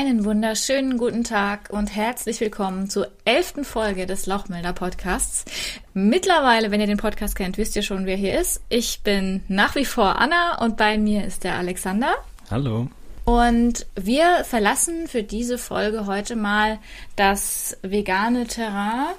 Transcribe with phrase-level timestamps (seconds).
[0.00, 5.44] Einen wunderschönen guten Tag und herzlich willkommen zur elften Folge des Lauchmelder Podcasts.
[5.92, 8.62] Mittlerweile, wenn ihr den Podcast kennt, wisst ihr schon, wer hier ist.
[8.68, 12.14] Ich bin nach wie vor Anna und bei mir ist der Alexander.
[12.48, 12.86] Hallo.
[13.24, 16.78] Und wir verlassen für diese Folge heute mal
[17.16, 19.16] das vegane Terrain.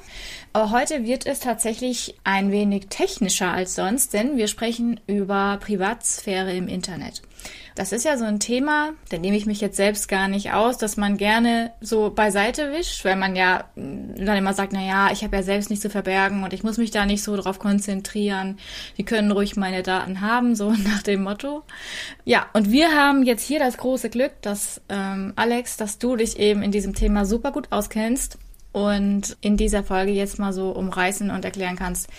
[0.53, 6.53] Aber heute wird es tatsächlich ein wenig technischer als sonst, denn wir sprechen über Privatsphäre
[6.53, 7.21] im Internet.
[7.79, 10.77] Das ist ja so ein Thema, da nehme ich mich jetzt selbst gar nicht aus,
[10.77, 15.23] dass man gerne so beiseite wischt, weil man ja dann immer sagt, na ja, ich
[15.23, 18.57] habe ja selbst nichts zu verbergen und ich muss mich da nicht so drauf konzentrieren.
[18.97, 21.63] Die können ruhig meine Daten haben, so nach dem Motto.
[22.25, 26.37] Ja, und wir haben jetzt hier das große Glück, dass ähm, Alex, dass du dich
[26.37, 28.37] eben in diesem Thema super gut auskennst
[28.73, 32.09] und in dieser Folge jetzt mal so umreißen und erklären kannst,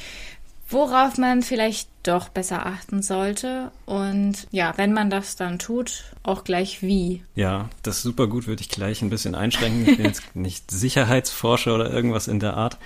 [0.71, 6.45] worauf man vielleicht doch besser achten sollte und ja, wenn man das dann tut, auch
[6.45, 7.23] gleich wie.
[7.35, 9.87] Ja, das ist super gut, würde ich gleich ein bisschen einschränken.
[9.87, 12.79] Ich bin jetzt nicht Sicherheitsforscher oder irgendwas in der Art.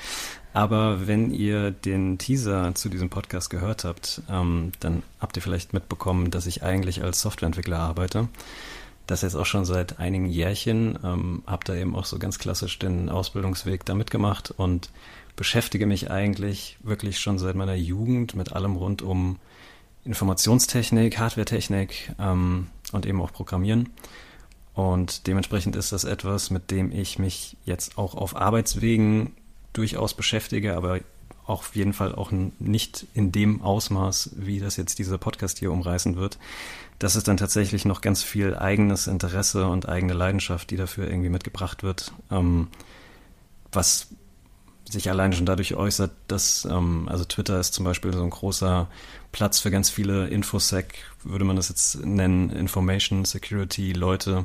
[0.52, 5.72] Aber wenn ihr den Teaser zu diesem Podcast gehört habt, ähm, dann habt ihr vielleicht
[5.72, 8.28] mitbekommen, dass ich eigentlich als Softwareentwickler arbeite.
[9.08, 10.96] Das jetzt auch schon seit einigen Jährchen.
[11.04, 14.90] Ähm, hab da eben auch so ganz klassisch den Ausbildungsweg da mitgemacht und
[15.36, 19.38] beschäftige mich eigentlich wirklich schon seit meiner Jugend mit allem rund um
[20.04, 23.90] Informationstechnik, Hardwaretechnik ähm, und eben auch Programmieren.
[24.74, 29.32] Und dementsprechend ist das etwas, mit dem ich mich jetzt auch auf Arbeitswegen
[29.72, 31.00] durchaus beschäftige, aber
[31.46, 36.16] auf jeden Fall auch nicht in dem Ausmaß, wie das jetzt dieser Podcast hier umreißen
[36.16, 36.38] wird.
[36.98, 41.28] Das ist dann tatsächlich noch ganz viel eigenes Interesse und eigene Leidenschaft, die dafür irgendwie
[41.28, 42.68] mitgebracht wird, ähm,
[43.72, 44.08] was
[44.88, 48.88] sich alleine schon dadurch äußert, dass, ähm, also Twitter ist zum Beispiel so ein großer
[49.32, 54.44] Platz für ganz viele Infosec, würde man das jetzt nennen, Information Security Leute,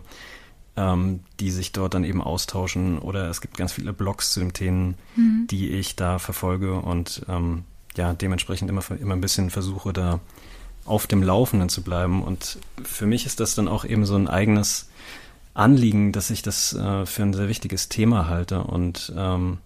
[0.75, 4.53] ähm, die sich dort dann eben austauschen oder es gibt ganz viele Blogs zu den
[4.53, 5.47] Themen, mhm.
[5.49, 7.65] die ich da verfolge und ähm,
[7.97, 10.21] ja, dementsprechend immer, immer ein bisschen versuche, da
[10.85, 12.23] auf dem Laufenden zu bleiben.
[12.23, 14.89] Und für mich ist das dann auch eben so ein eigenes
[15.53, 19.57] Anliegen, dass ich das äh, für ein sehr wichtiges Thema halte und ähm,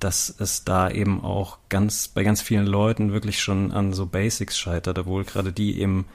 [0.00, 4.58] dass es da eben auch ganz bei ganz vielen Leuten wirklich schon an so Basics
[4.58, 6.06] scheitert, obwohl gerade die eben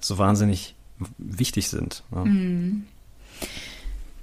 [0.00, 0.74] so wahnsinnig
[1.18, 2.02] wichtig sind.
[2.14, 2.24] Ja.
[2.24, 2.86] Mhm.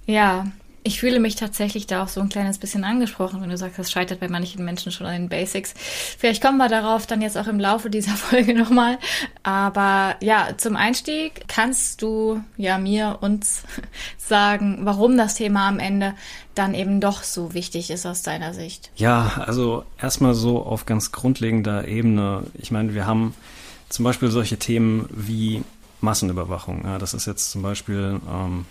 [0.05, 0.47] ja,
[0.83, 3.91] ich fühle mich tatsächlich da auch so ein kleines bisschen angesprochen, wenn du sagst, das
[3.91, 5.73] scheitert bei manchen Menschen schon an den Basics.
[6.17, 8.97] Vielleicht kommen wir darauf dann jetzt auch im Laufe dieser Folge nochmal.
[9.43, 13.63] Aber ja, zum Einstieg kannst du ja mir uns
[14.17, 16.13] sagen, warum das Thema am Ende
[16.55, 18.91] dann eben doch so wichtig ist aus deiner Sicht.
[18.95, 22.43] Ja, also erstmal so auf ganz grundlegender Ebene.
[22.55, 23.35] Ich meine, wir haben
[23.89, 25.63] zum Beispiel solche Themen wie
[26.01, 26.83] Massenüberwachung.
[26.83, 28.65] Ja, das ist jetzt zum Beispiel ähm,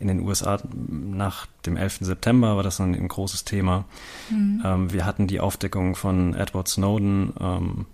[0.00, 1.98] in den USA nach dem 11.
[2.00, 3.84] September war das ein, ein großes Thema.
[4.30, 4.62] Mhm.
[4.64, 7.86] Ähm, wir hatten die Aufdeckung von Edward Snowden ähm,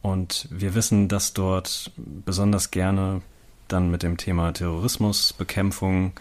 [0.00, 3.22] und wir wissen, dass dort besonders gerne
[3.68, 6.12] dann mit dem Thema Terrorismusbekämpfung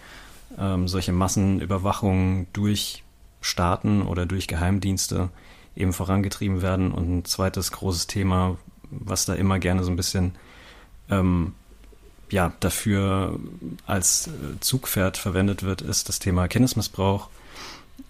[0.58, 3.04] ähm, solche Massenüberwachungen durch
[3.42, 5.30] Staaten oder durch Geheimdienste
[5.76, 6.92] eben vorangetrieben werden.
[6.92, 8.58] Und ein zweites großes Thema,
[8.90, 10.34] was da immer gerne so ein bisschen
[11.10, 11.54] ähm,
[12.32, 13.38] ja, dafür
[13.86, 17.30] als äh, Zugpferd verwendet wird, ist das Thema Kindesmissbrauch.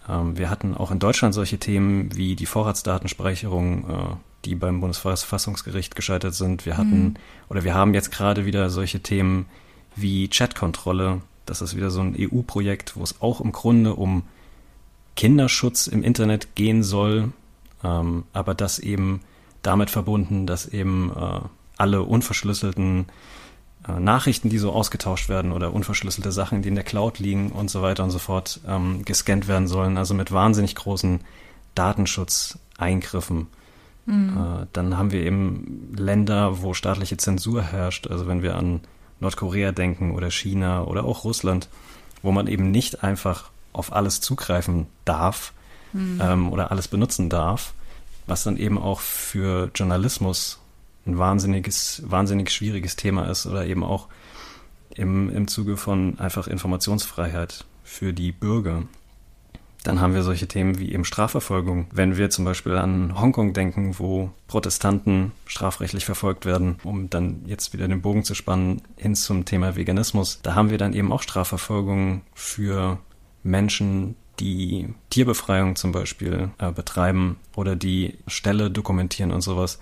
[0.08, 4.16] Ähm, wir hatten auch in Deutschland solche Themen wie die Vorratsdatenspeicherung, äh,
[4.46, 6.66] die beim Bundesverfassungsgericht gescheitert sind.
[6.66, 7.14] Wir hatten mhm.
[7.50, 9.48] oder wir haben jetzt gerade wieder solche Themen
[9.96, 11.22] wie Chatkontrolle.
[11.48, 14.24] Das ist wieder so ein EU-Projekt, wo es auch im Grunde um
[15.16, 17.34] Kinderschutz im Internet gehen soll,
[17.84, 19.22] ähm, aber das eben
[19.64, 21.40] damit verbunden, dass eben äh,
[21.78, 23.12] alle unverschlüsselten äh,
[23.88, 27.82] Nachrichten, die so ausgetauscht werden oder unverschlüsselte Sachen, die in der Cloud liegen und so
[27.82, 29.98] weiter und so fort, ähm, gescannt werden sollen.
[29.98, 31.22] Also mit wahnsinnig großen
[31.74, 33.48] Datenschutzeingriffen.
[34.06, 34.38] Mhm.
[34.38, 38.08] Äh, dann haben wir eben Länder, wo staatliche Zensur herrscht.
[38.08, 38.82] Also wenn wir an
[39.20, 41.70] Nordkorea denken oder China oder auch Russland,
[42.22, 45.54] wo man eben nicht einfach auf alles zugreifen darf
[45.94, 46.20] mhm.
[46.22, 47.74] ähm, oder alles benutzen darf,
[48.28, 50.61] was dann eben auch für Journalismus
[51.06, 54.08] ein wahnsinniges, wahnsinnig schwieriges Thema ist oder eben auch
[54.96, 58.84] im, im Zuge von einfach Informationsfreiheit für die Bürger.
[59.84, 61.88] Dann haben wir solche Themen wie eben Strafverfolgung.
[61.92, 67.74] Wenn wir zum Beispiel an Hongkong denken, wo Protestanten strafrechtlich verfolgt werden, um dann jetzt
[67.74, 71.24] wieder den Bogen zu spannen hin zum Thema Veganismus, da haben wir dann eben auch
[71.24, 73.00] Strafverfolgung für
[73.42, 79.80] Menschen, die Tierbefreiung zum Beispiel äh, betreiben oder die Ställe dokumentieren und sowas.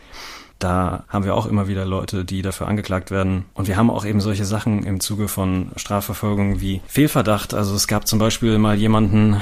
[0.59, 3.45] Da haben wir auch immer wieder Leute, die dafür angeklagt werden.
[3.53, 7.53] Und wir haben auch eben solche Sachen im Zuge von Strafverfolgung wie Fehlverdacht.
[7.53, 9.41] Also es gab zum Beispiel mal jemanden,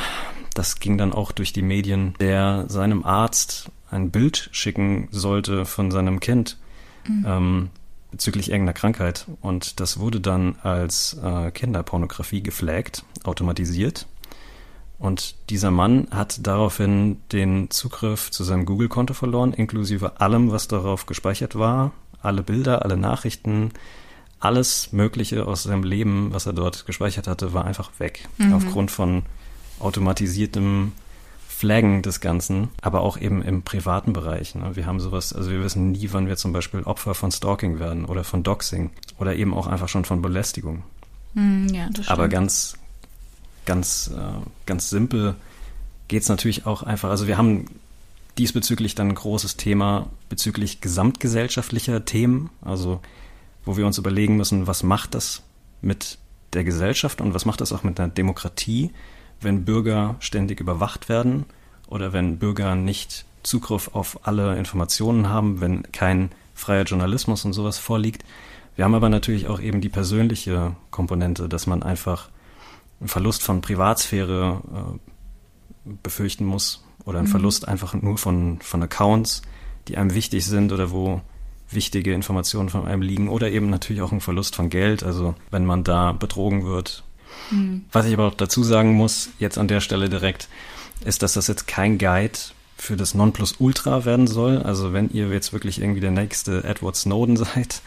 [0.54, 5.90] das ging dann auch durch die Medien, der seinem Arzt ein Bild schicken sollte von
[5.90, 6.58] seinem Kind
[7.08, 7.26] mhm.
[7.28, 7.70] ähm,
[8.12, 9.26] bezüglich irgendeiner Krankheit.
[9.42, 14.08] Und das wurde dann als äh, Kinderpornografie geflaggt, automatisiert.
[15.00, 21.06] Und dieser Mann hat daraufhin den Zugriff zu seinem Google-Konto verloren, inklusive allem, was darauf
[21.06, 21.92] gespeichert war.
[22.22, 23.72] Alle Bilder, alle Nachrichten,
[24.40, 28.28] alles Mögliche aus seinem Leben, was er dort gespeichert hatte, war einfach weg.
[28.38, 28.54] Mhm.
[28.54, 29.24] Aufgrund von
[29.80, 30.94] automatisiertem
[31.48, 34.54] Flaggen des Ganzen, aber auch eben im privaten Bereich.
[34.54, 34.76] Ne?
[34.76, 38.06] Wir haben sowas, also wir wissen nie, wann wir zum Beispiel Opfer von Stalking werden
[38.06, 40.84] oder von Doxing oder eben auch einfach schon von Belästigung.
[41.34, 42.10] Mm, ja, das stimmt.
[42.10, 42.78] Aber ganz,
[43.68, 45.36] ganz, äh, ganz simpel
[46.08, 47.66] geht es natürlich auch einfach, also wir haben
[48.40, 53.02] diesbezüglich dann ein großes Thema bezüglich gesamtgesellschaftlicher Themen, also
[53.66, 55.44] wo wir uns überlegen müssen, was macht das
[55.82, 56.18] mit
[56.54, 58.92] der Gesellschaft und was macht das auch mit einer Demokratie,
[59.42, 61.46] wenn Bürger ständig überwacht werden
[61.88, 67.78] oder wenn Bürger nicht Zugriff auf alle Informationen haben, wenn kein freier Journalismus und sowas
[67.78, 68.24] vorliegt.
[68.76, 72.30] Wir haben aber natürlich auch eben die persönliche Komponente, dass man einfach
[73.00, 74.62] einen Verlust von Privatsphäre
[75.86, 77.32] äh, befürchten muss oder einen mhm.
[77.32, 79.42] Verlust einfach nur von, von Accounts,
[79.88, 81.22] die einem wichtig sind oder wo
[81.70, 85.04] wichtige Informationen von einem liegen oder eben natürlich auch einen Verlust von Geld.
[85.04, 87.04] Also wenn man da betrogen wird.
[87.52, 87.86] Mhm.
[87.92, 90.48] Was ich aber auch dazu sagen muss, jetzt an der Stelle direkt,
[91.06, 92.38] ist, dass das jetzt kein Guide
[92.78, 94.62] für das Nonplusultra werden soll.
[94.62, 97.82] Also wenn ihr jetzt wirklich irgendwie der nächste Edward Snowden seid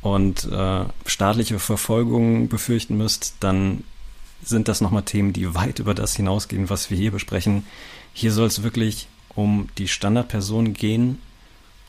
[0.00, 3.84] und äh, staatliche Verfolgung befürchten müsst, dann
[4.44, 7.64] sind das nochmal Themen, die weit über das hinausgehen, was wir hier besprechen.
[8.12, 11.18] Hier soll es wirklich um die Standardperson gehen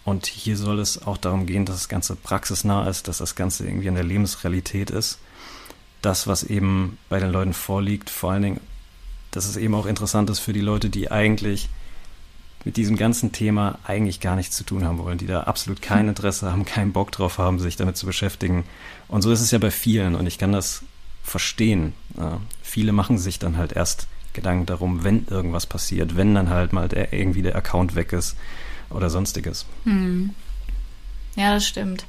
[0.06, 3.66] und hier soll es auch darum gehen, dass das Ganze praxisnah ist, dass das Ganze
[3.66, 5.20] irgendwie in der Lebensrealität ist.
[6.02, 8.60] Das, was eben bei den Leuten vorliegt, vor allen Dingen,
[9.32, 11.70] dass es eben auch interessant ist für die Leute, die eigentlich
[12.66, 16.08] mit diesem ganzen Thema eigentlich gar nichts zu tun haben wollen, die da absolut kein
[16.08, 18.64] Interesse haben, keinen Bock drauf haben, sich damit zu beschäftigen.
[19.08, 20.84] Und so ist es ja bei vielen und ich kann das
[21.24, 21.94] verstehen.
[22.18, 26.74] Ja, viele machen sich dann halt erst Gedanken darum, wenn irgendwas passiert, wenn dann halt
[26.74, 28.36] mal der, irgendwie der Account weg ist
[28.90, 29.66] oder sonstiges.
[29.86, 30.32] Hm.
[31.36, 32.06] Ja, das stimmt.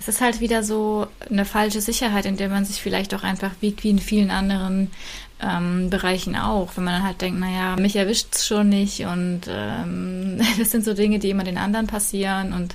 [0.00, 3.52] Es ist halt wieder so eine falsche Sicherheit, in der man sich vielleicht auch einfach
[3.60, 4.90] wiegt, wie in vielen anderen
[5.40, 6.76] ähm, Bereichen auch.
[6.76, 10.84] Wenn man dann halt denkt, naja, mich erwischt es schon nicht und ähm, das sind
[10.84, 12.74] so Dinge, die immer den anderen passieren und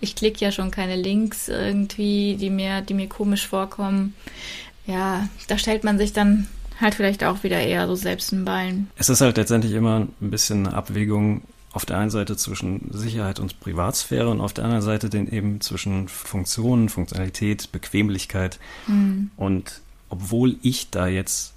[0.00, 4.14] ich klicke ja schon keine Links irgendwie, die mir, die mir komisch vorkommen
[4.88, 6.48] ja, da stellt man sich dann
[6.80, 8.88] halt vielleicht auch wieder eher so selbst ein Bein.
[8.96, 11.42] Es ist halt letztendlich immer ein bisschen eine Abwägung
[11.72, 15.60] auf der einen Seite zwischen Sicherheit und Privatsphäre und auf der anderen Seite den eben
[15.60, 18.58] zwischen Funktionen, Funktionalität, Bequemlichkeit.
[18.86, 19.30] Mhm.
[19.36, 21.52] Und obwohl ich da jetzt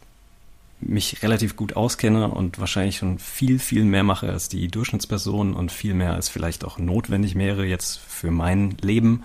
[0.81, 5.71] mich relativ gut auskenne und wahrscheinlich schon viel, viel mehr mache als die Durchschnittsperson und
[5.71, 9.23] viel mehr als vielleicht auch notwendig wäre jetzt für mein Leben,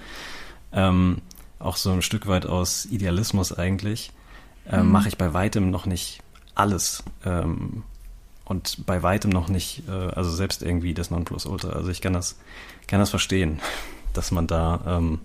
[0.73, 1.23] ähm,
[1.59, 4.13] auch so ein Stück weit aus Idealismus eigentlich,
[4.71, 4.91] äh, mhm.
[4.91, 6.21] mache ich bei weitem noch nicht
[6.55, 7.03] alles.
[7.25, 7.85] Ähm,
[8.45, 11.71] und bei weitem noch nicht, äh, also selbst irgendwie das Nonplusultra.
[11.71, 12.37] Also ich kann das,
[12.87, 13.61] kann das verstehen,
[14.13, 15.21] dass man da ähm,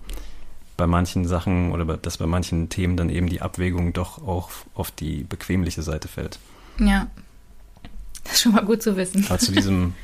[0.76, 4.50] bei manchen Sachen oder bei, dass bei manchen Themen dann eben die Abwägung doch auch
[4.74, 6.38] auf die bequemliche Seite fällt.
[6.78, 7.06] Ja.
[8.24, 9.24] Das ist schon mal gut zu wissen.
[9.28, 9.94] Aber zu diesem,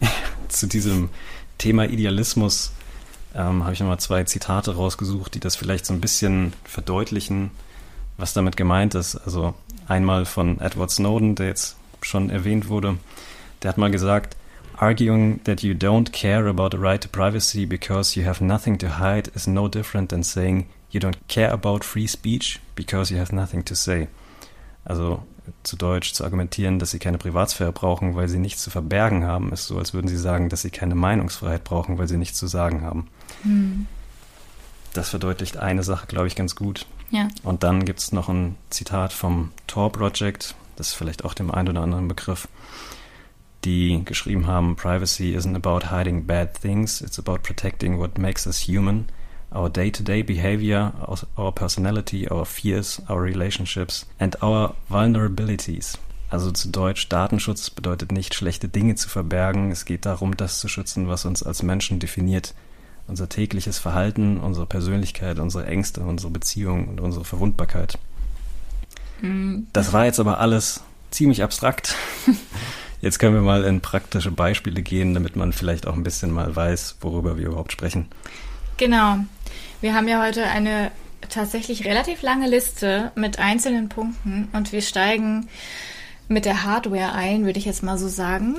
[0.48, 1.10] zu diesem
[1.58, 2.72] Thema Idealismus
[3.36, 7.50] ähm, habe ich nochmal zwei Zitate rausgesucht, die das vielleicht so ein bisschen verdeutlichen,
[8.16, 9.16] was damit gemeint ist.
[9.16, 9.54] Also
[9.86, 12.98] einmal von Edward Snowden, der jetzt schon erwähnt wurde.
[13.62, 14.36] Der hat mal gesagt,
[14.78, 18.98] Arguing that you don't care about the right to privacy because you have nothing to
[18.98, 23.34] hide is no different than saying you don't care about free speech because you have
[23.34, 24.08] nothing to say.
[24.84, 25.22] Also
[25.62, 29.52] zu Deutsch zu argumentieren, dass sie keine Privatsphäre brauchen, weil sie nichts zu verbergen haben,
[29.52, 32.46] ist so, als würden sie sagen, dass sie keine Meinungsfreiheit brauchen, weil sie nichts zu
[32.46, 33.08] sagen haben.
[33.46, 33.86] Hm.
[34.92, 36.86] Das verdeutlicht eine Sache, glaube ich, ganz gut.
[37.10, 37.28] Ja.
[37.42, 41.50] Und dann gibt es noch ein Zitat vom Tor Project, das ist vielleicht auch dem
[41.50, 42.48] einen oder anderen Begriff,
[43.64, 48.66] die geschrieben haben, Privacy isn't about hiding bad things, it's about protecting what makes us
[48.66, 49.06] human
[49.56, 50.92] our day-to-day behavior,
[51.36, 55.98] our personality, our fears, our relationships and our vulnerabilities.
[56.28, 59.70] Also zu Deutsch, Datenschutz bedeutet nicht, schlechte Dinge zu verbergen.
[59.70, 62.54] Es geht darum, das zu schützen, was uns als Menschen definiert.
[63.08, 67.98] Unser tägliches Verhalten, unsere Persönlichkeit, unsere Ängste, unsere Beziehungen und unsere Verwundbarkeit.
[69.20, 69.68] Mhm.
[69.72, 71.94] Das war jetzt aber alles ziemlich abstrakt.
[73.02, 76.56] Jetzt können wir mal in praktische Beispiele gehen, damit man vielleicht auch ein bisschen mal
[76.56, 78.06] weiß, worüber wir überhaupt sprechen.
[78.78, 79.18] Genau.
[79.80, 80.90] Wir haben ja heute eine
[81.28, 85.48] tatsächlich relativ lange Liste mit einzelnen Punkten und wir steigen
[86.28, 88.56] mit der Hardware ein, würde ich jetzt mal so sagen,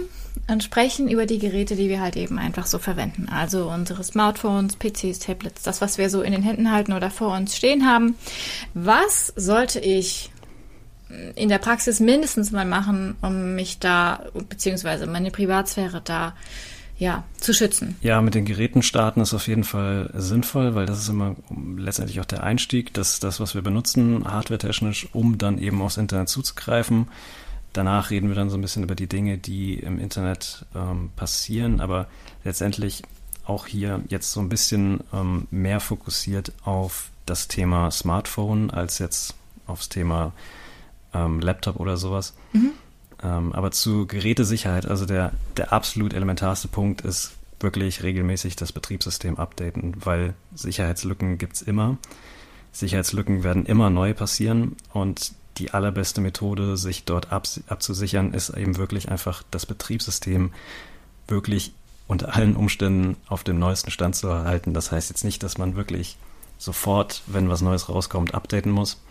[0.48, 3.28] und sprechen über die Geräte, die wir halt eben einfach so verwenden.
[3.30, 7.36] Also unsere Smartphones, PCs, Tablets, das, was wir so in den Händen halten oder vor
[7.36, 8.16] uns stehen haben.
[8.74, 10.32] Was sollte ich
[11.36, 16.34] in der Praxis mindestens mal machen, um mich da, beziehungsweise meine Privatsphäre da
[17.00, 17.96] ja, zu schützen.
[18.02, 21.36] Ja, mit den Geräten starten ist auf jeden Fall sinnvoll, weil das ist immer
[21.78, 26.30] letztendlich auch der Einstieg, das, das was wir benutzen, hardware-technisch, um dann eben aufs Internet
[26.30, 27.08] zuzugreifen.
[27.78, 31.80] Danach reden wir dann so ein bisschen über die Dinge, die im Internet ähm, passieren,
[31.80, 32.08] aber
[32.44, 33.04] letztendlich
[33.46, 39.36] auch hier jetzt so ein bisschen ähm, mehr fokussiert auf das Thema Smartphone als jetzt
[39.68, 40.34] aufs Thema
[41.14, 42.34] ähm, Laptop oder sowas.
[42.52, 42.72] Mhm.
[43.22, 49.38] Ähm, aber zu Gerätesicherheit, also der, der absolut elementarste Punkt ist wirklich regelmäßig das Betriebssystem
[49.38, 52.00] updaten, weil Sicherheitslücken gibt es immer.
[52.72, 58.78] Sicherheitslücken werden immer neu passieren und die allerbeste Methode, sich dort ab, abzusichern, ist eben
[58.78, 60.52] wirklich einfach das Betriebssystem
[61.28, 61.74] wirklich
[62.08, 64.74] unter allen Umständen auf dem neuesten Stand zu erhalten.
[64.74, 66.18] Das heißt jetzt nicht, dass man wirklich
[66.58, 69.02] sofort, wenn was Neues rauskommt, updaten muss,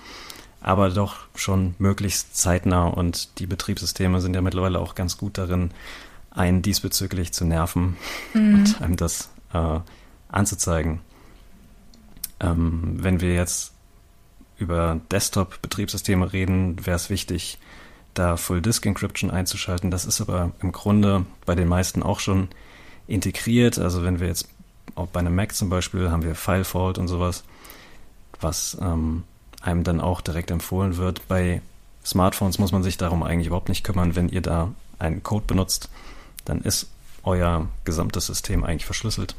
[0.61, 2.87] aber doch schon möglichst zeitnah.
[2.87, 5.71] Und die Betriebssysteme sind ja mittlerweile auch ganz gut darin,
[6.31, 7.97] einen diesbezüglich zu nerven
[8.35, 8.55] mhm.
[8.55, 9.81] und einem das äh,
[10.29, 11.01] anzuzeigen.
[12.41, 13.73] Ähm, wenn wir jetzt
[14.59, 17.59] über Desktop-Betriebssysteme reden, wäre es wichtig,
[18.15, 19.91] da Full Disk Encryption einzuschalten.
[19.91, 22.49] Das ist aber im Grunde bei den meisten auch schon
[23.07, 23.79] integriert.
[23.79, 24.49] Also wenn wir jetzt
[24.95, 27.45] auch bei einem Mac zum Beispiel haben wir File Fault und sowas,
[28.41, 29.25] was ähm,
[29.61, 31.27] einem dann auch direkt empfohlen wird.
[31.29, 31.61] Bei
[32.05, 34.15] Smartphones muss man sich darum eigentlich überhaupt nicht kümmern.
[34.17, 35.91] Wenn ihr da einen Code benutzt,
[36.45, 36.89] dann ist
[37.25, 39.35] euer gesamtes System eigentlich verschlüsselt.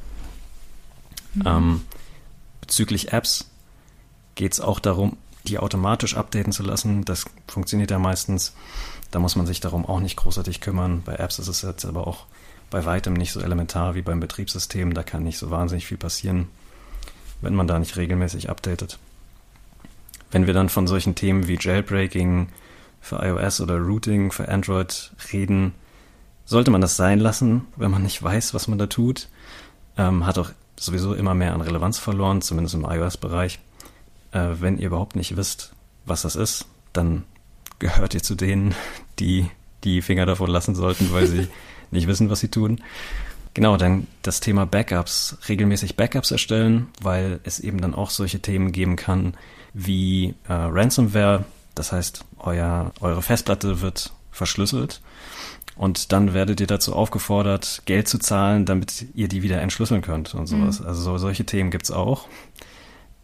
[1.33, 1.43] Mhm.
[1.45, 1.81] Ähm,
[2.61, 3.49] bezüglich Apps
[4.37, 7.03] geht es auch darum, die automatisch updaten zu lassen.
[7.03, 8.53] Das funktioniert ja meistens.
[9.11, 11.01] Da muss man sich darum auch nicht großartig kümmern.
[11.03, 12.25] Bei Apps ist es jetzt aber auch
[12.69, 14.93] bei weitem nicht so elementar wie beim Betriebssystem.
[14.93, 16.47] Da kann nicht so wahnsinnig viel passieren,
[17.41, 18.99] wenn man da nicht regelmäßig updatet.
[20.31, 22.49] Wenn wir dann von solchen Themen wie Jailbreaking
[22.99, 25.73] für iOS oder Routing für Android reden,
[26.45, 29.29] sollte man das sein lassen, wenn man nicht weiß, was man da tut.
[29.97, 33.59] Ähm, hat auch sowieso immer mehr an Relevanz verloren, zumindest im iOS-Bereich.
[34.31, 35.73] Äh, wenn ihr überhaupt nicht wisst,
[36.05, 37.23] was das ist, dann
[37.79, 38.75] gehört ihr zu denen,
[39.19, 39.49] die
[39.83, 41.47] die Finger davon lassen sollten, weil sie
[41.91, 42.81] nicht wissen, was sie tun.
[43.53, 48.71] Genau, dann das Thema Backups, regelmäßig Backups erstellen, weil es eben dann auch solche Themen
[48.71, 49.35] geben kann,
[49.73, 51.45] wie äh, Ransomware.
[51.73, 55.01] Das heißt, euer, eure Festplatte wird verschlüsselt
[55.77, 60.33] und dann werdet ihr dazu aufgefordert, Geld zu zahlen, damit ihr die wieder entschlüsseln könnt
[60.33, 60.79] und sowas.
[60.79, 60.87] Mhm.
[60.87, 62.27] Also so, solche Themen gibt's auch.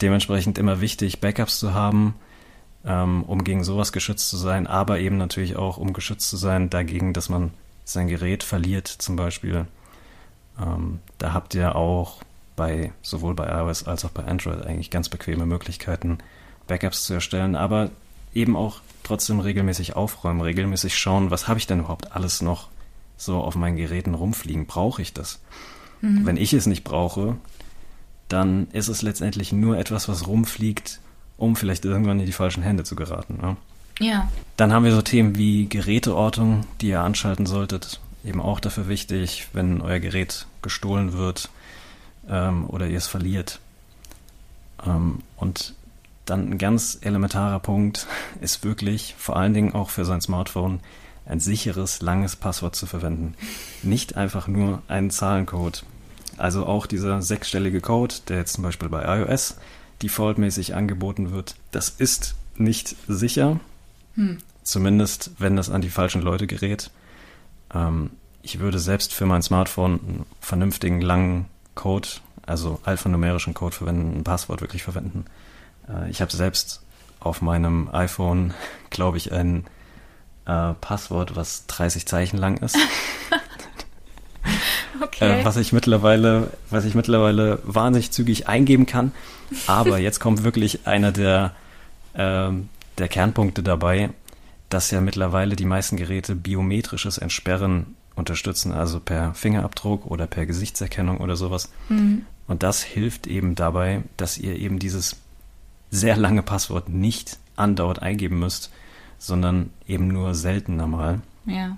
[0.03, 2.15] Dementsprechend immer wichtig, Backups zu haben,
[2.85, 6.69] ähm, um gegen sowas geschützt zu sein, aber eben natürlich auch, um geschützt zu sein
[6.69, 7.51] dagegen, dass man
[7.85, 9.65] sein Gerät verliert zum Beispiel.
[10.59, 12.17] Ähm, da habt ihr auch
[12.57, 16.17] bei sowohl bei iOS als auch bei Android eigentlich ganz bequeme Möglichkeiten,
[16.67, 17.89] Backups zu erstellen, aber
[18.33, 22.67] eben auch trotzdem regelmäßig aufräumen, regelmäßig schauen, was habe ich denn überhaupt alles noch
[23.15, 24.65] so auf meinen Geräten rumfliegen?
[24.65, 25.39] Brauche ich das?
[26.01, 26.25] Mhm.
[26.25, 27.37] Wenn ich es nicht brauche,
[28.29, 30.99] dann ist es letztendlich nur etwas, was rumfliegt,
[31.37, 33.39] um vielleicht irgendwann in die falschen Hände zu geraten.
[33.41, 33.57] Ne?
[33.99, 34.29] Ja.
[34.57, 37.99] Dann haben wir so Themen wie Geräteortung, die ihr anschalten solltet.
[38.23, 41.49] Eben auch dafür wichtig, wenn euer Gerät gestohlen wird
[42.29, 43.59] ähm, oder ihr es verliert.
[44.85, 45.73] Ähm, und
[46.25, 48.07] dann ein ganz elementarer Punkt
[48.41, 50.79] ist wirklich, vor allen Dingen auch für sein Smartphone,
[51.25, 53.35] ein sicheres, langes Passwort zu verwenden.
[53.81, 55.83] Nicht einfach nur einen Zahlencode.
[56.37, 59.57] Also auch dieser sechsstellige Code, der jetzt zum Beispiel bei iOS
[60.01, 63.59] defaultmäßig angeboten wird, das ist nicht sicher.
[64.15, 64.39] Hm.
[64.63, 66.91] Zumindest, wenn das an die falschen Leute gerät.
[67.73, 68.11] Ähm,
[68.41, 72.07] ich würde selbst für mein Smartphone einen vernünftigen langen Code,
[72.45, 75.25] also alphanumerischen Code verwenden, ein Passwort wirklich verwenden.
[75.89, 76.81] Äh, ich habe selbst
[77.19, 78.53] auf meinem iPhone,
[78.89, 79.65] glaube ich, ein
[80.45, 82.77] äh, Passwort, was 30 Zeichen lang ist.
[85.03, 85.41] okay.
[85.41, 89.11] äh, was ich mittlerweile, was ich mittlerweile wahnsinnig zügig eingeben kann.
[89.67, 91.53] Aber jetzt kommt wirklich einer der,
[92.13, 92.49] äh,
[92.97, 94.09] der Kernpunkte dabei,
[94.69, 101.17] dass ja mittlerweile die meisten Geräte biometrisches Entsperren unterstützen, also per Fingerabdruck oder per Gesichtserkennung
[101.17, 101.71] oder sowas.
[101.89, 102.25] Mhm.
[102.47, 105.17] Und das hilft eben dabei, dass ihr eben dieses
[105.89, 108.71] sehr lange Passwort nicht andauernd eingeben müsst,
[109.19, 111.21] sondern eben nur seltener mal.
[111.45, 111.77] Ja.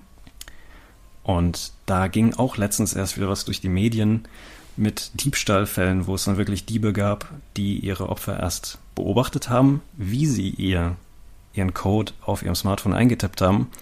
[1.26, 4.28] Und da ging auch letztens erst wieder was durch die Medien
[4.76, 10.26] mit Diebstahlfällen, wo es dann wirklich Diebe gab, die ihre Opfer erst beobachtet haben, wie
[10.26, 10.94] sie ihr,
[11.52, 13.72] ihren Code auf ihrem Smartphone eingetippt haben.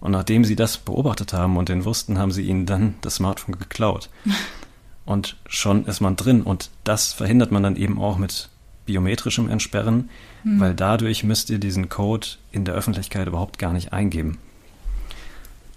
[0.00, 3.58] Und nachdem sie das beobachtet haben und den wussten, haben sie ihnen dann das Smartphone
[3.58, 4.08] geklaut.
[5.04, 6.42] und schon ist man drin.
[6.42, 8.48] Und das verhindert man dann eben auch mit
[8.86, 10.08] biometrischem Entsperren,
[10.44, 10.60] mhm.
[10.60, 14.38] weil dadurch müsst ihr diesen Code in der Öffentlichkeit überhaupt gar nicht eingeben.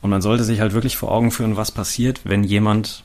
[0.06, 3.04] Und man sollte sich halt wirklich vor Augen führen, was passiert, wenn jemand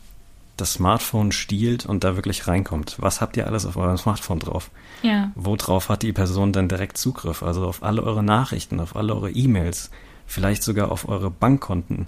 [0.59, 2.97] das Smartphone stiehlt und da wirklich reinkommt.
[2.99, 4.71] Was habt ihr alles auf eurem Smartphone drauf?
[5.01, 5.33] Ja.
[5.35, 7.43] Worauf hat die Person dann direkt Zugriff?
[7.43, 9.91] Also auf alle eure Nachrichten, auf alle eure E-Mails,
[10.27, 12.07] vielleicht sogar auf eure Bankkonten,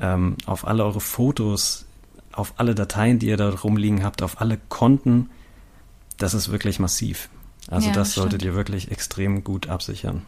[0.00, 1.84] ähm, auf alle eure Fotos,
[2.32, 5.28] auf alle Dateien, die ihr da rumliegen habt, auf alle Konten.
[6.16, 7.28] Das ist wirklich massiv.
[7.68, 10.22] Also ja, das, das solltet ihr wirklich extrem gut absichern.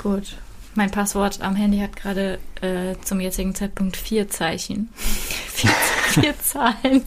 [0.00, 0.36] Gut.
[0.74, 4.90] Mein Passwort am Handy hat gerade äh, zum jetzigen Zeitpunkt vier Zeichen.
[4.96, 5.70] vier,
[6.10, 7.02] vier Zahlen.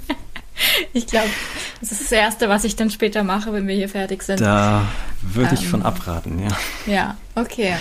[0.93, 1.29] Ich glaube,
[1.79, 4.41] das ist das Erste, was ich dann später mache, wenn wir hier fertig sind.
[4.41, 4.85] Da
[5.21, 6.57] würde ich ähm, von abraten, ja.
[6.85, 7.75] Ja, okay.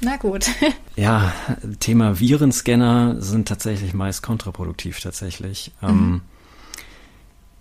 [0.00, 0.46] Na gut.
[0.96, 1.32] ja,
[1.78, 5.72] Thema Virenscanner sind tatsächlich meist kontraproduktiv tatsächlich.
[5.82, 5.96] Ähm, mhm.
[5.96, 6.20] Ähm,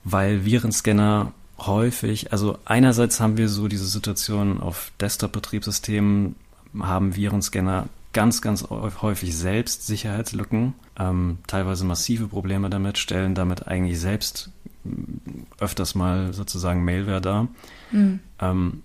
[0.05, 6.35] weil Virenscanner häufig, also einerseits haben wir so diese Situation auf Desktop-Betriebssystemen,
[6.77, 13.99] haben Virenscanner ganz, ganz häufig selbst Sicherheitslücken, ähm, teilweise massive Probleme damit, stellen damit eigentlich
[13.99, 14.51] selbst
[14.83, 17.47] mm, öfters mal sozusagen Malware dar.
[17.91, 18.19] Mhm.
[18.39, 18.83] Ähm,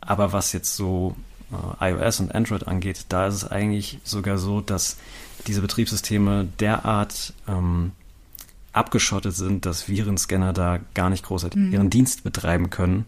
[0.00, 1.16] aber was jetzt so
[1.80, 4.96] äh, iOS und Android angeht, da ist es eigentlich sogar so, dass
[5.46, 7.92] diese Betriebssysteme derart ähm,
[8.72, 11.72] abgeschottet sind, dass Virenscanner da gar nicht großartig mhm.
[11.72, 13.06] ihren Dienst betreiben können.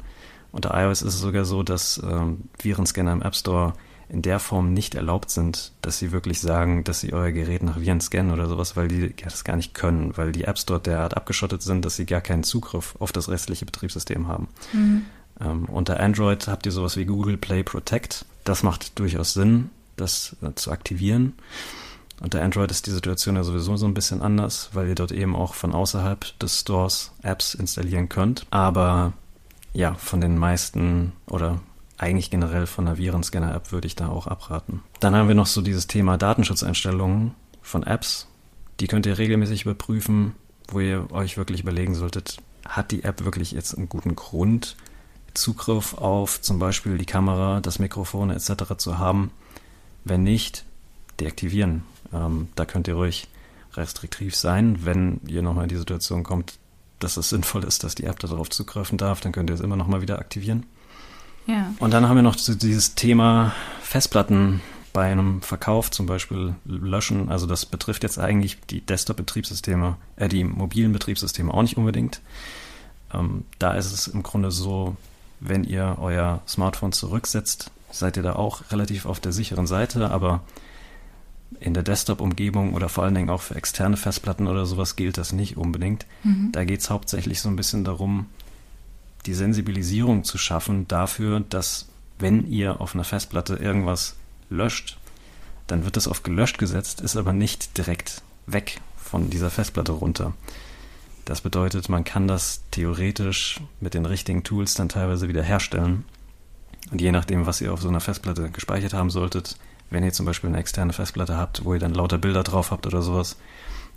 [0.50, 3.74] Unter iOS ist es sogar so, dass ähm, Virenscanner im App Store
[4.08, 7.80] in der Form nicht erlaubt sind, dass sie wirklich sagen, dass sie euer Gerät nach
[7.80, 11.16] Viren scannen oder sowas, weil die das gar nicht können, weil die Apps dort derart
[11.16, 14.48] abgeschottet sind, dass sie gar keinen Zugriff auf das restliche Betriebssystem haben.
[14.72, 15.04] Mhm.
[15.40, 18.24] Ähm, unter Android habt ihr sowas wie Google Play Protect.
[18.44, 21.34] Das macht durchaus Sinn, das äh, zu aktivieren.
[22.20, 25.36] Unter Android ist die Situation ja sowieso so ein bisschen anders, weil ihr dort eben
[25.36, 28.46] auch von außerhalb des Stores Apps installieren könnt.
[28.50, 29.12] Aber
[29.72, 31.60] ja, von den meisten oder
[31.98, 34.82] eigentlich generell von der Virenscanner-App würde ich da auch abraten.
[35.00, 38.28] Dann haben wir noch so dieses Thema Datenschutzeinstellungen von Apps.
[38.80, 40.34] Die könnt ihr regelmäßig überprüfen,
[40.68, 44.76] wo ihr euch wirklich überlegen solltet, hat die App wirklich jetzt einen guten Grund,
[45.34, 48.76] Zugriff auf zum Beispiel die Kamera, das Mikrofon etc.
[48.76, 49.30] zu haben.
[50.04, 50.64] Wenn nicht,
[51.20, 51.82] deaktivieren.
[52.12, 53.28] Ähm, da könnt ihr ruhig
[53.74, 54.84] restriktiv sein.
[54.84, 56.58] Wenn ihr nochmal in die Situation kommt,
[56.98, 59.76] dass es sinnvoll ist, dass die App darauf zugreifen darf, dann könnt ihr es immer
[59.76, 60.66] nochmal wieder aktivieren.
[61.48, 61.74] Ja.
[61.80, 64.60] Und dann haben wir noch dieses Thema Festplatten
[64.92, 67.30] bei einem Verkauf zum Beispiel löschen.
[67.30, 72.20] Also das betrifft jetzt eigentlich die Desktop-Betriebssysteme, äh, die mobilen Betriebssysteme auch nicht unbedingt.
[73.12, 74.96] Ähm, da ist es im Grunde so,
[75.40, 80.42] wenn ihr euer Smartphone zurücksetzt, seid ihr da auch relativ auf der sicheren Seite, aber
[81.60, 85.32] in der Desktop-Umgebung oder vor allen Dingen auch für externe Festplatten oder sowas gilt das
[85.32, 86.04] nicht unbedingt.
[86.22, 86.52] Mhm.
[86.52, 88.26] Da geht es hauptsächlich so ein bisschen darum,
[89.28, 91.86] die Sensibilisierung zu schaffen dafür, dass
[92.18, 94.16] wenn ihr auf einer Festplatte irgendwas
[94.48, 94.96] löscht,
[95.66, 100.32] dann wird das auf gelöscht gesetzt, ist aber nicht direkt weg von dieser Festplatte runter.
[101.26, 106.06] Das bedeutet, man kann das theoretisch mit den richtigen Tools dann teilweise wieder herstellen.
[106.90, 109.58] Und je nachdem, was ihr auf so einer Festplatte gespeichert haben solltet,
[109.90, 112.86] wenn ihr zum Beispiel eine externe Festplatte habt, wo ihr dann lauter Bilder drauf habt
[112.86, 113.36] oder sowas,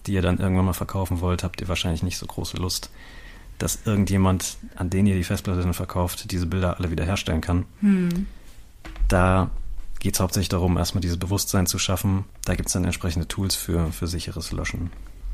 [0.08, 2.89] die ihr dann irgendwann mal verkaufen wollt, habt ihr wahrscheinlich nicht so große Lust,
[3.62, 7.65] dass irgendjemand, an den ihr die Festplatte dann verkauft, diese Bilder alle wiederherstellen kann.
[7.82, 8.28] Hm.
[9.08, 9.52] Da
[10.00, 12.26] geht es hauptsächlich darum, erstmal dieses Bewusstsein zu schaffen.
[12.45, 14.89] Da gibt es dann entsprechende Tools für, für sicheres Löschen.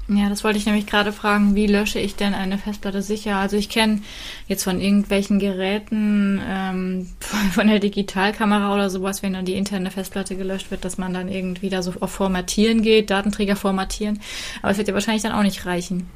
[0.09, 3.35] Ja, das wollte ich nämlich gerade fragen, wie lösche ich denn eine Festplatte sicher?
[3.35, 4.01] Also ich kenne
[4.47, 7.09] jetzt von irgendwelchen Geräten, ähm,
[7.51, 11.27] von der Digitalkamera oder sowas, wenn dann die interne Festplatte gelöscht wird, dass man dann
[11.27, 14.19] irgendwie da so auf Formatieren geht, Datenträger formatieren.
[14.61, 16.09] Aber es wird ja wahrscheinlich dann auch nicht reichen.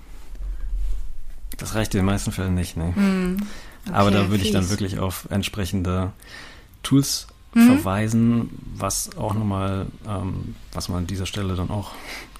[1.61, 2.85] Das reicht in den meisten Fällen nicht, ne?
[2.95, 3.37] Mm,
[3.85, 6.11] okay, Aber da würde ich dann wirklich auf entsprechende
[6.81, 7.67] Tools mhm.
[7.67, 11.91] verweisen, was auch nochmal, ähm, was man an dieser Stelle dann auch,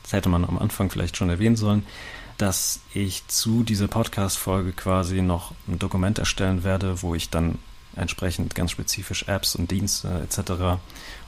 [0.01, 1.85] das hätte man am Anfang vielleicht schon erwähnen sollen,
[2.39, 7.59] dass ich zu dieser Podcast-Folge quasi noch ein Dokument erstellen werde, wo ich dann
[7.95, 10.79] entsprechend ganz spezifisch Apps und Dienste etc.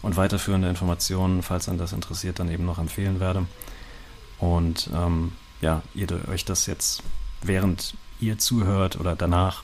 [0.01, 3.45] und weiterführende Informationen, falls an das interessiert, dann eben noch empfehlen werde.
[4.39, 7.03] Und ähm, ja, ihr euch das jetzt
[7.47, 9.63] während ihr zuhört oder danach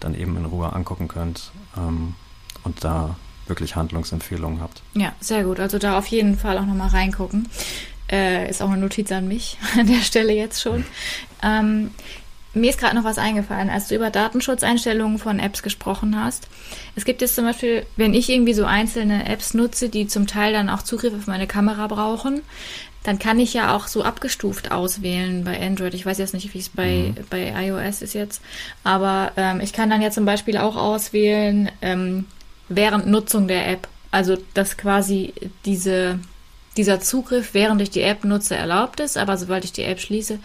[0.00, 2.14] dann eben in Ruhe angucken könnt ähm,
[2.64, 4.82] und da wirklich Handlungsempfehlungen habt.
[4.94, 5.60] Ja, sehr gut.
[5.60, 7.48] Also da auf jeden Fall auch nochmal reingucken.
[8.10, 10.84] Äh, ist auch eine Notiz an mich an der Stelle jetzt schon.
[11.42, 11.90] Ähm,
[12.54, 16.48] mir ist gerade noch was eingefallen, als du über Datenschutzeinstellungen von Apps gesprochen hast.
[16.96, 20.52] Es gibt jetzt zum Beispiel, wenn ich irgendwie so einzelne Apps nutze, die zum Teil
[20.52, 22.42] dann auch Zugriff auf meine Kamera brauchen,
[23.04, 25.94] dann kann ich ja auch so abgestuft auswählen bei Android.
[25.94, 27.24] Ich weiß jetzt nicht, wie es bei, mhm.
[27.30, 28.42] bei iOS ist jetzt,
[28.84, 32.26] aber ähm, ich kann dann ja zum Beispiel auch auswählen ähm,
[32.68, 33.88] während Nutzung der App.
[34.10, 35.34] Also dass quasi
[35.64, 36.18] diese,
[36.76, 40.38] dieser Zugriff, während ich die App nutze, erlaubt ist, aber sobald ich die App schließe,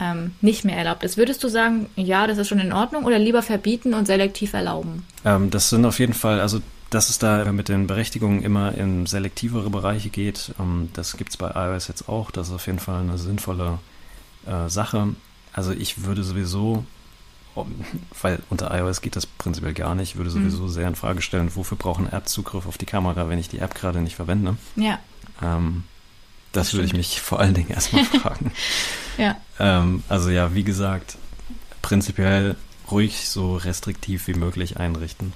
[0.00, 1.16] ähm, nicht mehr erlaubt ist.
[1.16, 5.04] Würdest du sagen, ja, das ist schon in Ordnung oder lieber verbieten und selektiv erlauben?
[5.24, 6.60] Ähm, das sind auf jeden Fall, also
[6.90, 11.36] dass es da mit den Berechtigungen immer in selektivere Bereiche geht, ähm, das gibt es
[11.36, 12.30] bei iOS jetzt auch.
[12.30, 13.78] Das ist auf jeden Fall eine sinnvolle
[14.46, 15.14] äh, Sache.
[15.52, 16.84] Also ich würde sowieso,
[18.20, 20.34] weil unter iOS geht das prinzipiell gar nicht, würde mhm.
[20.34, 20.68] sowieso mhm.
[20.68, 23.74] sehr in Frage stellen, wofür brauchen App Zugriff auf die Kamera, wenn ich die App
[23.74, 24.56] gerade nicht verwende.
[24.74, 24.98] Ja.
[25.40, 25.84] Ähm,
[26.52, 28.50] das, das würde ich mich vor allen Dingen erstmal fragen.
[29.16, 29.36] ja.
[29.60, 31.16] Ähm, also ja, wie gesagt,
[31.82, 32.56] prinzipiell
[32.90, 35.32] ruhig so restriktiv wie möglich einrichten.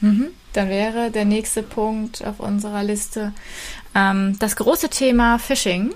[0.00, 0.28] Mhm.
[0.52, 3.32] Dann wäre der nächste Punkt auf unserer Liste
[3.94, 5.92] ähm, das große Thema Phishing.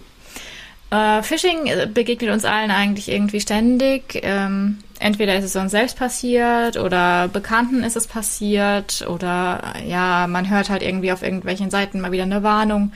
[0.90, 4.20] Äh, Phishing begegnet uns allen eigentlich irgendwie ständig.
[4.22, 10.48] Ähm, entweder ist es uns selbst passiert oder Bekannten ist es passiert oder ja, man
[10.50, 12.92] hört halt irgendwie auf irgendwelchen Seiten mal wieder eine Warnung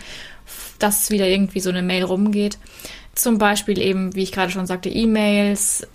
[0.78, 2.58] dass wieder irgendwie so eine Mail rumgeht.
[3.14, 5.86] Zum Beispiel eben, wie ich gerade schon sagte, E-Mails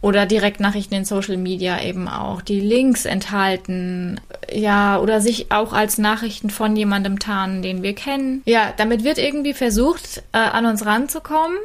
[0.00, 5.98] oder Direktnachrichten in Social Media eben auch, die Links enthalten, ja, oder sich auch als
[5.98, 8.42] Nachrichten von jemandem tarnen, den wir kennen.
[8.44, 11.56] Ja, damit wird irgendwie versucht, äh, an uns ranzukommen.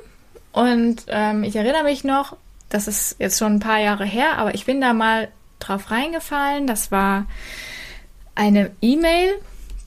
[0.52, 2.38] Und ähm, ich erinnere mich noch,
[2.69, 6.65] das ist jetzt schon ein paar Jahre her, aber ich bin da mal drauf reingefallen.
[6.65, 7.28] Das war
[8.36, 9.34] eine E-Mail,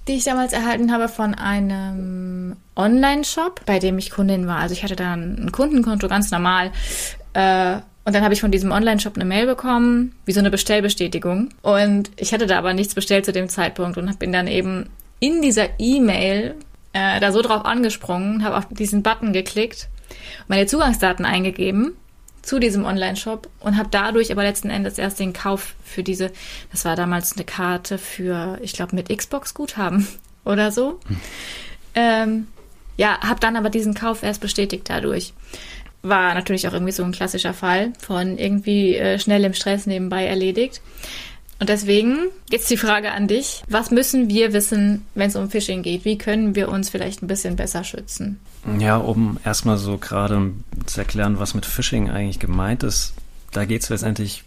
[0.07, 4.59] die ich damals erhalten habe von einem Online-Shop, bei dem ich Kundin war.
[4.59, 6.71] Also ich hatte da ein Kundenkonto ganz normal.
[7.33, 11.49] Äh, und dann habe ich von diesem Online-Shop eine Mail bekommen, wie so eine Bestellbestätigung.
[11.63, 14.89] Und ich hatte da aber nichts bestellt zu dem Zeitpunkt und bin dann eben
[15.19, 16.55] in dieser E-Mail
[16.93, 19.89] äh, da so drauf angesprungen, habe auf diesen Button geklickt,
[20.47, 21.97] meine Zugangsdaten eingegeben
[22.43, 26.31] zu diesem Online-Shop und habe dadurch aber letzten Endes erst den Kauf für diese,
[26.71, 30.07] das war damals eine Karte für, ich glaube, mit Xbox-Guthaben
[30.45, 31.01] oder so.
[31.09, 31.17] Hm.
[31.97, 32.47] Ähm,
[32.97, 35.35] ja, habe dann aber diesen Kauf erst bestätigt dadurch.
[36.03, 40.27] War natürlich auch irgendwie so ein klassischer Fall von irgendwie äh, schnell im Stress nebenbei
[40.27, 40.81] erledigt.
[41.59, 43.63] Und deswegen jetzt die Frage an dich.
[43.69, 46.05] Was müssen wir wissen, wenn es um Phishing geht?
[46.05, 48.39] Wie können wir uns vielleicht ein bisschen besser schützen?
[48.79, 50.53] Ja, um erstmal so gerade
[50.85, 53.15] zu erklären, was mit Phishing eigentlich gemeint ist.
[53.53, 54.45] Da geht es letztendlich,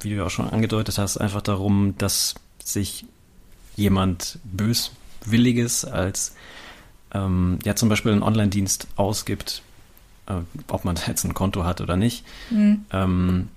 [0.00, 3.04] wie du auch schon angedeutet hast, einfach darum, dass sich
[3.76, 6.34] jemand Böswilliges als
[7.12, 9.62] ähm, ja zum Beispiel einen Online-Dienst ausgibt,
[10.26, 10.34] äh,
[10.68, 12.24] ob man jetzt ein Konto hat oder nicht.
[12.50, 12.84] Mhm.
[12.92, 13.48] Ähm,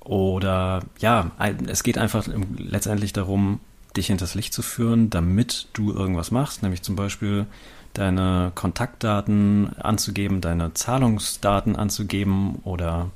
[0.00, 1.30] oder ja,
[1.66, 3.60] es geht einfach letztendlich darum,
[3.96, 7.46] dich hinters Licht zu führen, damit du irgendwas machst, nämlich zum Beispiel
[7.92, 13.10] deine Kontaktdaten anzugeben, deine Zahlungsdaten anzugeben oder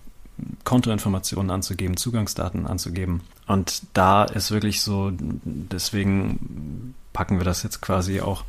[0.65, 3.21] Kontoinformationen anzugeben, Zugangsdaten anzugeben.
[3.47, 8.45] Und da ist wirklich so, deswegen packen wir das jetzt quasi auch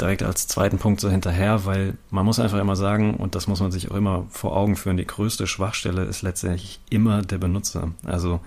[0.00, 3.60] direkt als zweiten Punkt so hinterher, weil man muss einfach immer sagen, und das muss
[3.60, 7.90] man sich auch immer vor Augen führen, die größte Schwachstelle ist letztendlich immer der Benutzer.
[8.04, 8.40] Also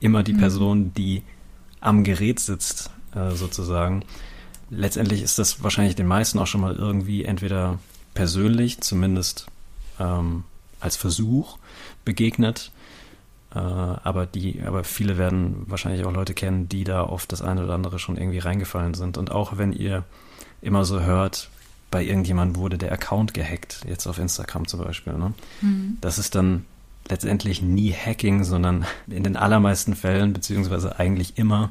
[0.00, 0.38] immer die mhm.
[0.38, 1.22] Person, die
[1.80, 4.04] am Gerät sitzt, äh, sozusagen.
[4.70, 7.78] Letztendlich ist das wahrscheinlich den meisten auch schon mal irgendwie entweder
[8.14, 9.46] persönlich, zumindest
[9.98, 10.44] ähm,
[10.80, 11.58] als Versuch
[12.04, 12.72] begegnet.
[13.54, 17.64] Äh, aber die, aber viele werden wahrscheinlich auch Leute kennen, die da oft das eine
[17.64, 19.18] oder andere schon irgendwie reingefallen sind.
[19.18, 20.04] Und auch wenn ihr
[20.64, 21.50] immer so hört,
[21.90, 25.12] bei irgendjemandem wurde der Account gehackt, jetzt auf Instagram zum Beispiel.
[25.12, 25.32] Ne?
[25.60, 25.98] Mhm.
[26.00, 26.64] Das ist dann
[27.08, 31.70] letztendlich nie Hacking, sondern in den allermeisten Fällen, beziehungsweise eigentlich immer,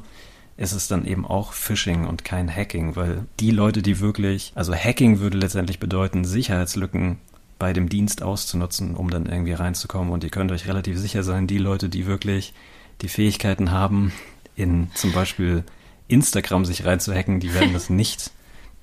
[0.56, 4.74] ist es dann eben auch Phishing und kein Hacking, weil die Leute, die wirklich, also
[4.74, 7.18] Hacking würde letztendlich bedeuten, Sicherheitslücken
[7.58, 10.12] bei dem Dienst auszunutzen, um dann irgendwie reinzukommen.
[10.12, 12.54] Und ihr könnt euch relativ sicher sein, die Leute, die wirklich
[13.02, 14.12] die Fähigkeiten haben,
[14.56, 15.64] in zum Beispiel
[16.06, 18.30] Instagram sich reinzuhacken, die werden das nicht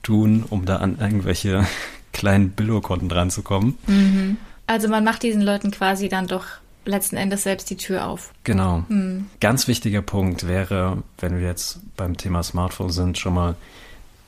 [0.03, 1.65] tun, um da an irgendwelche
[2.13, 3.77] kleinen Billo-Konten dranzukommen.
[3.87, 4.37] Mhm.
[4.67, 6.45] Also man macht diesen Leuten quasi dann doch
[6.85, 8.31] letzten Endes selbst die Tür auf.
[8.43, 8.83] Genau.
[8.89, 9.27] Mhm.
[9.39, 13.55] Ganz wichtiger Punkt wäre, wenn wir jetzt beim Thema Smartphone sind, schon mal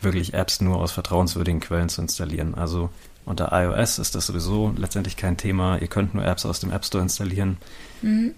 [0.02, 2.56] wirklich Apps nur aus vertrauenswürdigen Quellen zu installieren.
[2.56, 2.90] Also
[3.26, 5.78] unter iOS ist das sowieso letztendlich kein Thema.
[5.78, 7.58] Ihr könnt nur Apps aus dem App Store installieren.
[8.02, 8.34] Mhm.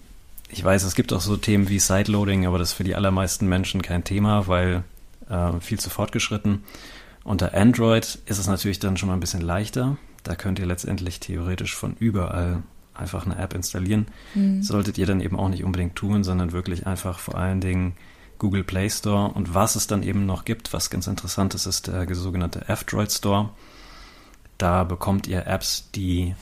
[0.48, 3.48] Ich weiß, es gibt auch so Themen wie Sideloading, aber das ist für die allermeisten
[3.48, 4.84] Menschen kein Thema, weil
[5.28, 6.62] äh, viel zu fortgeschritten.
[7.26, 9.96] Unter Android ist es natürlich dann schon mal ein bisschen leichter.
[10.22, 12.62] Da könnt ihr letztendlich theoretisch von überall
[12.94, 14.06] einfach eine App installieren.
[14.36, 14.62] Mhm.
[14.62, 17.96] Solltet ihr dann eben auch nicht unbedingt tun, sondern wirklich einfach vor allen Dingen
[18.38, 19.32] Google Play Store.
[19.32, 23.10] Und was es dann eben noch gibt, was ganz interessant ist, ist der sogenannte F-Droid
[23.10, 23.50] Store.
[24.56, 26.36] Da bekommt ihr Apps, die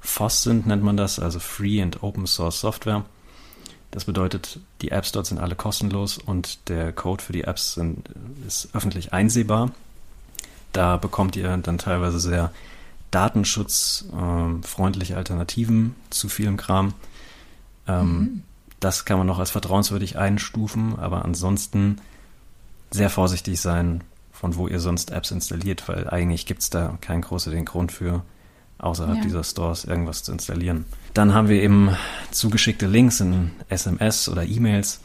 [0.00, 3.04] FOSS sind, nennt man das, also Free and Open Source Software.
[3.90, 8.08] Das bedeutet, die Apps dort sind alle kostenlos und der Code für die Apps sind,
[8.46, 9.72] ist öffentlich einsehbar.
[10.72, 12.52] Da bekommt ihr dann teilweise sehr
[13.10, 16.94] datenschutzfreundliche Alternativen zu vielem Kram.
[17.86, 18.42] Ähm, mhm.
[18.78, 22.00] Das kann man noch als vertrauenswürdig einstufen, aber ansonsten
[22.90, 24.02] sehr vorsichtig sein,
[24.32, 28.22] von wo ihr sonst Apps installiert, weil eigentlich gibt es da keinen großen Grund für,
[28.78, 29.22] außerhalb ja.
[29.22, 30.86] dieser Stores irgendwas zu installieren.
[31.12, 31.94] Dann haben wir eben
[32.30, 35.00] zugeschickte Links in SMS oder E-Mails.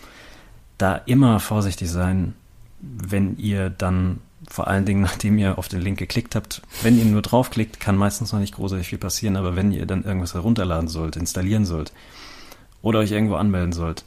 [0.77, 2.33] Da immer vorsichtig sein,
[2.79, 7.05] wenn ihr dann vor allen Dingen, nachdem ihr auf den Link geklickt habt, wenn ihr
[7.05, 10.87] nur draufklickt, kann meistens noch nicht großartig viel passieren, aber wenn ihr dann irgendwas herunterladen
[10.87, 11.91] sollt, installieren sollt,
[12.81, 14.05] oder euch irgendwo anmelden sollt,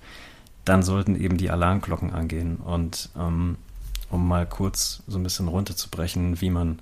[0.64, 2.56] dann sollten eben die Alarmglocken angehen.
[2.56, 3.56] Und ähm,
[4.10, 6.78] um mal kurz so ein bisschen runterzubrechen, wie man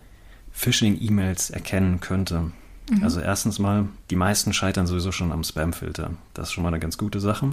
[0.52, 2.52] Phishing-E-Mails erkennen könnte.
[2.90, 3.02] Mhm.
[3.02, 6.10] Also erstens mal, die meisten scheitern sowieso schon am Spam-Filter.
[6.34, 7.52] Das ist schon mal eine ganz gute Sache.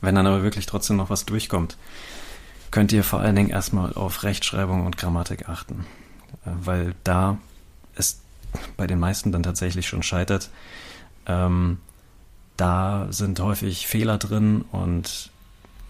[0.00, 1.76] Wenn dann aber wirklich trotzdem noch was durchkommt,
[2.74, 5.86] könnt ihr vor allen Dingen erstmal auf Rechtschreibung und Grammatik achten.
[6.44, 7.38] Äh, weil da
[7.94, 8.18] es
[8.76, 10.50] bei den meisten dann tatsächlich schon scheitert.
[11.26, 11.78] Ähm,
[12.56, 15.30] da sind häufig Fehler drin und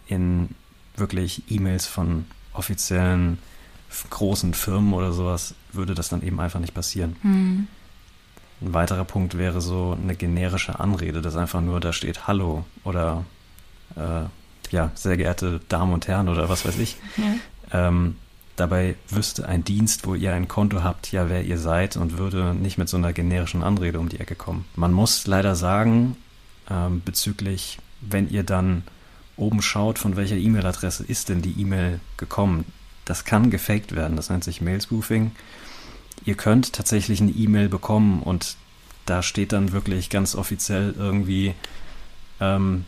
[0.09, 0.51] in
[0.95, 3.39] wirklich E-Mails von offiziellen
[4.11, 7.17] großen Firmen oder sowas würde das dann eben einfach nicht passieren.
[7.23, 7.67] Mhm.
[8.61, 13.25] Ein weiterer Punkt wäre so eine generische Anrede, dass einfach nur da steht Hallo oder
[13.97, 14.27] äh,
[14.73, 16.97] ja, sehr geehrte Damen und Herren oder was weiß ich.
[17.17, 17.89] Ja.
[17.89, 18.17] Ähm,
[18.57, 22.55] dabei wüsste ein Dienst, wo ihr ein Konto habt, ja, wer ihr seid und würde
[22.55, 24.65] nicht mit so einer generischen Anrede um die Ecke kommen.
[24.77, 26.17] Man muss leider sagen,
[26.71, 28.83] ähm, bezüglich, wenn ihr dann
[29.37, 32.65] oben schaut, von welcher E-Mail-Adresse ist denn die E-Mail gekommen.
[33.05, 35.33] Das kann gefaked werden, das nennt sich Mail-Spoofing.
[36.25, 38.57] Ihr könnt tatsächlich eine E-Mail bekommen und
[39.07, 41.55] da steht dann wirklich ganz offiziell irgendwie,
[42.41, 42.85] ähm,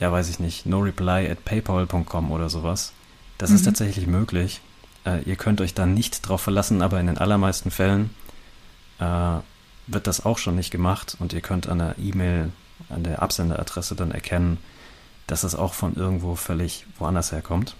[0.00, 2.92] ja, weiß ich nicht, no reply at paypal.com oder sowas.
[3.38, 3.56] Das mhm.
[3.56, 4.60] ist tatsächlich möglich.
[5.04, 8.10] Äh, ihr könnt euch da nicht drauf verlassen, aber in den allermeisten Fällen
[8.98, 9.38] äh,
[9.86, 12.52] wird das auch schon nicht gemacht und ihr könnt an der E-Mail
[12.88, 14.58] an der Absenderadresse dann erkennen,
[15.26, 17.74] dass es auch von irgendwo völlig woanders herkommt.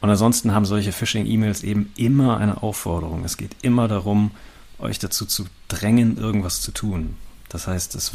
[0.00, 3.24] Und ansonsten haben solche Phishing-E-Mails eben immer eine Aufforderung.
[3.24, 4.30] Es geht immer darum,
[4.78, 7.16] euch dazu zu drängen, irgendwas zu tun.
[7.50, 8.12] Das heißt, es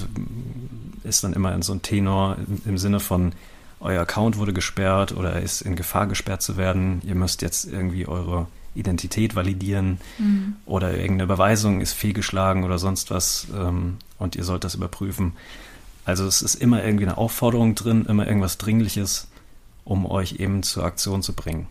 [1.04, 3.34] ist dann immer in so einem Tenor im Sinne von,
[3.80, 7.02] euer Account wurde gesperrt oder er ist in Gefahr gesperrt zu werden.
[7.06, 10.56] Ihr müsst jetzt irgendwie eure Identität validieren mhm.
[10.66, 15.34] oder irgendeine Überweisung ist fehlgeschlagen oder sonst was ähm, und ihr sollt das überprüfen.
[16.04, 19.28] Also es ist immer irgendwie eine Aufforderung drin, immer irgendwas Dringliches,
[19.84, 21.68] um euch eben zur Aktion zu bringen.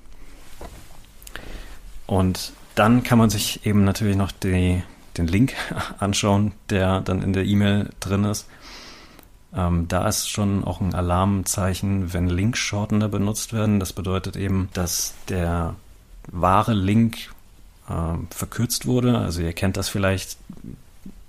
[2.06, 4.82] Und dann kann man sich eben natürlich noch die,
[5.16, 5.54] den Link
[5.98, 8.46] anschauen, der dann in der E-Mail drin ist.
[9.54, 13.78] Ähm, da ist schon auch ein Alarmzeichen, wenn Link-Shortener benutzt werden.
[13.78, 15.76] Das bedeutet eben, dass der
[16.30, 17.30] wahre Link
[17.88, 19.18] äh, verkürzt wurde.
[19.18, 20.36] Also ihr kennt das vielleicht,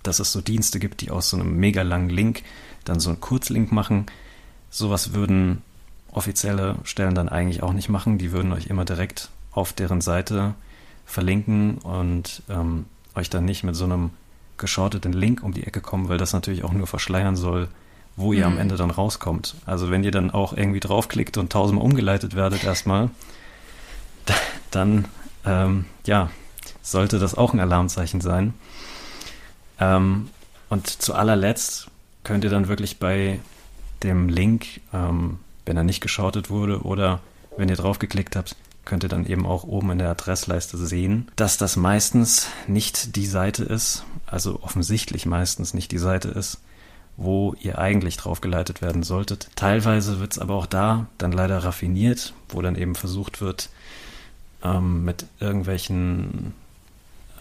[0.03, 2.43] dass es so Dienste gibt, die aus so einem mega langen Link
[2.83, 4.05] dann so einen Kurzlink machen.
[4.69, 5.61] Sowas würden
[6.11, 8.17] offizielle Stellen dann eigentlich auch nicht machen.
[8.17, 10.55] Die würden euch immer direkt auf deren Seite
[11.05, 12.85] verlinken und ähm,
[13.15, 14.11] euch dann nicht mit so einem
[14.57, 17.67] geschorteten Link um die Ecke kommen, weil das natürlich auch nur verschleiern soll,
[18.15, 18.53] wo ihr mhm.
[18.53, 19.55] am Ende dann rauskommt.
[19.65, 23.09] Also wenn ihr dann auch irgendwie draufklickt und tausendmal umgeleitet werdet erstmal,
[24.71, 25.05] dann
[25.45, 26.29] ähm, ja,
[26.81, 28.53] sollte das auch ein Alarmzeichen sein.
[29.79, 30.29] Ähm,
[30.69, 31.87] und zu allerletzt
[32.23, 33.39] könnt ihr dann wirklich bei
[34.03, 37.19] dem Link, ähm, wenn er nicht geschortet wurde oder
[37.57, 41.57] wenn ihr draufgeklickt habt, könnt ihr dann eben auch oben in der Adressleiste sehen, dass
[41.57, 46.59] das meistens nicht die Seite ist, also offensichtlich meistens nicht die Seite ist,
[47.17, 49.49] wo ihr eigentlich draufgeleitet werden solltet.
[49.55, 53.69] Teilweise wird es aber auch da dann leider raffiniert, wo dann eben versucht wird,
[54.63, 56.53] ähm, mit irgendwelchen,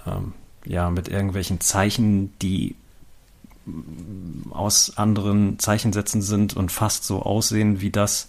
[0.07, 0.33] ähm,
[0.64, 2.76] ja, mit irgendwelchen Zeichen, die
[4.50, 8.28] aus anderen Zeichensätzen sind und fast so aussehen wie das,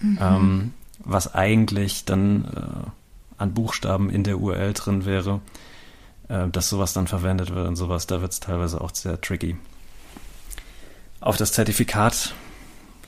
[0.00, 0.18] mhm.
[0.20, 2.90] ähm, was eigentlich dann äh,
[3.38, 5.40] an Buchstaben in der URL drin wäre,
[6.28, 9.56] äh, dass sowas dann verwendet wird und sowas, da wird es teilweise auch sehr tricky.
[11.20, 12.34] Auf das Zertifikat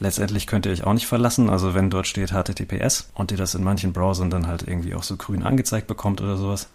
[0.01, 1.49] letztendlich könnt ihr euch auch nicht verlassen.
[1.49, 5.03] Also wenn dort steht HTTPS und ihr das in manchen Browsern dann halt irgendwie auch
[5.03, 6.69] so grün angezeigt bekommt oder sowas,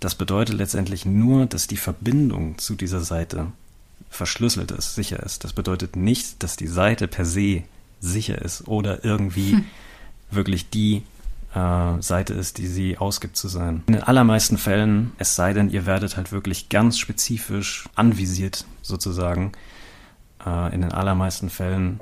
[0.00, 3.46] das bedeutet letztendlich nur, dass die Verbindung zu dieser Seite
[4.08, 5.44] verschlüsselt ist, sicher ist.
[5.44, 7.62] Das bedeutet nicht, dass die Seite per se
[8.00, 9.66] sicher ist oder irgendwie hm.
[10.30, 11.02] Wirklich die
[11.54, 13.82] äh, Seite ist, die sie ausgibt zu sein.
[13.86, 19.52] In den allermeisten Fällen, es sei denn, ihr werdet halt wirklich ganz spezifisch anvisiert sozusagen,
[20.44, 22.00] äh, in den allermeisten Fällen,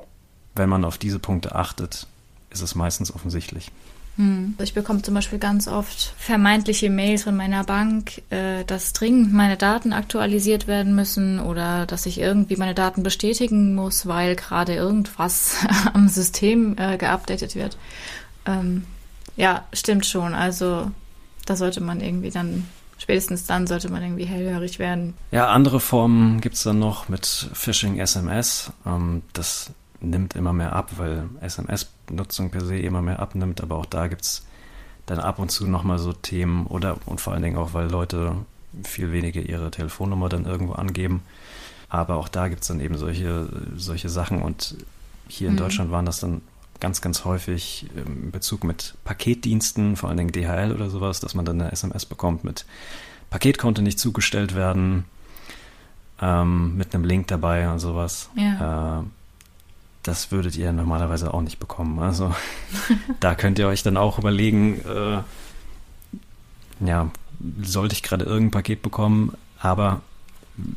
[0.54, 2.06] wenn man auf diese Punkte achtet,
[2.50, 3.70] ist es meistens offensichtlich.
[4.18, 4.56] Hm.
[4.60, 9.56] Ich bekomme zum Beispiel ganz oft vermeintliche Mails von meiner Bank, äh, dass dringend meine
[9.56, 15.54] Daten aktualisiert werden müssen oder dass ich irgendwie meine Daten bestätigen muss, weil gerade irgendwas
[15.94, 17.78] am System äh, geupdatet wird.
[18.48, 18.84] Ähm,
[19.36, 20.34] ja, stimmt schon.
[20.34, 20.90] Also
[21.46, 22.66] da sollte man irgendwie dann,
[22.98, 25.14] spätestens dann sollte man irgendwie hellhörig werden.
[25.30, 28.72] Ja, andere Formen gibt es dann noch mit Phishing SMS.
[28.86, 33.86] Ähm, das nimmt immer mehr ab, weil SMS-Nutzung per se immer mehr abnimmt, aber auch
[33.86, 34.46] da gibt es
[35.06, 38.36] dann ab und zu nochmal so Themen oder und vor allen Dingen auch, weil Leute
[38.84, 41.22] viel weniger ihre Telefonnummer dann irgendwo angeben.
[41.88, 44.76] Aber auch da gibt es dann eben solche, solche Sachen und
[45.26, 45.58] hier in mhm.
[45.58, 46.42] Deutschland waren das dann
[46.80, 51.44] ganz, ganz häufig in Bezug mit Paketdiensten, vor allen Dingen DHL oder sowas, dass man
[51.44, 52.64] dann eine SMS bekommt mit
[53.30, 55.04] Paket konnte nicht zugestellt werden,
[56.20, 58.30] ähm, mit einem Link dabei und sowas.
[58.36, 59.00] Ja.
[59.00, 59.02] Äh,
[60.02, 61.98] das würdet ihr normalerweise auch nicht bekommen.
[61.98, 62.34] Also
[63.20, 65.22] da könnt ihr euch dann auch überlegen, äh,
[66.86, 67.10] ja,
[67.62, 70.00] sollte ich gerade irgendein Paket bekommen, aber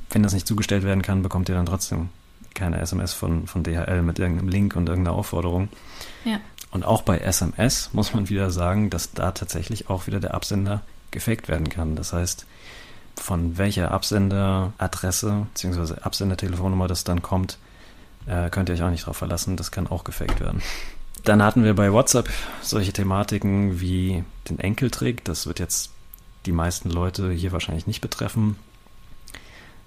[0.10, 2.10] wenn das nicht zugestellt werden kann, bekommt ihr dann trotzdem
[2.54, 5.70] keine SMS von, von DHL mit irgendeinem Link und irgendeiner Aufforderung.
[6.26, 6.40] Ja.
[6.72, 10.82] Und auch bei SMS muss man wieder sagen, dass da tatsächlich auch wieder der Absender
[11.12, 11.96] gefaked werden kann.
[11.96, 12.46] Das heißt,
[13.18, 16.02] von welcher Absenderadresse bzw.
[16.02, 17.58] Absendertelefonnummer das dann kommt,
[18.26, 19.58] äh, könnt ihr euch auch nicht drauf verlassen.
[19.58, 20.62] Das kann auch gefaked werden.
[21.24, 22.30] Dann hatten wir bei WhatsApp
[22.62, 25.24] solche Thematiken wie den Enkeltrick.
[25.26, 25.92] Das wird jetzt
[26.46, 28.56] die meisten Leute hier wahrscheinlich nicht betreffen,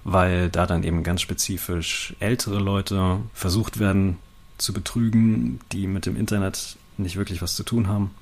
[0.04, 4.18] weil da dann eben ganz spezifisch ältere Leute versucht werden
[4.58, 8.12] zu betrügen, die mit dem Internet nicht wirklich was zu tun haben,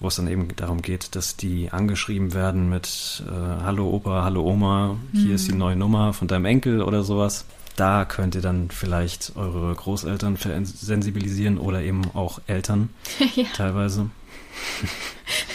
[0.00, 4.42] wo es dann eben darum geht, dass die angeschrieben werden mit äh, Hallo Opa, Hallo
[4.42, 5.34] Oma, hier mhm.
[5.34, 7.44] ist die neue Nummer von deinem Enkel oder sowas
[7.76, 12.90] da könnt ihr dann vielleicht eure Großeltern sensibilisieren oder eben auch Eltern
[13.34, 13.44] ja.
[13.54, 14.10] teilweise.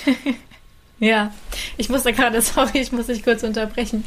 [1.00, 1.32] ja,
[1.78, 4.04] ich musste gerade, sorry, ich muss dich kurz unterbrechen,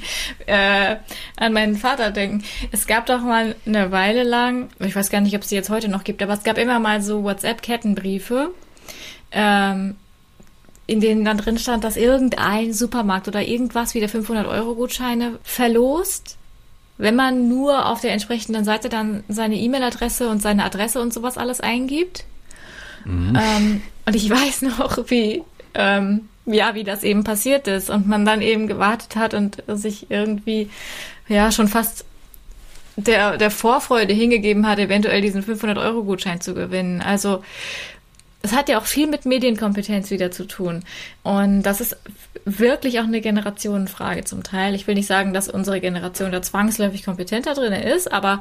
[0.47, 0.97] äh,
[1.37, 2.45] an meinen Vater denken.
[2.73, 5.71] Es gab doch mal eine Weile lang, ich weiß gar nicht, ob es die jetzt
[5.71, 8.53] heute noch gibt, aber es gab immer mal so WhatsApp-Kettenbriefe,
[9.33, 9.97] ähm,
[10.87, 16.37] in denen dann drin stand, dass irgendein Supermarkt oder irgendwas wieder 500-Euro-Gutscheine verlost
[17.01, 21.39] wenn man nur auf der entsprechenden Seite dann seine E-Mail-Adresse und seine Adresse und sowas
[21.39, 22.25] alles eingibt.
[23.07, 23.39] Mhm.
[23.41, 28.25] Ähm, und ich weiß noch, wie, ähm, ja, wie das eben passiert ist und man
[28.25, 30.71] dann eben gewartet hat und sich irgendwie,
[31.29, 32.05] ja, schon fast
[32.97, 37.01] der, der Vorfreude hingegeben hat, eventuell diesen 500-Euro-Gutschein zu gewinnen.
[37.01, 37.43] Also,
[38.43, 40.83] es hat ja auch viel mit Medienkompetenz wieder zu tun.
[41.23, 41.97] Und das ist
[42.45, 44.75] wirklich auch eine Generationenfrage zum Teil.
[44.75, 48.41] Ich will nicht sagen, dass unsere Generation da zwangsläufig kompetenter drin ist, aber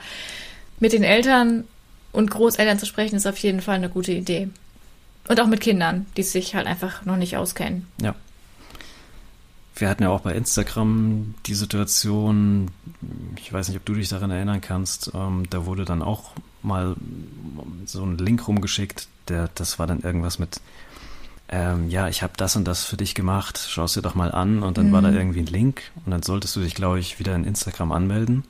[0.80, 1.66] mit den Eltern
[2.12, 4.50] und Großeltern zu sprechen, ist auf jeden Fall eine gute Idee.
[5.28, 7.88] Und auch mit Kindern, die sich halt einfach noch nicht auskennen.
[8.02, 8.16] Ja.
[9.76, 12.72] Wir hatten ja auch bei Instagram die Situation,
[13.38, 16.96] ich weiß nicht, ob du dich daran erinnern kannst, ähm, da wurde dann auch mal
[17.86, 20.60] so ein Link rumgeschickt, der, das war dann irgendwas mit,
[21.48, 24.34] ähm, ja, ich habe das und das für dich gemacht, schau es dir doch mal
[24.34, 24.92] an und dann mhm.
[24.92, 25.18] war da mhm.
[25.18, 28.44] irgendwie ein Link und dann solltest du dich, glaube ich, wieder in Instagram anmelden.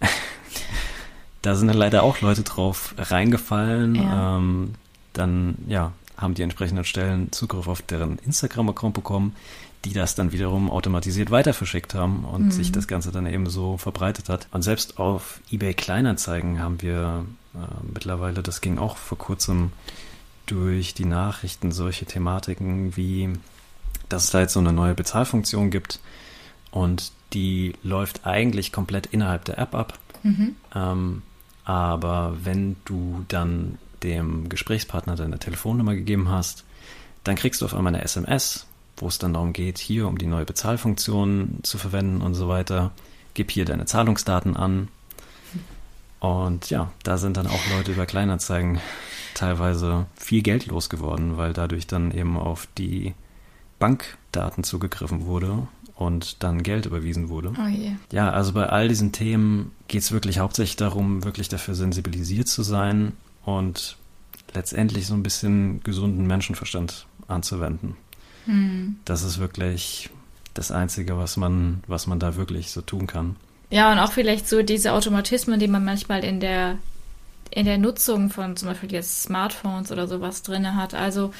[1.42, 3.96] da sind dann leider auch Leute drauf reingefallen.
[3.96, 4.36] Ja.
[4.36, 4.74] Ähm,
[5.12, 9.34] dann, ja, haben die entsprechenden Stellen Zugriff auf deren Instagram-Account bekommen,
[9.84, 12.50] die das dann wiederum automatisiert weiter verschickt haben und mhm.
[12.50, 14.48] sich das Ganze dann eben so verbreitet hat.
[14.50, 17.58] Und selbst auf eBay Kleinanzeigen haben wir äh,
[17.92, 19.72] mittlerweile, das ging auch vor kurzem
[20.46, 23.30] durch die Nachrichten solche Thematiken wie,
[24.08, 26.00] dass es da jetzt so eine neue Bezahlfunktion gibt
[26.70, 29.98] und die läuft eigentlich komplett innerhalb der App ab.
[30.22, 30.56] Mhm.
[30.74, 31.22] Ähm,
[31.64, 36.64] aber wenn du dann dem Gesprächspartner deine Telefonnummer gegeben hast,
[37.24, 40.26] dann kriegst du auf einmal eine SMS, wo es dann darum geht, hier um die
[40.26, 42.92] neue Bezahlfunktion zu verwenden und so weiter.
[43.34, 44.88] Gib hier deine Zahlungsdaten an.
[46.20, 48.80] Und ja, da sind dann auch Leute über Kleinanzeigen
[49.34, 53.14] teilweise viel Geld losgeworden, weil dadurch dann eben auf die
[53.78, 57.52] Bankdaten zugegriffen wurde und dann Geld überwiesen wurde.
[57.56, 57.96] Oh yeah.
[58.10, 62.62] Ja, also bei all diesen Themen geht es wirklich hauptsächlich darum, wirklich dafür sensibilisiert zu
[62.62, 63.12] sein
[63.44, 63.96] und
[64.54, 67.96] letztendlich so ein bisschen gesunden Menschenverstand anzuwenden.
[68.46, 68.96] Hm.
[69.04, 70.10] Das ist wirklich
[70.54, 73.36] das Einzige, was man, was man da wirklich so tun kann.
[73.70, 76.78] Ja, und auch vielleicht so diese Automatismen, die man manchmal in der
[77.50, 81.32] in der Nutzung von zum Beispiel jetzt Smartphones oder sowas drin hat, also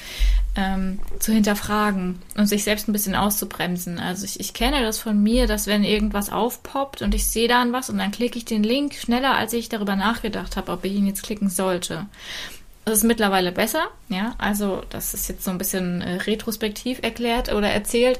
[0.55, 3.99] ähm, zu hinterfragen und sich selbst ein bisschen auszubremsen.
[3.99, 7.73] Also ich, ich kenne das von mir, dass wenn irgendwas aufpoppt und ich sehe dann
[7.73, 10.93] was und dann klicke ich den Link schneller, als ich darüber nachgedacht habe, ob ich
[10.93, 12.05] ihn jetzt klicken sollte.
[12.85, 14.33] Das ist mittlerweile besser, ja.
[14.39, 18.19] Also, das ist jetzt so ein bisschen äh, retrospektiv erklärt oder erzählt.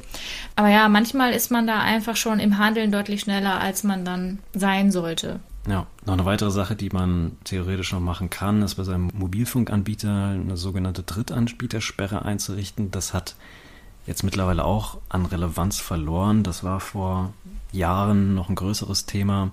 [0.56, 4.38] Aber ja, manchmal ist man da einfach schon im Handeln deutlich schneller, als man dann
[4.54, 5.40] sein sollte.
[5.68, 10.30] Ja, noch eine weitere Sache, die man theoretisch noch machen kann, ist bei seinem Mobilfunkanbieter
[10.30, 12.92] eine sogenannte Drittanbietersperre einzurichten.
[12.92, 13.36] Das hat
[14.08, 16.44] jetzt mittlerweile auch an Relevanz verloren.
[16.44, 17.34] Das war vor
[17.72, 19.52] Jahren noch ein größeres Thema,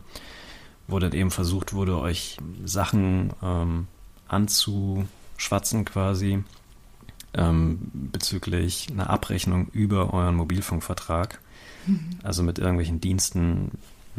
[0.87, 3.87] wo dann eben versucht wurde, euch Sachen ähm,
[4.29, 6.43] anzuschwatzen quasi
[7.35, 11.41] ähm, bezüglich einer Abrechnung über euren Mobilfunkvertrag.
[11.87, 12.11] Mhm.
[12.23, 13.73] Also mit irgendwelchen Diensten,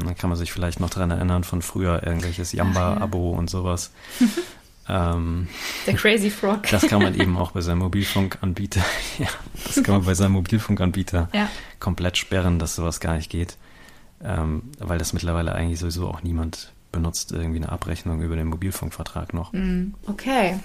[0.06, 3.40] dann kann man sich vielleicht noch daran erinnern von früher, irgendwelches Jamba-Abo ja.
[3.40, 3.92] und sowas.
[4.90, 5.48] ähm,
[5.86, 6.64] Der Crazy Frog.
[6.70, 8.84] Das kann man eben auch bei seinem Mobilfunkanbieter,
[9.18, 9.28] ja,
[9.66, 11.50] das kann man bei seinem Mobilfunkanbieter ja.
[11.80, 13.58] komplett sperren, dass sowas gar nicht geht.
[14.24, 19.34] Ähm, weil das mittlerweile eigentlich sowieso auch niemand benutzt, irgendwie eine Abrechnung über den Mobilfunkvertrag
[19.34, 19.54] noch.
[19.54, 20.60] Mm, okay.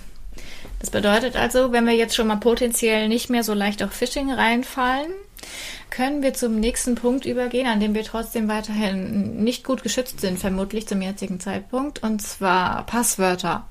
[0.80, 4.33] Das bedeutet also, wenn wir jetzt schon mal potenziell nicht mehr so leicht auf Phishing
[4.33, 5.12] reinfallen,
[5.90, 10.38] können wir zum nächsten Punkt übergehen, an dem wir trotzdem weiterhin nicht gut geschützt sind,
[10.38, 13.66] vermutlich zum jetzigen Zeitpunkt, und zwar Passwörter.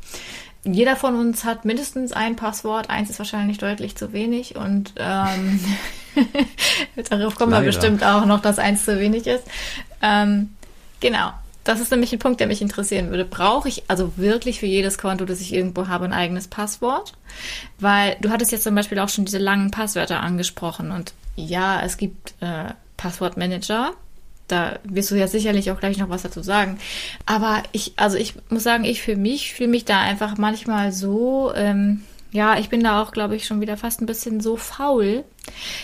[0.64, 5.60] Jeder von uns hat mindestens ein Passwort, eins ist wahrscheinlich deutlich zu wenig und ähm,
[7.10, 7.64] darauf kommen Leider.
[7.64, 9.44] wir bestimmt auch noch, dass eins zu wenig ist.
[10.04, 10.50] Ähm,
[11.00, 11.32] genau.
[11.64, 13.24] Das ist nämlich ein Punkt, der mich interessieren würde.
[13.24, 17.14] Brauche ich also wirklich für jedes Konto, das ich irgendwo habe, ein eigenes Passwort?
[17.80, 21.98] Weil du hattest jetzt zum Beispiel auch schon diese langen Passwörter angesprochen und ja, es
[21.98, 23.94] gibt äh, Passwortmanager.
[24.48, 26.78] Da wirst du ja sicherlich auch gleich noch was dazu sagen.
[27.26, 31.54] Aber ich, also ich muss sagen, ich für mich fühle mich da einfach manchmal so,
[31.56, 32.02] ähm,
[32.32, 35.24] ja, ich bin da auch, glaube ich, schon wieder fast ein bisschen so faul,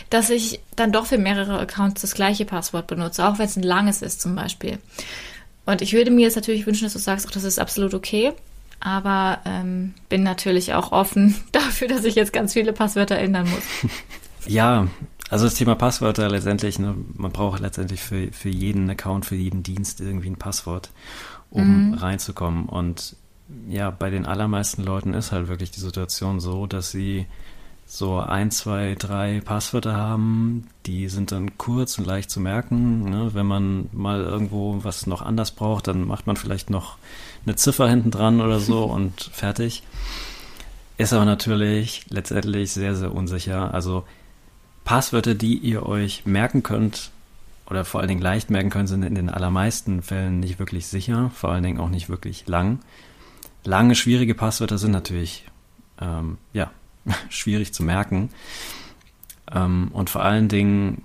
[0.10, 3.64] dass ich dann doch für mehrere Accounts das gleiche Passwort benutze, auch wenn es ein
[3.64, 4.80] langes ist zum Beispiel.
[5.66, 8.34] Und ich würde mir jetzt natürlich wünschen, dass du sagst, auch das ist absolut okay.
[8.80, 13.92] Aber ähm, bin natürlich auch offen dafür, dass ich jetzt ganz viele Passwörter ändern muss.
[14.46, 14.88] Ja,
[15.30, 19.64] also das Thema Passwörter letztendlich, ne, man braucht letztendlich für, für jeden Account, für jeden
[19.64, 20.92] Dienst irgendwie ein Passwort,
[21.50, 21.94] um mhm.
[21.96, 22.68] reinzukommen.
[22.68, 23.16] Und
[23.68, 27.26] ja, bei den allermeisten Leuten ist halt wirklich die Situation so, dass sie
[27.90, 33.10] so ein, zwei, drei Passwörter haben, die sind dann kurz und leicht zu merken.
[33.10, 33.34] Ne?
[33.34, 36.98] Wenn man mal irgendwo was noch anders braucht, dann macht man vielleicht noch
[37.46, 39.84] eine Ziffer hinten dran oder so und fertig.
[40.98, 43.74] Ist aber natürlich letztendlich sehr, sehr unsicher.
[43.74, 44.04] Also
[44.88, 47.12] Passwörter, die ihr euch merken könnt
[47.70, 51.30] oder vor allen Dingen leicht merken könnt, sind in den allermeisten Fällen nicht wirklich sicher,
[51.36, 52.80] vor allen Dingen auch nicht wirklich lang.
[53.66, 55.44] Lange, schwierige Passwörter sind natürlich,
[56.00, 56.72] ähm, ja,
[57.30, 58.30] schwierig zu merken.
[59.52, 61.02] Ähm, und vor allen Dingen,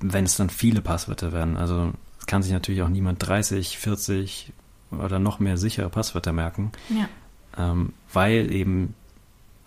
[0.00, 1.58] wenn es dann viele Passwörter werden.
[1.58, 4.54] Also es kann sich natürlich auch niemand 30, 40
[4.90, 7.10] oder noch mehr sichere Passwörter merken, ja.
[7.58, 8.94] ähm, weil eben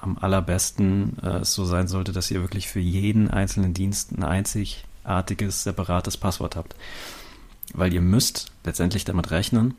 [0.01, 4.23] am allerbesten äh, es so sein sollte, dass ihr wirklich für jeden einzelnen Dienst ein
[4.23, 6.75] einzigartiges, separates Passwort habt.
[7.73, 9.75] Weil ihr müsst letztendlich damit rechnen,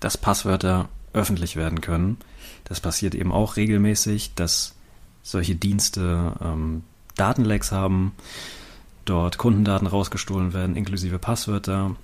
[0.00, 2.18] dass Passwörter öffentlich werden können.
[2.64, 4.74] Das passiert eben auch regelmäßig, dass
[5.22, 6.82] solche Dienste ähm,
[7.14, 8.12] Datenlecks haben,
[9.04, 11.96] dort Kundendaten rausgestohlen werden, inklusive Passwörter.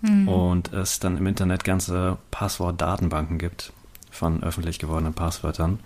[0.00, 0.28] Mhm.
[0.28, 3.72] Und es dann im Internet ganze Passwortdatenbanken gibt
[4.10, 5.78] von öffentlich gewordenen Passwörtern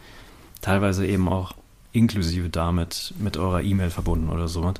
[0.60, 1.54] teilweise eben auch
[1.92, 4.72] inklusive damit mit eurer E-Mail verbunden oder so.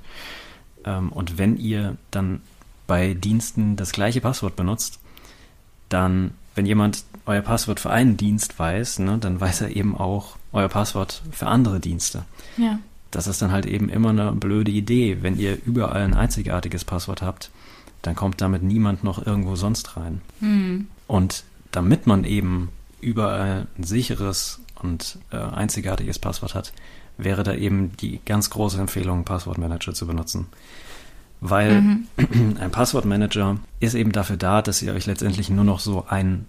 [0.84, 2.40] Ähm, und wenn ihr dann
[2.86, 4.98] bei Diensten das gleiche Passwort benutzt,
[5.88, 10.36] dann, wenn jemand euer Passwort für einen Dienst weiß, ne, dann weiß er eben auch
[10.52, 12.24] euer Passwort für andere Dienste.
[12.56, 12.78] Ja.
[13.10, 15.18] Das ist dann halt eben immer eine blöde Idee.
[15.20, 17.50] Wenn ihr überall ein einzigartiges Passwort habt,
[18.02, 20.20] dann kommt damit niemand noch irgendwo sonst rein.
[20.40, 20.86] Mhm.
[21.06, 22.70] Und damit man eben
[23.00, 26.72] überall ein sicheres und äh, einzigartiges Passwort hat,
[27.18, 30.46] wäre da eben die ganz große Empfehlung, Passwortmanager zu benutzen.
[31.40, 32.06] Weil mhm.
[32.60, 36.46] ein Passwortmanager ist eben dafür da, dass ihr euch letztendlich nur noch so ein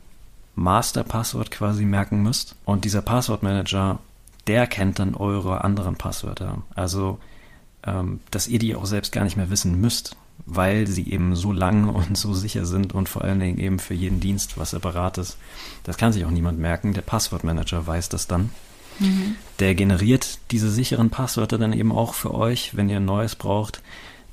[0.56, 2.56] Masterpasswort quasi merken müsst.
[2.66, 4.00] Und dieser Passwortmanager,
[4.48, 6.60] der kennt dann eure anderen Passwörter.
[6.76, 7.20] Also
[7.84, 10.16] ähm, dass ihr die auch selbst gar nicht mehr wissen müsst,
[10.46, 13.94] weil sie eben so lang und so sicher sind und vor allen Dingen eben für
[13.94, 15.38] jeden Dienst was separat ist.
[15.84, 16.94] Das kann sich auch niemand merken.
[16.94, 18.52] Der Passwortmanager weiß das dann.
[19.00, 19.36] Mhm.
[19.60, 23.82] Der generiert diese sicheren Passwörter dann eben auch für euch, wenn ihr ein neues braucht.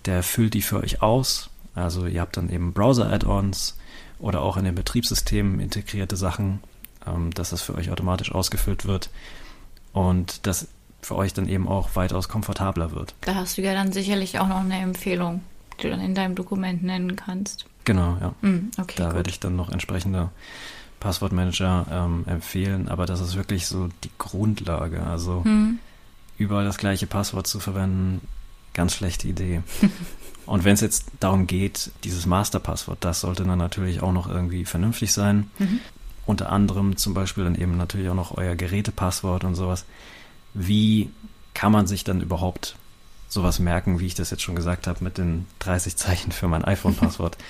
[0.05, 1.51] Der füllt die für euch aus.
[1.75, 3.77] Also ihr habt dann eben Browser-Add-ons
[4.19, 6.61] oder auch in den Betriebssystemen integrierte Sachen,
[7.07, 9.11] ähm, dass das für euch automatisch ausgefüllt wird
[9.93, 10.69] und das
[11.01, 13.15] für euch dann eben auch weitaus komfortabler wird.
[13.21, 15.43] Da hast du ja dann sicherlich auch noch eine Empfehlung,
[15.79, 17.67] die du dann in deinem Dokument nennen kannst.
[17.85, 18.35] Genau, ja.
[18.43, 19.15] Mm, okay, da gut.
[19.15, 20.31] werde ich dann noch entsprechende
[21.01, 25.03] Passwortmanager ähm, empfehlen, aber das ist wirklich so die Grundlage.
[25.03, 25.79] Also hm.
[26.37, 28.21] überall das gleiche Passwort zu verwenden,
[28.75, 29.63] ganz schlechte Idee.
[30.47, 34.65] Und wenn es jetzt darum geht, dieses Masterpasswort, das sollte dann natürlich auch noch irgendwie
[34.65, 35.51] vernünftig sein.
[35.59, 35.81] Mhm.
[36.25, 39.85] Unter anderem zum Beispiel dann eben natürlich auch noch euer Gerätepasswort und sowas.
[40.55, 41.11] Wie
[41.53, 42.77] kann man sich dann überhaupt
[43.29, 46.65] sowas merken, wie ich das jetzt schon gesagt habe, mit den 30 Zeichen für mein
[46.65, 47.37] iPhone-Passwort?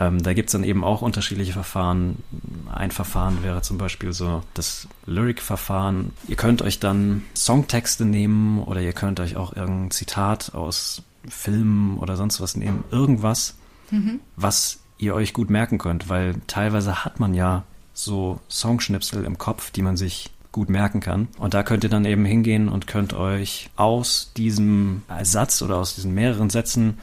[0.00, 2.24] Ähm, da gibt es dann eben auch unterschiedliche Verfahren.
[2.72, 6.12] Ein Verfahren wäre zum Beispiel so das Lyric-Verfahren.
[6.26, 11.98] Ihr könnt euch dann Songtexte nehmen oder ihr könnt euch auch irgendein Zitat aus Filmen
[11.98, 12.82] oder sonst was nehmen.
[12.90, 13.56] Irgendwas,
[13.90, 14.20] mhm.
[14.36, 19.70] was ihr euch gut merken könnt, weil teilweise hat man ja so Songschnipsel im Kopf,
[19.70, 21.28] die man sich gut merken kann.
[21.38, 25.94] Und da könnt ihr dann eben hingehen und könnt euch aus diesem Satz oder aus
[25.94, 26.98] diesen mehreren Sätzen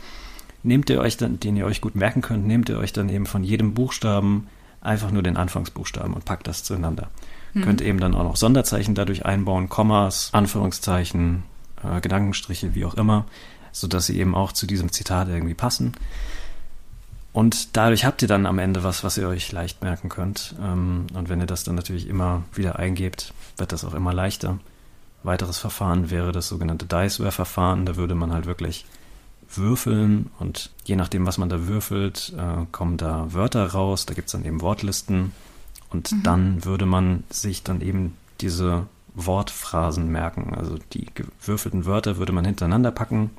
[0.64, 3.26] nehmt ihr euch dann, den ihr euch gut merken könnt, nehmt ihr euch dann eben
[3.26, 4.48] von jedem Buchstaben
[4.82, 7.10] einfach nur den Anfangsbuchstaben und packt das zueinander.
[7.54, 7.62] Mhm.
[7.62, 11.44] Könnt eben dann auch noch Sonderzeichen dadurch einbauen, Kommas, Anführungszeichen,
[11.84, 13.26] äh, Gedankenstriche, wie auch immer,
[13.72, 15.94] sodass sie eben auch zu diesem Zitat irgendwie passen.
[17.34, 20.56] Und dadurch habt ihr dann am Ende was, was ihr euch leicht merken könnt.
[20.62, 24.60] Ähm, und wenn ihr das dann natürlich immer wieder eingebt, wird das auch immer leichter.
[25.24, 27.86] Weiteres Verfahren wäre das sogenannte Diceware-Verfahren.
[27.86, 28.86] Da würde man halt wirklich
[29.56, 34.28] würfeln und je nachdem, was man da würfelt, äh, kommen da Wörter raus, da gibt
[34.28, 35.32] es dann eben Wortlisten
[35.90, 36.24] und mhm.
[36.24, 40.54] dann würde man sich dann eben diese Wortphrasen merken.
[40.56, 43.32] Also die gewürfelten Wörter würde man hintereinander packen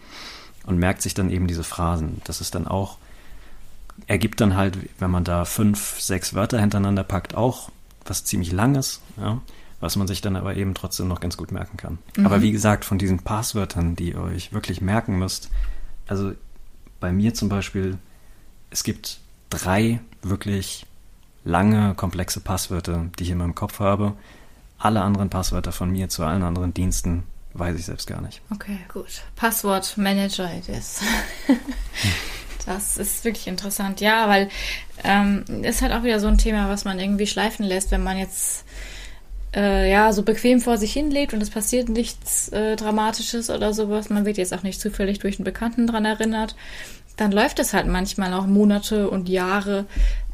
[0.66, 2.20] und merkt sich dann eben diese Phrasen.
[2.24, 2.99] Das ist dann auch,
[4.07, 7.70] ergibt dann halt, wenn man da fünf, sechs Wörter hintereinander packt, auch
[8.05, 9.40] was ziemlich Langes, ja,
[9.80, 11.99] was man sich dann aber eben trotzdem noch ganz gut merken kann.
[12.16, 12.26] Mhm.
[12.26, 15.51] Aber wie gesagt, von diesen Passwörtern, die ihr euch wirklich merken müsst,
[16.07, 16.32] also
[17.01, 17.99] bei mir zum Beispiel,
[18.70, 19.20] es gibt
[19.51, 20.86] drei wirklich
[21.44, 24.14] lange, komplexe Passwörter, die ich in meinem Kopf habe.
[24.78, 27.24] Alle anderen Passwörter von mir zu allen anderen Diensten
[27.55, 28.40] weiß ich selbst gar nicht.
[28.51, 29.22] Okay, gut.
[29.36, 31.01] Passwortmanager it is.
[32.68, 34.00] das ist wirklich interessant.
[34.00, 34.48] Ja, weil
[35.04, 38.18] ähm, ist halt auch wieder so ein Thema, was man irgendwie schleifen lässt, wenn man
[38.18, 38.64] jetzt
[39.54, 43.72] äh, ja, so bequem vor sich hin lebt und es passiert nichts äh, Dramatisches oder
[43.72, 46.54] sowas, man wird jetzt auch nicht zufällig durch einen Bekannten dran erinnert,
[47.16, 49.86] dann läuft es halt manchmal auch Monate und Jahre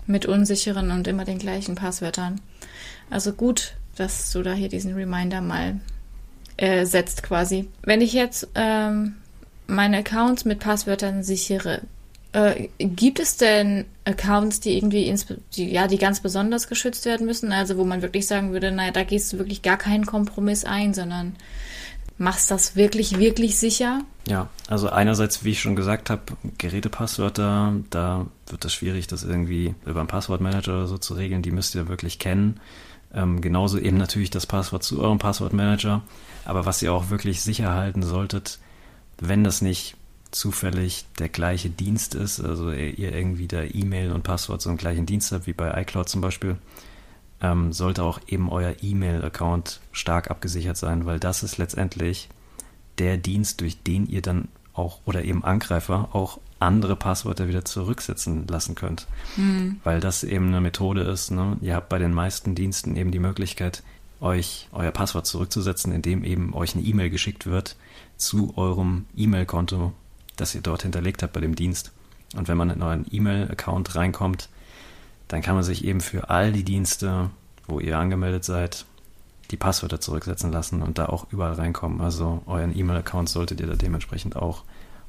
[0.07, 2.41] mit unsicheren und immer den gleichen Passwörtern.
[3.11, 5.81] Also gut, dass du da hier diesen Reminder mal
[6.57, 7.69] äh, setzt quasi.
[7.83, 9.15] Wenn ich jetzt ähm,
[9.67, 11.83] meine Accounts mit Passwörtern sichere,
[12.35, 15.15] äh, gibt es denn Accounts, die irgendwie,
[15.55, 17.53] die, ja, die ganz besonders geschützt werden müssen?
[17.53, 20.95] Also wo man wirklich sagen würde, naja, da gehst du wirklich gar keinen Kompromiss ein,
[20.95, 21.37] sondern
[22.19, 24.01] machst das wirklich, wirklich sicher?
[24.27, 26.23] Ja, also einerseits, wie ich schon gesagt habe,
[26.59, 31.43] Gerätepasswörter, da wird es schwierig, das irgendwie über einen Passwortmanager oder so zu regeln.
[31.43, 32.59] Die müsst ihr wirklich kennen.
[33.15, 36.03] Ähm, genauso eben natürlich das Passwort zu eurem Passwortmanager.
[36.45, 38.59] Aber was ihr auch wirklich sicher halten solltet,
[39.21, 39.95] wenn das nicht
[40.35, 45.33] zufällig der gleiche Dienst ist, also ihr irgendwie da E-Mail und Passwort einen gleichen Dienst
[45.33, 46.57] habt, wie bei iCloud zum Beispiel,
[47.41, 52.29] ähm, sollte auch eben euer E-Mail-Account stark abgesichert sein, weil das ist letztendlich
[52.99, 58.47] der Dienst, durch den ihr dann auch oder eben Angreifer auch andere Passwörter wieder zurücksetzen
[58.49, 59.07] lassen könnt.
[59.37, 59.81] Mhm.
[59.85, 61.31] Weil das eben eine Methode ist.
[61.31, 61.59] Ne?
[61.61, 63.83] Ihr habt bei den meisten Diensten eben die Möglichkeit,
[64.21, 67.77] euch euer Passwort zurückzusetzen, indem eben euch eine E-Mail geschickt wird
[68.17, 69.93] zu eurem E-Mail-Konto,
[70.37, 71.93] das ihr dort hinterlegt habt bei dem Dienst.
[72.37, 74.49] Und wenn man in euren E-Mail-Account reinkommt,
[75.29, 77.31] dann kann man sich eben für all die Dienste,
[77.67, 78.85] wo ihr angemeldet seid,
[79.51, 82.01] die Passwörter zurücksetzen lassen und da auch überall reinkommen.
[82.01, 84.63] Also euren E-Mail-Account solltet ihr da dementsprechend auch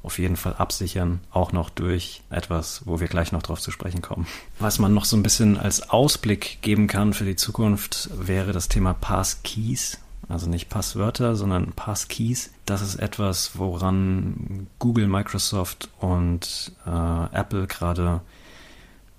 [0.03, 4.03] auf jeden Fall absichern, auch noch durch etwas, wo wir gleich noch drauf zu sprechen
[4.03, 4.27] kommen.
[4.59, 8.67] Was man noch so ein bisschen als Ausblick geben kann für die Zukunft, wäre das
[8.67, 9.97] Thema Passkeys.
[10.27, 12.51] Also nicht Passwörter, sondern Passkeys.
[12.65, 18.21] Das ist etwas, woran Google, Microsoft und äh, Apple gerade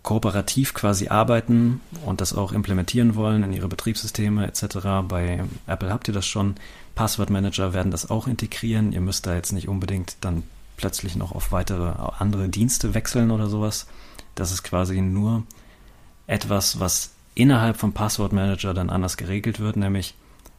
[0.03, 4.79] kooperativ quasi arbeiten und das auch implementieren wollen in ihre Betriebssysteme etc.
[5.09, 6.55] Bei Apple habt ihr das schon.
[6.95, 8.93] Passwortmanager werden das auch integrieren.
[8.93, 10.45] Ihr müsst da jetzt nicht unbedingt dann
[10.77, 13.87] plötzlich noch auf weitere andere Dienste wechseln oder sowas.
[14.35, 15.43] Das ist quasi nur
[16.27, 20.15] etwas, was innerhalb vom Passwortmanager dann anders geregelt wird, nämlich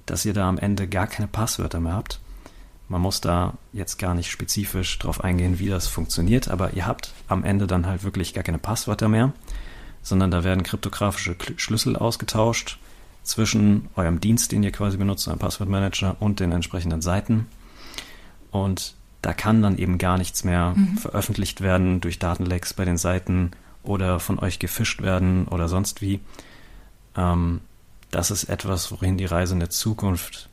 [0.08, 2.20] dass ihr da am Ende gar keine Passwörter mehr habt.
[2.90, 7.14] Man muss da jetzt gar nicht spezifisch drauf eingehen, wie das funktioniert, aber ihr habt
[7.28, 9.34] am Ende dann halt wirklich gar keine Passwörter mehr,
[10.02, 12.80] sondern da werden kryptografische Schlüssel ausgetauscht
[13.24, 17.48] zwischen eurem Dienst, den ihr quasi benutzt, eurem Passwortmanager und den entsprechenden Seiten.
[18.52, 20.98] Und da kann dann eben gar nichts mehr mhm.
[20.98, 23.52] veröffentlicht werden durch Datenlecks bei den Seiten
[23.84, 26.22] oder von euch gefischt werden oder sonst wie.
[27.18, 27.60] Ähm,
[28.12, 30.50] das ist etwas, wohin die Reise in der Zukunft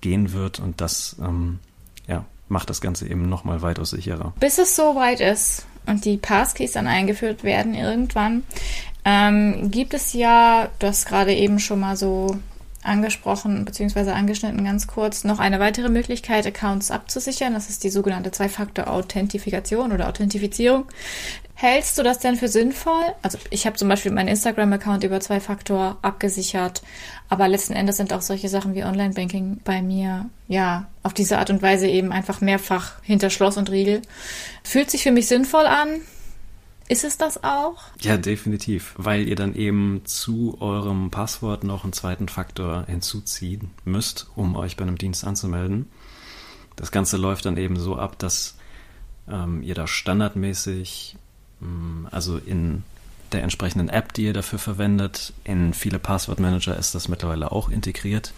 [0.00, 1.58] gehen wird und das ähm,
[2.06, 4.32] ja, macht das Ganze eben nochmal weitaus sicherer.
[4.40, 8.44] Bis es soweit ist und die Passkeys dann eingeführt werden irgendwann,
[9.04, 12.38] ähm, gibt es ja, du hast gerade eben schon mal so
[12.84, 14.10] angesprochen bzw.
[14.10, 17.54] angeschnitten ganz kurz, noch eine weitere Möglichkeit, Accounts abzusichern.
[17.54, 20.84] Das ist die sogenannte Zwei-Faktor-Authentifikation oder Authentifizierung.
[21.56, 23.04] Hältst du das denn für sinnvoll?
[23.22, 26.82] Also ich habe zum Beispiel meinen Instagram-Account über Zwei-Faktor abgesichert,
[27.28, 31.50] aber letzten Endes sind auch solche Sachen wie Online-Banking bei mir, ja, auf diese Art
[31.50, 34.02] und Weise eben einfach mehrfach hinter Schloss und Riegel.
[34.64, 36.00] Fühlt sich für mich sinnvoll an.
[36.88, 37.82] Ist es das auch?
[38.00, 44.26] Ja, definitiv, weil ihr dann eben zu eurem Passwort noch einen zweiten Faktor hinzuziehen müsst,
[44.36, 45.88] um euch bei einem Dienst anzumelden.
[46.76, 48.56] Das Ganze läuft dann eben so ab, dass
[49.28, 51.16] ähm, ihr da standardmäßig
[51.64, 52.82] Mm, also in
[53.32, 55.32] der entsprechenden App, die ihr dafür verwendet.
[55.44, 58.32] In viele Passwortmanager ist das mittlerweile auch integriert.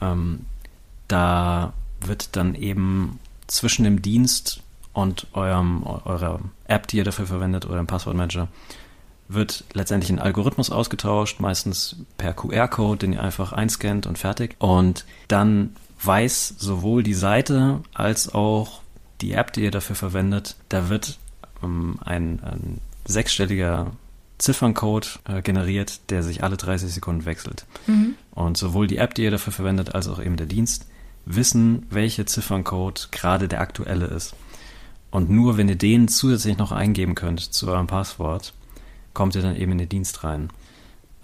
[0.00, 0.46] Ähm,
[1.08, 4.61] da wird dann eben zwischen dem Dienst
[4.92, 8.48] und eurem, eurer App, die ihr dafür verwendet, eurem Passwortmanager,
[9.28, 14.56] wird letztendlich ein Algorithmus ausgetauscht, meistens per QR-Code, den ihr einfach einscannt und fertig.
[14.58, 18.82] Und dann weiß sowohl die Seite als auch
[19.20, 21.18] die App, die ihr dafür verwendet, da wird
[21.62, 23.92] ähm, ein, ein sechsstelliger
[24.38, 27.64] Zifferncode äh, generiert, der sich alle 30 Sekunden wechselt.
[27.86, 28.14] Mhm.
[28.32, 30.86] Und sowohl die App, die ihr dafür verwendet, als auch eben der Dienst
[31.24, 34.34] wissen, welcher Zifferncode gerade der aktuelle ist.
[35.12, 38.54] Und nur wenn ihr den zusätzlich noch eingeben könnt zu eurem Passwort,
[39.12, 40.48] kommt ihr dann eben in den Dienst rein.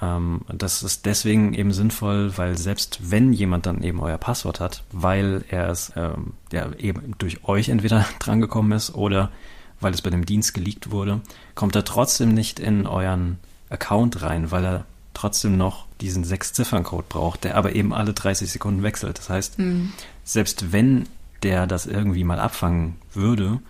[0.01, 4.85] Ähm, das ist deswegen eben sinnvoll, weil selbst wenn jemand dann eben euer Passwort hat,
[4.93, 9.33] weil er es ähm, ja, eben durch euch entweder drangekommen ist oder
[9.81, 11.23] weil es bei dem Dienst geleakt wurde,
[11.55, 13.39] kommt er trotzdem nicht in euren
[13.71, 14.85] Account rein, weil er
[15.15, 19.19] trotzdem noch diesen Sechs-Ziffern-Code braucht, der aber eben alle 30 Sekunden wechselt.
[19.19, 19.93] Das heißt, mhm.
[20.25, 21.07] selbst wenn
[21.43, 23.61] der das irgendwie mal abfangen würde,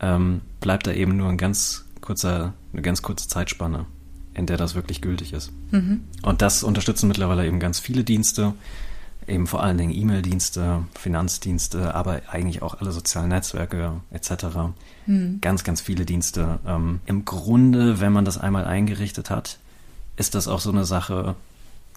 [0.00, 3.86] ähm, bleibt da eben nur ein ganz kurzer, eine ganz kurze Zeitspanne,
[4.34, 5.52] in der das wirklich gültig ist.
[5.70, 6.04] Mhm.
[6.22, 8.54] Und das unterstützen mittlerweile eben ganz viele Dienste
[9.28, 14.46] eben vor allen Dingen E-Mail-Dienste, Finanzdienste, aber eigentlich auch alle sozialen Netzwerke etc.
[15.04, 15.38] Hm.
[15.40, 16.58] Ganz, ganz viele Dienste.
[16.66, 19.58] Ähm, Im Grunde, wenn man das einmal eingerichtet hat,
[20.16, 21.36] ist das auch so eine Sache,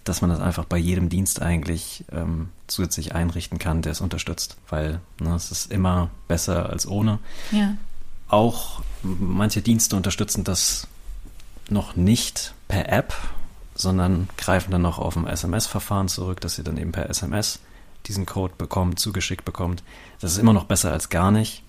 [0.03, 4.57] dass man das einfach bei jedem Dienst eigentlich ähm, zusätzlich einrichten kann, der es unterstützt,
[4.69, 7.19] weil ne, es ist immer besser als ohne.
[7.51, 7.75] Ja.
[8.31, 10.87] Auch manche Dienste unterstützen das
[11.69, 13.13] noch nicht per App,
[13.75, 17.59] sondern greifen dann noch auf ein SMS-Verfahren zurück, dass ihr dann eben per SMS
[18.07, 19.83] diesen Code bekommt, zugeschickt bekommt.
[20.21, 21.63] Das ist immer noch besser als gar nicht.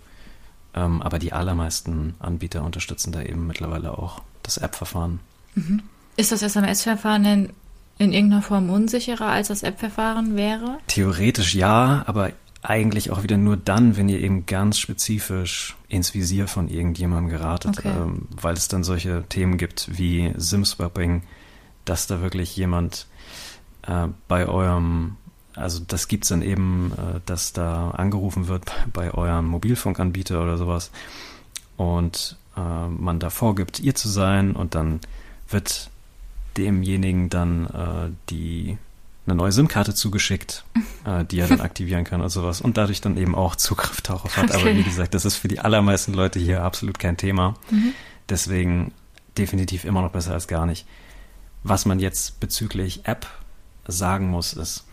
[0.75, 5.19] Ähm, aber die allermeisten Anbieter unterstützen da eben mittlerweile auch das App-Verfahren.
[5.55, 5.83] Mhm.
[6.17, 7.53] Ist das SMS-Verfahren denn
[7.99, 10.79] in irgendeiner Form unsicherer als das App-Verfahren wäre?
[10.87, 12.31] Theoretisch ja, aber
[12.63, 17.79] eigentlich auch wieder nur dann, wenn ihr eben ganz spezifisch ins Visier von irgendjemandem geratet,
[17.79, 17.89] okay.
[17.89, 21.23] ähm, weil es dann solche Themen gibt wie SIM-Swapping,
[21.85, 23.07] dass da wirklich jemand
[23.83, 25.17] äh, bei eurem,
[25.55, 30.57] also das gibt es dann eben, äh, dass da angerufen wird bei eurem Mobilfunkanbieter oder
[30.57, 30.93] sowas
[31.77, 35.01] und äh, man da vorgibt, ihr zu sein und dann
[35.49, 35.91] wird
[36.57, 38.79] demjenigen dann äh, die
[39.27, 40.64] eine neue SIM-Karte zugeschickt,
[41.05, 44.37] äh, die er dann aktivieren kann und sowas und dadurch dann eben auch Zugriff darauf
[44.37, 44.51] hat.
[44.51, 44.61] Okay.
[44.61, 47.55] Aber wie gesagt, das ist für die allermeisten Leute hier absolut kein Thema.
[47.70, 47.93] Mhm.
[48.29, 48.93] Deswegen
[49.39, 50.87] definitiv immer noch besser als gar nicht.
[51.62, 53.27] Was man jetzt bezüglich App
[53.87, 54.85] sagen muss, ist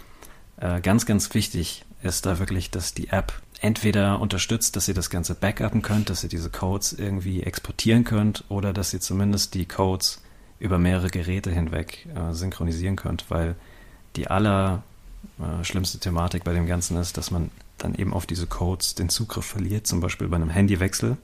[0.58, 5.10] äh, ganz, ganz wichtig ist da wirklich, dass die App entweder unterstützt, dass ihr das
[5.10, 9.66] Ganze backuppen könnt, dass ihr diese Codes irgendwie exportieren könnt oder dass ihr zumindest die
[9.66, 10.22] Codes
[10.60, 13.56] über mehrere Geräte hinweg äh, synchronisieren könnt, weil
[14.16, 14.84] die aller
[15.40, 19.10] äh, schlimmste Thematik bei dem Ganzen ist, dass man dann eben auf diese Codes den
[19.10, 21.18] Zugriff verliert, zum Beispiel bei einem Handywechsel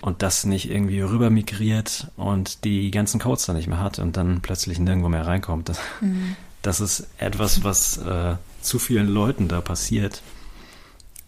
[0.00, 4.16] und das nicht irgendwie rüber migriert und die ganzen Codes dann nicht mehr hat und
[4.16, 5.68] dann plötzlich nirgendwo mehr reinkommt.
[5.68, 6.36] Das, mhm.
[6.62, 10.22] das ist etwas, was äh, zu vielen Leuten da passiert.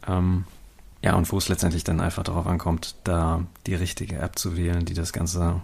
[0.07, 0.45] Ähm,
[1.03, 4.85] ja, und wo es letztendlich dann einfach darauf ankommt, da die richtige App zu wählen,
[4.85, 5.61] die das Ganze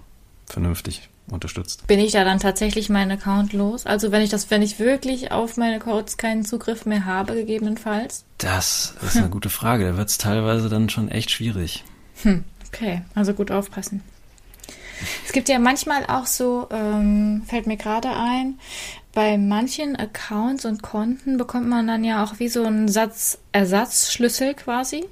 [0.52, 1.86] vernünftig unterstützt.
[1.86, 3.86] Bin ich da dann tatsächlich meinen Account los?
[3.86, 8.24] Also wenn ich das, wenn ich wirklich auf meine Codes keinen Zugriff mehr habe, gegebenenfalls?
[8.38, 9.84] Das ist eine gute Frage.
[9.86, 11.84] Da wird es teilweise dann schon echt schwierig.
[12.22, 12.44] Hm.
[12.68, 14.02] Okay, also gut aufpassen.
[15.26, 18.58] Es gibt ja manchmal auch so, ähm, fällt mir gerade ein,
[19.12, 24.54] bei manchen Accounts und Konten bekommt man dann ja auch wie so einen Satz Ersatzschlüssel
[24.54, 25.04] quasi,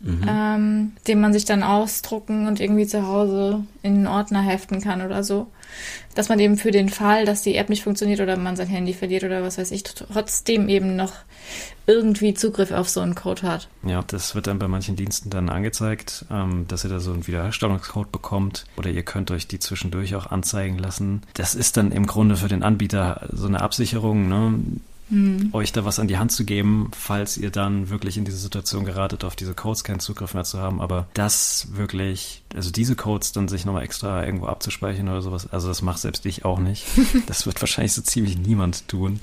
[0.00, 0.26] mhm.
[0.28, 5.02] ähm, den man sich dann ausdrucken und irgendwie zu Hause in einen Ordner heften kann
[5.02, 5.48] oder so
[6.14, 8.94] dass man eben für den Fall, dass die App nicht funktioniert oder man sein Handy
[8.94, 11.12] verliert oder was weiß ich, trotzdem eben noch
[11.86, 13.68] irgendwie Zugriff auf so einen Code hat.
[13.84, 17.26] Ja, das wird dann bei manchen Diensten dann angezeigt, ähm, dass ihr da so einen
[17.26, 21.22] Wiederherstellungscode bekommt oder ihr könnt euch die zwischendurch auch anzeigen lassen.
[21.34, 24.54] Das ist dann im Grunde für den Anbieter so eine Absicherung, ne?
[25.08, 25.50] Hm.
[25.52, 28.84] euch da was an die Hand zu geben, falls ihr dann wirklich in diese Situation
[28.84, 30.80] geratet, auf diese Codes keinen Zugriff mehr zu haben.
[30.80, 35.68] Aber das wirklich, also diese Codes dann sich nochmal extra irgendwo abzuspeichern oder sowas, also
[35.68, 36.86] das macht selbst ich auch nicht.
[37.26, 39.20] Das wird wahrscheinlich so ziemlich niemand tun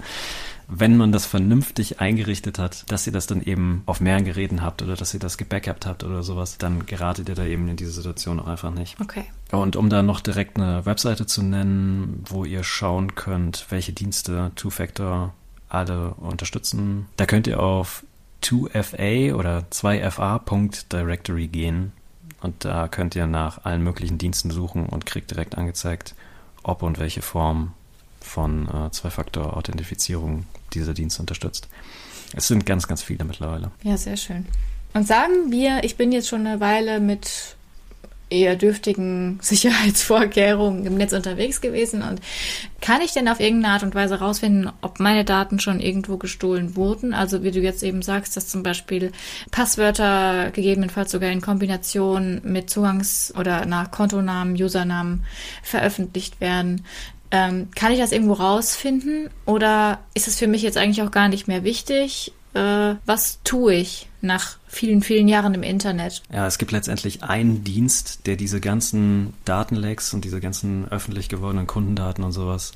[0.67, 4.81] wenn man das vernünftig eingerichtet hat, dass ihr das dann eben auf mehreren Geräten habt
[4.81, 7.91] oder dass ihr das gebackupt habt oder sowas, dann geratet ihr da eben in diese
[7.91, 8.99] Situation auch einfach nicht.
[8.99, 9.25] Okay.
[9.51, 14.51] Und um da noch direkt eine Webseite zu nennen, wo ihr schauen könnt, welche Dienste
[14.55, 15.33] Two-Factor
[15.73, 17.07] alle unterstützen.
[17.17, 18.05] Da könnt ihr auf
[18.43, 21.93] 2fa oder 2fa.directory gehen
[22.41, 26.13] und da könnt ihr nach allen möglichen Diensten suchen und kriegt direkt angezeigt,
[26.61, 27.73] ob und welche Form
[28.19, 31.67] von äh, Zwei-Faktor-Authentifizierung dieser Dienst unterstützt.
[32.35, 33.71] Es sind ganz, ganz viele mittlerweile.
[33.83, 34.45] Ja, sehr schön.
[34.93, 37.55] Und sagen wir, ich bin jetzt schon eine Weile mit
[38.33, 42.01] eher dürftigen Sicherheitsvorkehrungen im Netz unterwegs gewesen.
[42.01, 42.19] Und
[42.81, 46.75] kann ich denn auf irgendeine Art und Weise herausfinden, ob meine Daten schon irgendwo gestohlen
[46.75, 47.13] wurden?
[47.13, 49.11] Also wie du jetzt eben sagst, dass zum Beispiel
[49.51, 55.23] Passwörter gegebenenfalls sogar in Kombination mit Zugangs- oder nach Kontonamen, Usernamen
[55.61, 56.85] veröffentlicht werden.
[57.31, 61.29] Ähm, kann ich das irgendwo rausfinden oder ist es für mich jetzt eigentlich auch gar
[61.29, 62.31] nicht mehr wichtig?
[62.53, 64.07] Äh, was tue ich?
[64.23, 66.23] nach vielen, vielen Jahren im Internet.
[66.31, 71.67] Ja, es gibt letztendlich einen Dienst, der diese ganzen Datenlecks und diese ganzen öffentlich gewordenen
[71.67, 72.73] Kundendaten und sowas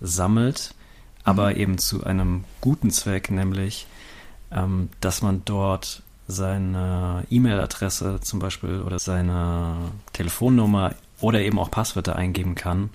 [0.00, 0.74] sammelt,
[1.24, 1.56] aber mhm.
[1.56, 3.86] eben zu einem guten Zweck, nämlich,
[4.50, 9.76] ähm, dass man dort seine E-Mail-Adresse zum Beispiel oder seine
[10.12, 12.90] Telefonnummer oder eben auch Passwörter eingeben kann,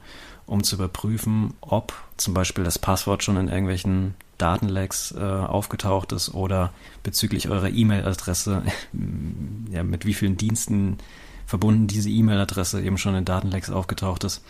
[0.45, 6.33] um zu überprüfen, ob zum Beispiel das Passwort schon in irgendwelchen Datenlecks äh, aufgetaucht ist
[6.33, 6.71] oder
[7.03, 8.63] bezüglich eurer E-Mail-Adresse,
[9.71, 10.97] ja, mit wie vielen Diensten
[11.45, 14.43] verbunden diese E-Mail-Adresse eben schon in Datenlecks aufgetaucht ist.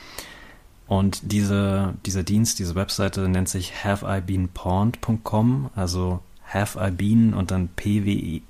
[0.88, 6.20] Und diese, dieser Dienst, diese Webseite nennt sich haveibeenpawned.com, also
[6.54, 8.42] haveibeen und dann pwned.com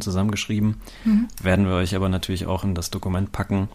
[0.00, 0.76] zusammengeschrieben.
[1.04, 1.28] Mhm.
[1.42, 3.68] Werden wir euch aber natürlich auch in das Dokument packen.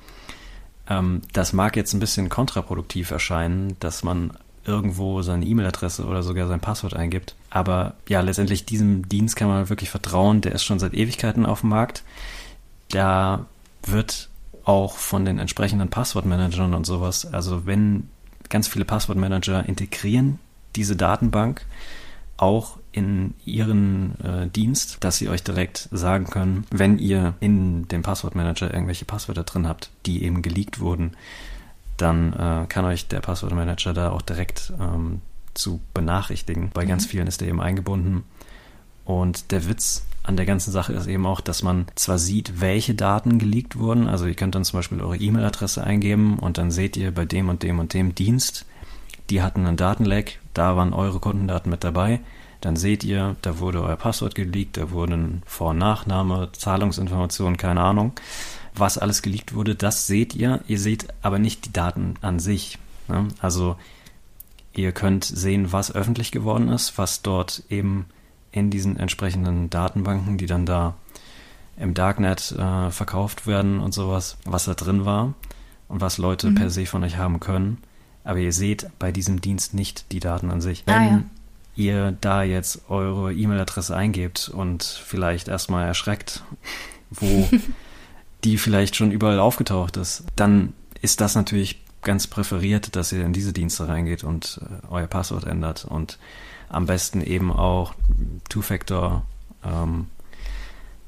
[0.90, 4.32] Ähm, das mag jetzt ein bisschen kontraproduktiv erscheinen, dass man
[4.68, 7.36] irgendwo seine E-Mail-Adresse oder sogar sein Passwort eingibt.
[7.50, 10.42] Aber ja, letztendlich diesem Dienst kann man wirklich vertrauen.
[10.42, 12.04] Der ist schon seit Ewigkeiten auf dem Markt.
[12.90, 13.46] Da
[13.84, 14.30] wird
[14.64, 18.10] auch von den entsprechenden Passwortmanagern und sowas, also wenn
[18.50, 20.40] ganz viele Passwortmanager integrieren
[20.76, 21.66] diese Datenbank
[22.36, 28.04] auch in ihren äh, Dienst, dass sie euch direkt sagen können, wenn ihr in dem
[28.04, 31.14] Passwortmanager irgendwelche Passwörter drin habt, die eben geleakt wurden,
[31.98, 35.22] dann äh, kann euch der Passwortmanager da auch direkt ähm,
[35.54, 36.70] zu benachrichtigen.
[36.74, 36.90] Bei mhm.
[36.90, 38.24] ganz vielen ist der eben eingebunden.
[39.04, 42.94] Und der Witz an der ganzen Sache ist eben auch, dass man zwar sieht, welche
[42.94, 46.98] Daten geleakt wurden, also ihr könnt dann zum Beispiel eure E-Mail-Adresse eingeben und dann seht
[46.98, 48.66] ihr bei dem und dem und dem Dienst,
[49.30, 52.20] die hatten einen Datenleck, da waren eure Kundendaten mit dabei.
[52.60, 57.82] Dann seht ihr, da wurde euer Passwort geleakt, da wurden Vor- und Nachname, Zahlungsinformationen, keine
[57.82, 58.14] Ahnung
[58.80, 60.62] was alles geleakt wurde, das seht ihr.
[60.68, 62.78] Ihr seht aber nicht die Daten an sich.
[63.08, 63.28] Ne?
[63.42, 63.78] Also
[64.74, 68.06] ihr könnt sehen, was öffentlich geworden ist, was dort eben
[68.52, 70.96] in diesen entsprechenden Datenbanken, die dann da
[71.78, 75.34] im Darknet äh, verkauft werden und sowas, was da drin war
[75.88, 76.56] und was Leute mhm.
[76.56, 77.78] per se von euch haben können.
[78.24, 80.84] Aber ihr seht bei diesem Dienst nicht die Daten an sich.
[80.88, 81.24] Ah, Wenn ja.
[81.76, 86.44] ihr da jetzt eure E-Mail-Adresse eingebt und vielleicht erstmal erschreckt,
[87.12, 87.48] wo
[88.44, 93.34] die vielleicht schon überall aufgetaucht ist, dann ist das natürlich ganz präferiert, dass ihr in
[93.34, 96.20] diese Dienste reingeht und äh, euer Passwort ändert und
[96.70, 97.94] am besten eben auch
[98.50, 99.24] Two-Factor
[99.64, 100.08] ähm,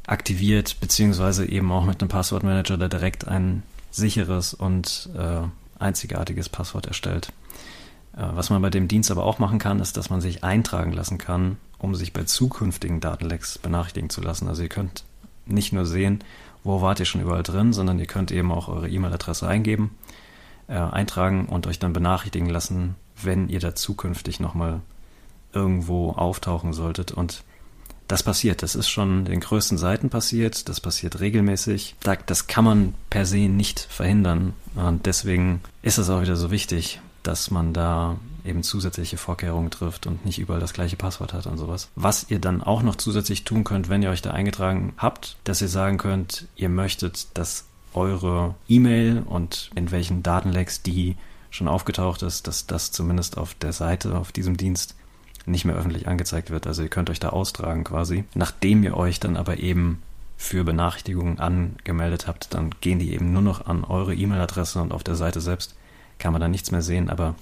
[0.08, 5.42] aktiviert, beziehungsweise eben auch mit einem Passwortmanager, der direkt ein sicheres und äh,
[5.80, 7.32] einzigartiges Passwort erstellt.
[8.16, 10.92] Äh, was man bei dem Dienst aber auch machen kann, ist, dass man sich eintragen
[10.92, 14.48] lassen kann, um sich bei zukünftigen Datenlecks benachrichtigen zu lassen.
[14.48, 15.04] Also ihr könnt
[15.46, 16.24] nicht nur sehen,
[16.64, 19.96] wo wart ihr schon überall drin, sondern ihr könnt eben auch eure E-Mail-Adresse eingeben,
[20.68, 24.82] äh, eintragen und euch dann benachrichtigen lassen, wenn ihr da zukünftig nochmal
[25.54, 27.12] irgendwo auftauchen solltet.
[27.12, 27.44] Und
[28.08, 28.64] das passiert.
[28.64, 30.68] Das ist schon den größten Seiten passiert.
[30.68, 31.96] Das passiert regelmäßig.
[32.26, 34.54] Das kann man per se nicht verhindern.
[34.76, 40.08] Und deswegen ist es auch wieder so wichtig, dass man da eben zusätzliche Vorkehrungen trifft
[40.08, 41.90] und nicht überall das gleiche Passwort hat und sowas.
[41.96, 45.62] Was ihr dann auch noch zusätzlich tun könnt, wenn ihr euch da eingetragen habt, dass
[45.62, 51.16] ihr sagen könnt, ihr möchtet, dass eure E-Mail und in welchen Datenlecks die
[51.50, 54.96] schon aufgetaucht ist, dass das zumindest auf der Seite, auf diesem Dienst
[55.46, 56.68] nicht mehr öffentlich angezeigt wird.
[56.68, 58.24] Also ihr könnt euch da austragen quasi.
[58.36, 60.02] Nachdem ihr euch dann aber eben
[60.38, 65.04] für Benachrichtigungen angemeldet habt, dann gehen die eben nur noch an eure E-Mail-Adresse und auf
[65.04, 65.76] der Seite selbst
[66.18, 67.10] kann man da nichts mehr sehen.
[67.10, 67.36] Aber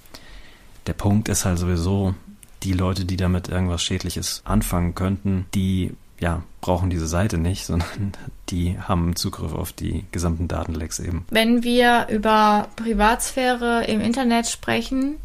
[0.88, 2.16] der Punkt ist halt sowieso,
[2.64, 8.14] die Leute, die damit irgendwas Schädliches anfangen könnten, die ja, brauchen diese Seite nicht, sondern
[8.50, 11.26] die haben Zugriff auf die gesamten Datenlecks eben.
[11.30, 15.18] Wenn wir über Privatsphäre im Internet sprechen,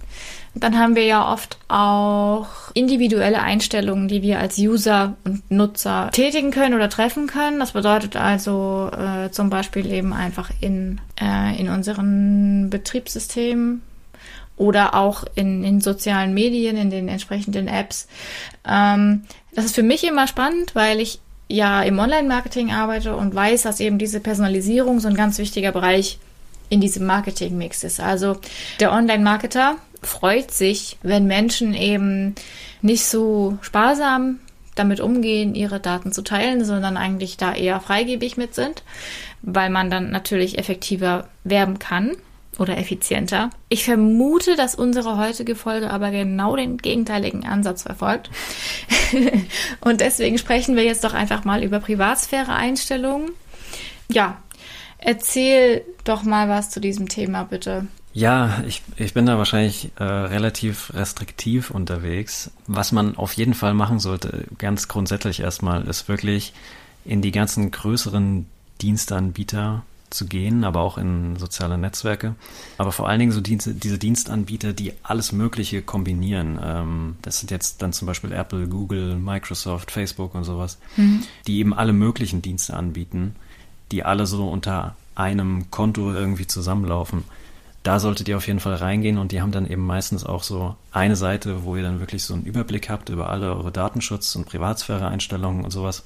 [0.54, 6.50] dann haben wir ja oft auch individuelle Einstellungen, die wir als User und Nutzer tätigen
[6.50, 7.58] können oder treffen können.
[7.58, 13.80] Das bedeutet also äh, zum Beispiel eben einfach in, äh, in unseren Betriebssystemen
[14.62, 18.06] oder auch in, in sozialen Medien, in den entsprechenden Apps.
[18.64, 23.62] Ähm, das ist für mich immer spannend, weil ich ja im Online-Marketing arbeite und weiß,
[23.62, 26.20] dass eben diese Personalisierung so ein ganz wichtiger Bereich
[26.68, 27.98] in diesem Marketing-Mix ist.
[27.98, 28.36] Also
[28.78, 32.36] der Online-Marketer freut sich, wenn Menschen eben
[32.82, 34.38] nicht so sparsam
[34.76, 38.84] damit umgehen, ihre Daten zu teilen, sondern eigentlich da eher freigebig mit sind,
[39.42, 42.12] weil man dann natürlich effektiver werben kann
[42.58, 43.50] oder effizienter.
[43.68, 48.30] Ich vermute, dass unsere heutige Folge aber genau den gegenteiligen Ansatz verfolgt.
[49.80, 53.30] Und deswegen sprechen wir jetzt doch einfach mal über Privatsphäre-Einstellungen.
[54.10, 54.42] Ja,
[54.98, 57.86] erzähl doch mal was zu diesem Thema, bitte.
[58.14, 62.50] Ja, ich, ich bin da wahrscheinlich äh, relativ restriktiv unterwegs.
[62.66, 66.52] Was man auf jeden Fall machen sollte, ganz grundsätzlich erstmal, ist wirklich
[67.06, 68.46] in die ganzen größeren
[68.82, 69.82] Dienstanbieter
[70.12, 72.34] zu gehen, aber auch in soziale Netzwerke.
[72.78, 76.58] Aber vor allen Dingen so Dienste, diese Dienstanbieter, die alles Mögliche kombinieren.
[76.62, 81.22] Ähm, das sind jetzt dann zum Beispiel Apple, Google, Microsoft, Facebook und sowas, mhm.
[81.46, 83.36] die eben alle möglichen Dienste anbieten,
[83.90, 87.24] die alle so unter einem Konto irgendwie zusammenlaufen
[87.82, 90.76] da solltet ihr auf jeden Fall reingehen und die haben dann eben meistens auch so
[90.92, 94.46] eine Seite, wo ihr dann wirklich so einen Überblick habt über alle eure Datenschutz- und
[94.46, 96.04] Privatsphäre-Einstellungen und sowas.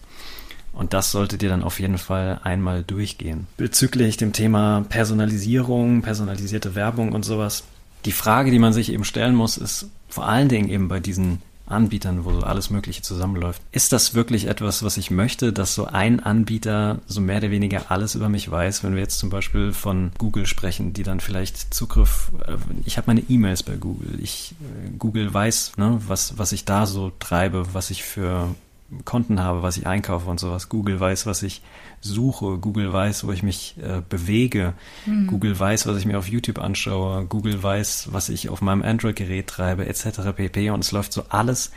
[0.76, 3.46] Und das solltet ihr dann auf jeden Fall einmal durchgehen.
[3.56, 7.64] Bezüglich dem Thema Personalisierung, personalisierte Werbung und sowas.
[8.04, 11.40] Die Frage, die man sich eben stellen muss, ist vor allen Dingen eben bei diesen
[11.66, 13.60] Anbietern, wo so alles Mögliche zusammenläuft.
[13.72, 17.90] Ist das wirklich etwas, was ich möchte, dass so ein Anbieter so mehr oder weniger
[17.90, 18.84] alles über mich weiß?
[18.84, 23.08] Wenn wir jetzt zum Beispiel von Google sprechen, die dann vielleicht Zugriff, äh, ich habe
[23.08, 27.74] meine E-Mails bei Google, ich, äh, Google weiß, ne, was, was ich da so treibe,
[27.74, 28.54] was ich für
[29.04, 30.68] Konten habe, was ich einkaufe und sowas.
[30.68, 31.62] Google weiß, was ich
[32.00, 32.58] suche.
[32.58, 34.74] Google weiß, wo ich mich äh, bewege.
[35.06, 35.26] Mhm.
[35.26, 37.24] Google weiß, was ich mir auf YouTube anschaue.
[37.26, 40.32] Google weiß, was ich auf meinem Android-Gerät treibe, etc.
[40.36, 40.70] pp.
[40.70, 41.72] Und es läuft so alles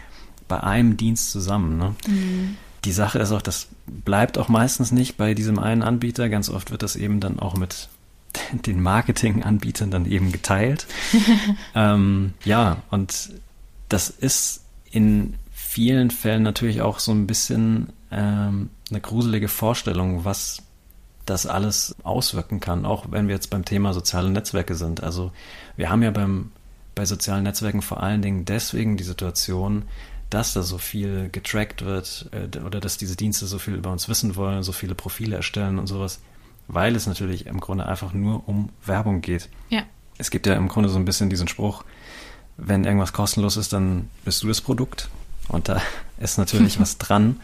[0.48, 1.78] bei einem Dienst zusammen.
[1.78, 1.96] Ne?
[2.08, 2.58] Mhm.
[2.86, 6.30] Die Sache ist auch, das bleibt auch meistens nicht bei diesem einen Anbieter.
[6.30, 7.90] Ganz oft wird das eben dann auch mit
[8.52, 10.86] den Marketing-Anbietern dann eben geteilt.
[11.76, 13.32] ähm, ja, und
[13.90, 15.36] das ist in
[15.70, 20.64] vielen Fällen natürlich auch so ein bisschen ähm, eine gruselige Vorstellung, was
[21.28, 25.04] das alles auswirken kann, auch wenn wir jetzt beim Thema soziale Netzwerke sind.
[25.04, 25.32] Also
[25.78, 26.52] wir haben ja beim,
[26.96, 29.84] bei sozialen Netzwerken vor allen Dingen deswegen die Situation,
[30.32, 34.10] dass da so viel getrackt wird äh, oder dass diese Dienste so viel über uns
[34.10, 36.20] wissen wollen, so viele Profile erstellen und sowas,
[36.68, 39.50] weil es natürlich im Grunde einfach nur um Werbung geht.
[39.70, 39.84] Ja.
[40.18, 41.84] Es gibt ja im Grunde so ein bisschen diesen Spruch,
[42.58, 45.10] wenn irgendwas kostenlos ist, dann bist du das Produkt.
[45.50, 45.82] Und da
[46.20, 47.40] ist natürlich was dran,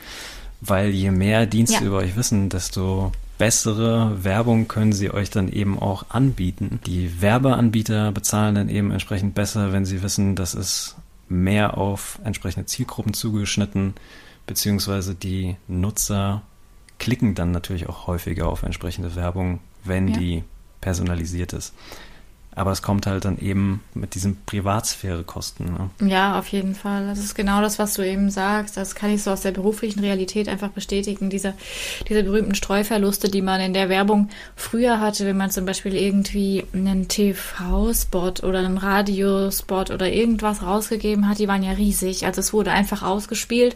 [0.61, 1.87] weil je mehr Dienste ja.
[1.87, 6.79] über euch wissen, desto bessere Werbung können sie euch dann eben auch anbieten.
[6.85, 10.95] Die Werbeanbieter bezahlen dann eben entsprechend besser, wenn sie wissen, dass es
[11.27, 13.95] mehr auf entsprechende Zielgruppen zugeschnitten,
[14.47, 16.43] beziehungsweise die Nutzer
[16.99, 20.17] klicken dann natürlich auch häufiger auf entsprechende Werbung, wenn ja.
[20.17, 20.43] die
[20.81, 21.73] personalisiert ist.
[22.55, 25.65] Aber es kommt halt dann eben mit diesen Privatsphärekosten.
[25.99, 26.09] Ne?
[26.09, 27.07] Ja, auf jeden Fall.
[27.07, 28.77] Das ist genau das, was du eben sagst.
[28.77, 31.29] Das kann ich so aus der beruflichen Realität einfach bestätigen.
[31.29, 31.53] Diese,
[32.07, 36.65] diese berühmten Streuverluste, die man in der Werbung früher hatte, wenn man zum Beispiel irgendwie
[36.73, 42.25] einen TV-Spot oder einen Radiospot oder irgendwas rausgegeben hat, die waren ja riesig.
[42.25, 43.75] Also es wurde einfach ausgespielt.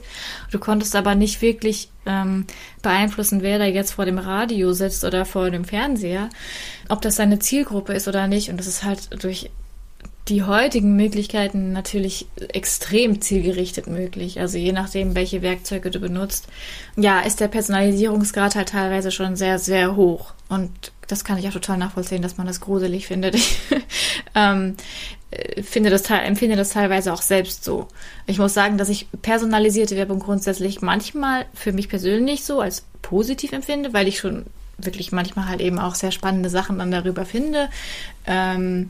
[0.51, 2.45] Du konntest aber nicht wirklich ähm,
[2.81, 6.29] beeinflussen, wer da jetzt vor dem Radio sitzt oder vor dem Fernseher,
[6.87, 8.49] ob das seine Zielgruppe ist oder nicht.
[8.49, 9.49] Und das ist halt durch
[10.29, 14.39] die heutigen Möglichkeiten natürlich extrem zielgerichtet möglich.
[14.39, 16.47] Also je nachdem, welche Werkzeuge du benutzt,
[16.95, 20.33] ja, ist der Personalisierungsgrad halt teilweise schon sehr, sehr hoch.
[20.47, 23.37] Und das kann ich auch total nachvollziehen, dass man das gruselig findet.
[24.31, 24.77] Ich ähm,
[25.63, 27.87] finde das, empfinde das teilweise auch selbst so.
[28.27, 33.51] Ich muss sagen, dass ich personalisierte Werbung grundsätzlich manchmal für mich persönlich so als positiv
[33.51, 34.45] empfinde, weil ich schon
[34.85, 37.69] wirklich manchmal halt eben auch sehr spannende Sachen dann darüber finde.
[38.25, 38.89] Ähm,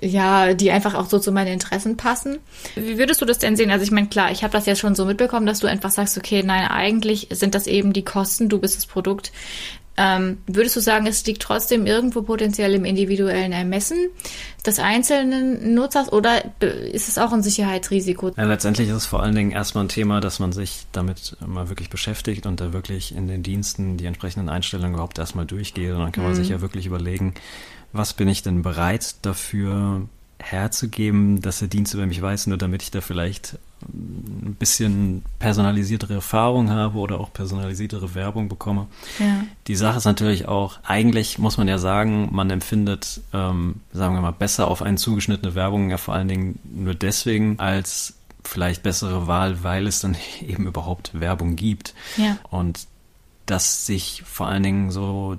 [0.00, 2.38] ja, die einfach auch so zu meinen Interessen passen.
[2.74, 3.70] Wie würdest du das denn sehen?
[3.70, 6.16] Also ich meine, klar, ich habe das ja schon so mitbekommen, dass du einfach sagst,
[6.18, 9.32] okay, nein, eigentlich sind das eben die Kosten, du bist das Produkt.
[10.00, 13.98] Ähm, würdest du sagen, es liegt trotzdem irgendwo potenziell im individuellen Ermessen
[14.64, 18.30] des einzelnen Nutzers oder ist es auch ein Sicherheitsrisiko?
[18.36, 21.68] Ja, letztendlich ist es vor allen Dingen erstmal ein Thema, dass man sich damit mal
[21.68, 25.90] wirklich beschäftigt und da wirklich in den Diensten die entsprechenden Einstellungen überhaupt erstmal durchgeht.
[25.90, 26.54] Und dann kann man sich mhm.
[26.54, 27.34] ja wirklich überlegen,
[27.92, 30.02] was bin ich denn bereit dafür
[30.38, 36.14] herzugeben, dass der Dienst über mich weiß, nur damit ich da vielleicht ein bisschen personalisiertere
[36.14, 38.86] Erfahrung habe oder auch personalisiertere Werbung bekomme.
[39.18, 39.44] Ja.
[39.66, 44.20] Die Sache ist natürlich auch, eigentlich muss man ja sagen, man empfindet, ähm, sagen wir
[44.20, 48.14] mal, besser auf eine zugeschnittene Werbung ja vor allen Dingen nur deswegen als
[48.44, 51.94] vielleicht bessere Wahl, weil es dann eben überhaupt Werbung gibt.
[52.16, 52.38] Ja.
[52.50, 52.86] Und
[53.50, 55.36] dass sich vor allen Dingen so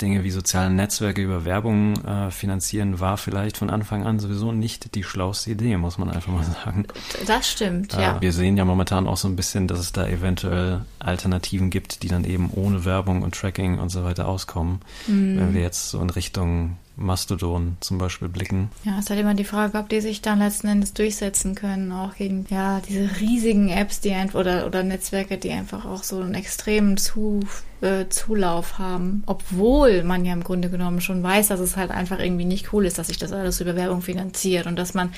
[0.00, 4.94] Dinge wie soziale Netzwerke über Werbung äh, finanzieren, war vielleicht von Anfang an sowieso nicht
[4.94, 6.86] die schlauste Idee, muss man einfach mal sagen.
[7.26, 8.20] Das stimmt, äh, ja.
[8.20, 12.08] Wir sehen ja momentan auch so ein bisschen, dass es da eventuell Alternativen gibt, die
[12.08, 14.80] dann eben ohne Werbung und Tracking und so weiter auskommen.
[15.06, 15.38] Mhm.
[15.38, 18.70] Wenn wir jetzt so in Richtung Mastodon zum Beispiel blicken.
[18.84, 21.92] Ja, es ist halt immer die Frage, ob die sich dann letzten Endes durchsetzen können,
[21.92, 26.34] auch gegen ja diese riesigen Apps, die oder oder Netzwerke, die einfach auch so einen
[26.34, 27.40] extremen Zu,
[27.80, 32.18] äh, Zulauf haben, obwohl man ja im Grunde genommen schon weiß, dass es halt einfach
[32.18, 35.12] irgendwie nicht cool ist, dass sich das alles über Werbung finanziert und dass man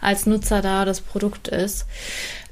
[0.00, 1.86] als Nutzer da das Produkt ist.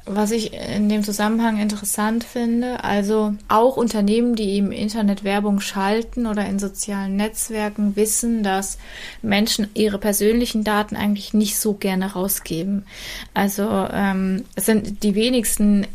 [0.06, 6.26] Was ich in dem Zusammenhang interessant finde, also auch Unternehmen, die im Internet Werbung schalten
[6.26, 8.76] oder in sozialen Netzwerken, wissen, dass
[9.22, 12.84] Menschen ihre persönlichen Daten eigentlich nicht so gerne rausgeben.
[13.32, 15.86] Also ähm, es sind die wenigsten,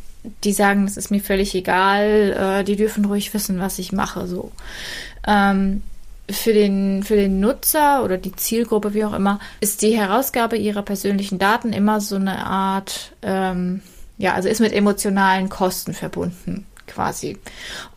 [0.44, 4.26] die sagen, es ist mir völlig egal, äh, die dürfen ruhig wissen, was ich mache.
[4.26, 4.52] So.
[5.28, 5.84] Ähm,
[6.32, 10.82] für den, für den Nutzer oder die Zielgruppe, wie auch immer, ist die Herausgabe ihrer
[10.82, 13.82] persönlichen Daten immer so eine Art ähm,
[14.20, 17.38] ja, also ist mit emotionalen Kosten verbunden quasi.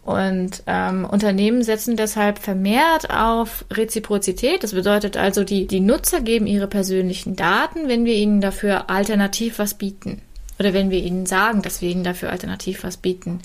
[0.05, 4.63] Und ähm, Unternehmen setzen deshalb vermehrt auf Reziprozität.
[4.63, 9.59] Das bedeutet also, die, die Nutzer geben ihre persönlichen Daten, wenn wir ihnen dafür alternativ
[9.59, 10.21] was bieten.
[10.59, 13.41] Oder wenn wir ihnen sagen, dass wir ihnen dafür alternativ was bieten.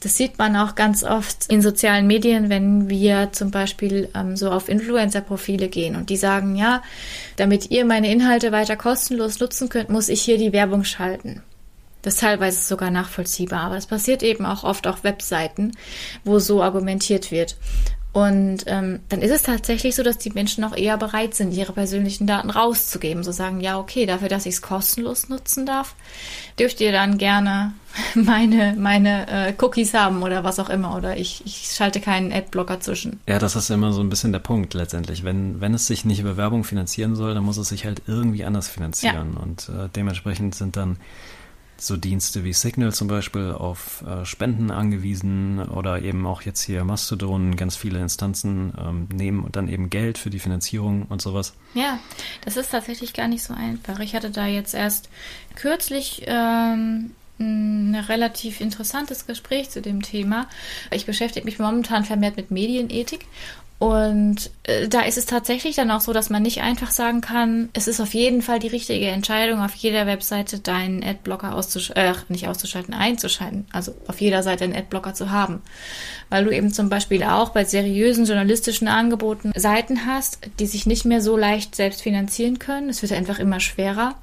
[0.00, 4.50] Das sieht man auch ganz oft in sozialen Medien, wenn wir zum Beispiel ähm, so
[4.50, 6.82] auf Influencer-Profile gehen und die sagen, ja,
[7.36, 11.42] damit ihr meine Inhalte weiter kostenlos nutzen könnt, muss ich hier die Werbung schalten.
[12.04, 15.72] Das ist teilweise sogar nachvollziehbar, aber es passiert eben auch oft auf Webseiten,
[16.22, 17.56] wo so argumentiert wird.
[18.12, 21.72] Und ähm, dann ist es tatsächlich so, dass die Menschen auch eher bereit sind, ihre
[21.72, 23.24] persönlichen Daten rauszugeben.
[23.24, 25.96] So sagen, ja, okay, dafür, dass ich es kostenlos nutzen darf,
[26.56, 27.72] dürft ihr dann gerne
[28.14, 30.94] meine, meine äh, Cookies haben oder was auch immer.
[30.94, 33.18] Oder ich, ich schalte keinen Adblocker zwischen.
[33.26, 35.24] Ja, das ist immer so ein bisschen der Punkt letztendlich.
[35.24, 38.44] Wenn, wenn es sich nicht über Werbung finanzieren soll, dann muss es sich halt irgendwie
[38.44, 39.32] anders finanzieren.
[39.34, 39.42] Ja.
[39.42, 40.98] Und äh, dementsprechend sind dann
[41.76, 46.84] so Dienste wie Signal zum Beispiel auf äh, Spenden angewiesen oder eben auch jetzt hier
[46.84, 51.54] Mastodon, ganz viele Instanzen ähm, nehmen und dann eben Geld für die Finanzierung und sowas.
[51.74, 51.98] Ja,
[52.44, 53.98] das ist tatsächlich gar nicht so einfach.
[54.00, 55.08] Ich hatte da jetzt erst
[55.56, 60.48] kürzlich ähm, ein relativ interessantes Gespräch zu dem Thema.
[60.90, 63.26] Ich beschäftige mich momentan vermehrt mit Medienethik
[63.78, 67.70] und äh, da ist es tatsächlich dann auch so, dass man nicht einfach sagen kann,
[67.72, 72.32] es ist auf jeden Fall die richtige Entscheidung, auf jeder Webseite deinen Adblocker auszuschalten, äh,
[72.32, 73.66] nicht auszuschalten, einzuschalten.
[73.72, 75.60] Also auf jeder Seite einen Adblocker zu haben.
[76.30, 81.04] Weil du eben zum Beispiel auch bei seriösen journalistischen Angeboten Seiten hast, die sich nicht
[81.04, 82.88] mehr so leicht selbst finanzieren können.
[82.88, 84.14] Es wird einfach immer schwerer.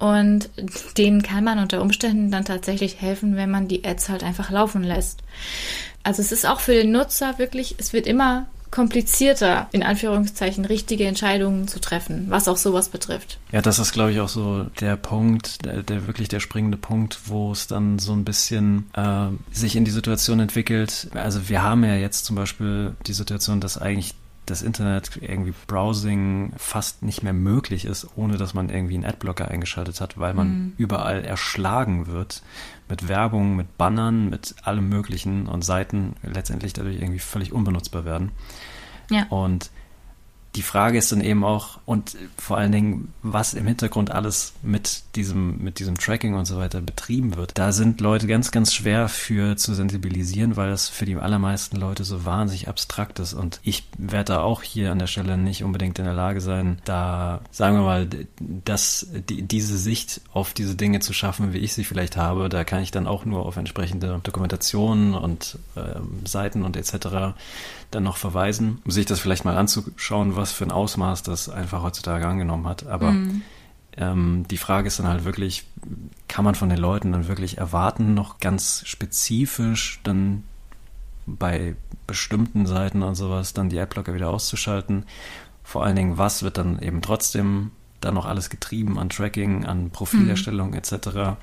[0.00, 0.50] Und
[0.96, 4.82] denen kann man unter Umständen dann tatsächlich helfen, wenn man die Ads halt einfach laufen
[4.82, 5.20] lässt.
[6.02, 11.06] Also es ist auch für den Nutzer wirklich, es wird immer komplizierter, in Anführungszeichen, richtige
[11.06, 13.38] Entscheidungen zu treffen, was auch sowas betrifft.
[13.50, 17.20] Ja, das ist, glaube ich, auch so der Punkt, der, der wirklich der springende Punkt,
[17.26, 21.08] wo es dann so ein bisschen äh, sich in die Situation entwickelt.
[21.14, 24.14] Also wir haben ja jetzt zum Beispiel die Situation, dass eigentlich
[24.50, 29.48] das Internet irgendwie Browsing fast nicht mehr möglich ist, ohne dass man irgendwie einen Adblocker
[29.48, 30.72] eingeschaltet hat, weil man mhm.
[30.76, 32.42] überall erschlagen wird
[32.88, 38.32] mit Werbung, mit Bannern, mit allem Möglichen und Seiten letztendlich dadurch irgendwie völlig unbenutzbar werden.
[39.10, 39.26] Ja.
[39.28, 39.70] Und
[40.56, 45.02] die Frage ist dann eben auch, und vor allen Dingen, was im Hintergrund alles mit
[45.14, 47.52] diesem, mit diesem Tracking und so weiter betrieben wird.
[47.56, 52.02] Da sind Leute ganz, ganz schwer für zu sensibilisieren, weil das für die allermeisten Leute
[52.02, 53.32] so wahnsinnig abstrakt ist.
[53.32, 56.82] Und ich werde da auch hier an der Stelle nicht unbedingt in der Lage sein,
[56.84, 58.08] da, sagen wir mal,
[58.40, 62.48] dass die, diese Sicht auf diese Dinge zu schaffen, wie ich sie vielleicht habe.
[62.48, 67.34] Da kann ich dann auch nur auf entsprechende Dokumentationen und äh, Seiten und etc
[67.90, 71.82] dann noch verweisen, um sich das vielleicht mal anzuschauen, was für ein Ausmaß das einfach
[71.82, 72.86] heutzutage angenommen hat.
[72.86, 73.42] Aber mhm.
[73.96, 75.66] ähm, die Frage ist dann halt wirklich,
[76.28, 80.44] kann man von den Leuten dann wirklich erwarten, noch ganz spezifisch dann
[81.26, 81.74] bei
[82.06, 85.04] bestimmten Seiten und sowas dann die Adblocker wieder auszuschalten?
[85.64, 89.90] Vor allen Dingen, was wird dann eben trotzdem dann noch alles getrieben an Tracking, an
[89.90, 90.76] Profilerstellung mhm.
[90.76, 91.36] etc.,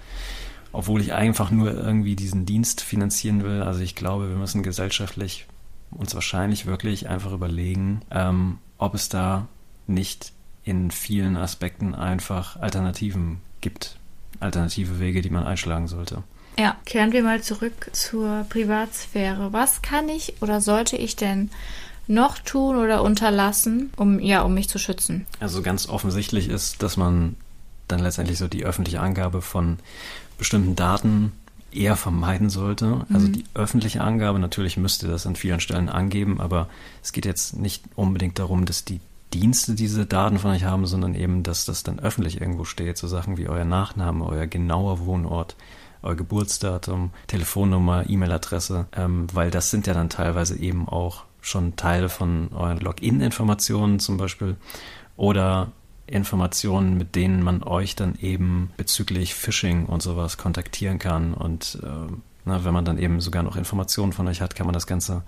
[0.73, 3.63] obwohl ich einfach nur irgendwie diesen Dienst finanzieren will.
[3.63, 5.47] Also ich glaube, wir müssen gesellschaftlich
[5.91, 9.47] uns wahrscheinlich wirklich einfach überlegen, ähm, ob es da
[9.87, 10.33] nicht
[10.63, 13.97] in vielen Aspekten einfach Alternativen gibt.
[14.39, 16.23] Alternative Wege, die man einschlagen sollte.
[16.59, 19.53] Ja, kehren wir mal zurück zur Privatsphäre.
[19.53, 21.49] Was kann ich oder sollte ich denn
[22.07, 25.25] noch tun oder unterlassen, um ja, um mich zu schützen?
[25.39, 27.35] Also ganz offensichtlich ist, dass man
[27.87, 29.77] dann letztendlich so die öffentliche Angabe von
[30.37, 31.31] bestimmten Daten
[31.71, 33.05] eher vermeiden sollte.
[33.11, 33.33] Also mhm.
[33.33, 36.67] die öffentliche Angabe, natürlich müsste das an vielen Stellen angeben, aber
[37.03, 38.99] es geht jetzt nicht unbedingt darum, dass die
[39.33, 43.07] Dienste diese Daten von euch haben, sondern eben, dass das dann öffentlich irgendwo steht, so
[43.07, 45.55] Sachen wie euer Nachname, euer genauer Wohnort,
[46.01, 52.09] euer Geburtsdatum, Telefonnummer, E-Mail-Adresse, ähm, weil das sind ja dann teilweise eben auch schon Teile
[52.09, 54.55] von euren Login-Informationen zum Beispiel
[55.17, 55.71] oder
[56.07, 61.33] Informationen, mit denen man euch dann eben bezüglich Phishing und sowas kontaktieren kann.
[61.33, 62.11] Und äh,
[62.45, 65.23] na, wenn man dann eben sogar noch Informationen von euch hat, kann man das Ganze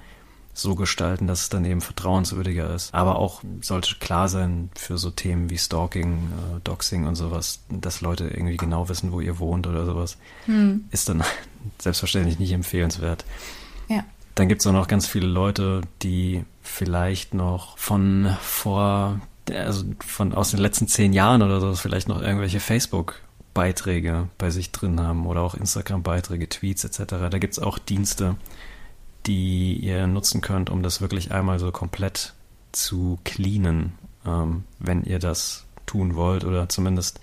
[0.54, 2.94] so gestalten, dass es dann eben vertrauenswürdiger ist.
[2.94, 8.02] Aber auch sollte klar sein für so Themen wie Stalking, äh, Doxing und sowas, dass
[8.02, 10.86] Leute irgendwie genau wissen, wo ihr wohnt oder sowas, hm.
[10.92, 11.24] ist dann
[11.80, 13.26] selbstverständlich nicht empfehlenswert.
[13.88, 14.04] Ja.
[14.36, 19.20] Dann gibt es auch noch ganz viele Leute, die vielleicht noch von vor
[19.52, 24.72] also von aus den letzten zehn Jahren oder so vielleicht noch irgendwelche Facebook-Beiträge bei sich
[24.72, 27.30] drin haben oder auch Instagram-Beiträge, Tweets etc.
[27.30, 28.36] Da gibt es auch Dienste,
[29.26, 32.34] die ihr nutzen könnt, um das wirklich einmal so komplett
[32.72, 33.94] zu cleanen,
[34.26, 37.20] ähm, wenn ihr das tun wollt oder zumindest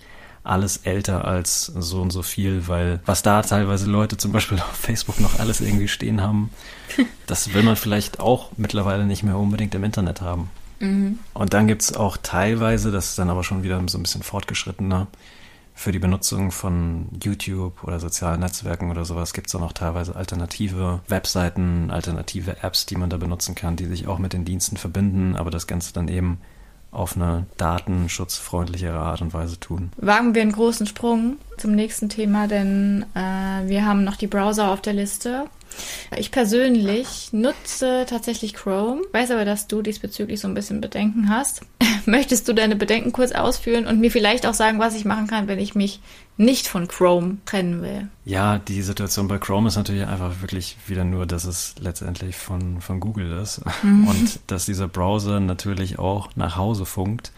[0.47, 4.71] alles älter als so und so viel, weil was da teilweise Leute zum Beispiel auf
[4.71, 6.49] Facebook noch alles irgendwie stehen haben,
[7.27, 10.49] das will man vielleicht auch mittlerweile nicht mehr unbedingt im Internet haben.
[10.79, 11.19] Mhm.
[11.33, 14.23] Und dann gibt es auch teilweise, das ist dann aber schon wieder so ein bisschen
[14.23, 15.07] fortgeschrittener,
[15.77, 20.15] für die Benutzung von YouTube oder sozialen Netzwerken oder sowas gibt es dann auch teilweise
[20.15, 24.77] alternative Webseiten, alternative Apps, die man da benutzen kann, die sich auch mit den Diensten
[24.77, 26.39] verbinden, aber das Ganze dann eben
[26.89, 29.91] auf eine datenschutzfreundlichere Art und Weise tun.
[29.97, 34.71] Wagen wir einen großen Sprung zum nächsten Thema, denn äh, wir haben noch die Browser
[34.71, 35.45] auf der Liste.
[36.15, 41.61] Ich persönlich nutze tatsächlich Chrome, weiß aber, dass du diesbezüglich so ein bisschen Bedenken hast.
[42.05, 45.47] Möchtest du deine Bedenken kurz ausführen und mir vielleicht auch sagen, was ich machen kann,
[45.47, 45.99] wenn ich mich
[46.37, 48.07] nicht von Chrome trennen will?
[48.23, 52.79] Ja, die Situation bei Chrome ist natürlich einfach wirklich wieder nur, dass es letztendlich von,
[52.79, 54.07] von Google ist mhm.
[54.07, 57.31] und dass dieser Browser natürlich auch nach Hause funkt,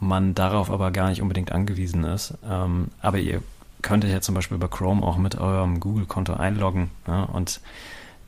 [0.00, 2.34] man darauf aber gar nicht unbedingt angewiesen ist.
[2.48, 3.42] Ähm, aber ihr
[3.82, 7.60] könnt ihr ja zum Beispiel bei Chrome auch mit eurem Google-Konto einloggen ja, und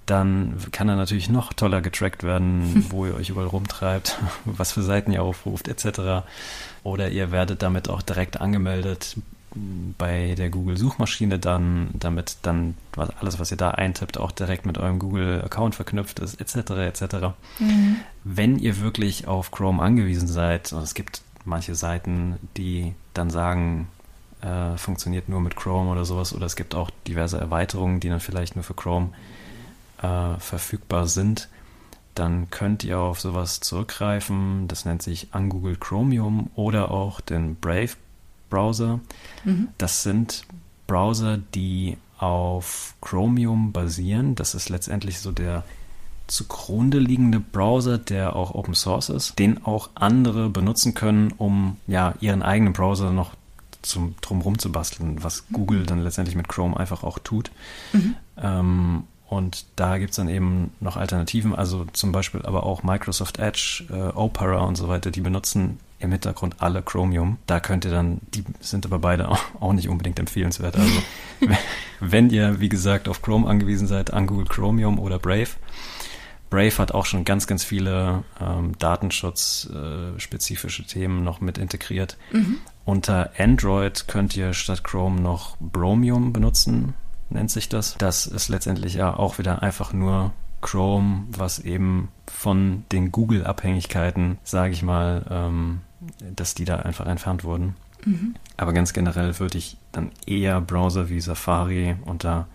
[0.06, 4.82] dann kann er natürlich noch toller getrackt werden, wo ihr euch überall rumtreibt, was für
[4.82, 6.26] Seiten ihr aufruft, etc.
[6.82, 9.16] Oder ihr werdet damit auch direkt angemeldet
[9.98, 14.98] bei der Google-Suchmaschine dann, damit dann alles, was ihr da eintippt, auch direkt mit eurem
[14.98, 16.70] Google-Account verknüpft ist, etc.
[16.70, 17.14] etc.
[17.60, 17.96] Mhm.
[18.24, 23.88] Wenn ihr wirklich auf Chrome angewiesen seid, und es gibt manche Seiten, die dann sagen,
[24.44, 26.34] äh, funktioniert nur mit Chrome oder sowas.
[26.34, 29.10] Oder es gibt auch diverse Erweiterungen, die dann vielleicht nur für Chrome
[30.02, 31.48] äh, verfügbar sind.
[32.14, 34.68] Dann könnt ihr auf sowas zurückgreifen.
[34.68, 37.90] Das nennt sich Angoogle Chromium oder auch den Brave
[38.50, 39.00] Browser.
[39.44, 39.68] Mhm.
[39.78, 40.44] Das sind
[40.86, 44.34] Browser, die auf Chromium basieren.
[44.34, 45.64] Das ist letztendlich so der
[46.26, 52.14] zugrunde liegende Browser, der auch Open Source ist, den auch andere benutzen können, um ja
[52.20, 53.32] ihren eigenen Browser noch
[53.84, 57.50] zum drumherum zu basteln, was Google dann letztendlich mit Chrome einfach auch tut.
[57.92, 58.16] Mhm.
[58.36, 63.38] Ähm, und da gibt es dann eben noch Alternativen, also zum Beispiel aber auch Microsoft
[63.38, 67.38] Edge, äh, Opera und so weiter, die benutzen im Hintergrund alle Chromium.
[67.46, 69.28] Da könnt ihr dann, die sind aber beide
[69.60, 70.76] auch nicht unbedingt empfehlenswert.
[70.76, 71.02] Also
[72.00, 75.50] wenn ihr, wie gesagt, auf Chrome angewiesen seid, an Google Chromium oder Brave.
[76.50, 82.16] Brave hat auch schon ganz, ganz viele ähm, datenschutzspezifische äh, Themen noch mit integriert.
[82.30, 82.58] Mhm.
[82.84, 86.94] Unter Android könnt ihr statt Chrome noch Bromium benutzen,
[87.30, 87.96] nennt sich das.
[87.98, 94.72] Das ist letztendlich ja auch wieder einfach nur Chrome, was eben von den Google-Abhängigkeiten, sage
[94.72, 95.80] ich mal, ähm,
[96.34, 97.76] dass die da einfach entfernt wurden.
[98.04, 98.34] Mhm.
[98.56, 102.46] Aber ganz generell würde ich dann eher Browser wie Safari unter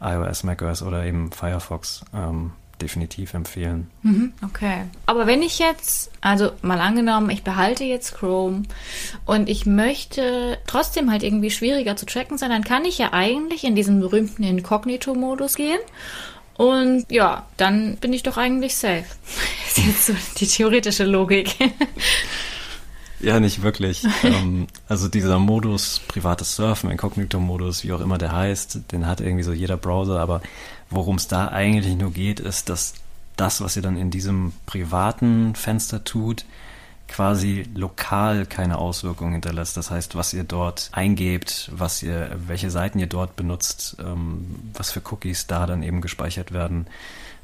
[0.00, 3.90] iOS, macOS oder eben Firefox ähm, definitiv empfehlen.
[4.02, 4.84] Mhm, okay.
[5.06, 8.62] Aber wenn ich jetzt, also mal angenommen, ich behalte jetzt Chrome
[9.26, 13.64] und ich möchte trotzdem halt irgendwie schwieriger zu tracken sein, dann kann ich ja eigentlich
[13.64, 15.80] in diesen berühmten Inkognito-Modus gehen.
[16.56, 19.04] Und ja, dann bin ich doch eigentlich safe.
[19.64, 21.56] Das ist jetzt so die theoretische Logik.
[23.24, 24.04] Ja, nicht wirklich.
[24.22, 29.42] ähm, also dieser Modus, privates Surfen, Inkognito-Modus, wie auch immer der heißt, den hat irgendwie
[29.42, 30.42] so jeder Browser, aber
[30.90, 32.94] worum es da eigentlich nur geht, ist, dass
[33.36, 36.44] das, was ihr dann in diesem privaten Fenster tut,
[37.08, 39.76] quasi lokal keine Auswirkungen hinterlässt.
[39.76, 44.90] Das heißt, was ihr dort eingebt, was ihr, welche Seiten ihr dort benutzt, ähm, was
[44.90, 46.86] für Cookies da dann eben gespeichert werden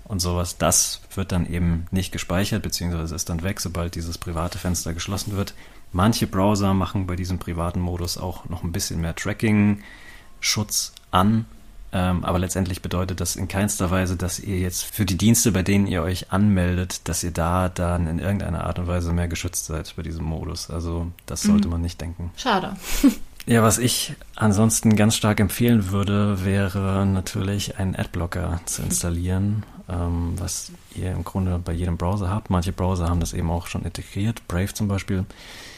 [0.05, 4.59] und sowas, das wird dann eben nicht gespeichert, beziehungsweise ist dann weg, sobald dieses private
[4.59, 5.55] Fenster geschlossen wird.
[5.93, 11.47] Manche Browser machen bei diesem privaten Modus auch noch ein bisschen mehr Tracking-Schutz an,
[11.93, 15.63] ähm, aber letztendlich bedeutet das in keinster Weise, dass ihr jetzt für die Dienste, bei
[15.63, 19.67] denen ihr euch anmeldet, dass ihr da dann in irgendeiner Art und Weise mehr geschützt
[19.67, 20.71] seid bei diesem Modus.
[20.71, 21.73] Also das sollte mhm.
[21.73, 22.31] man nicht denken.
[22.37, 22.77] Schade.
[23.47, 30.35] Ja, was ich ansonsten ganz stark empfehlen würde, wäre natürlich einen Adblocker zu installieren, ähm,
[30.37, 32.51] was ihr im Grunde bei jedem Browser habt.
[32.51, 35.25] Manche Browser haben das eben auch schon integriert, Brave zum Beispiel.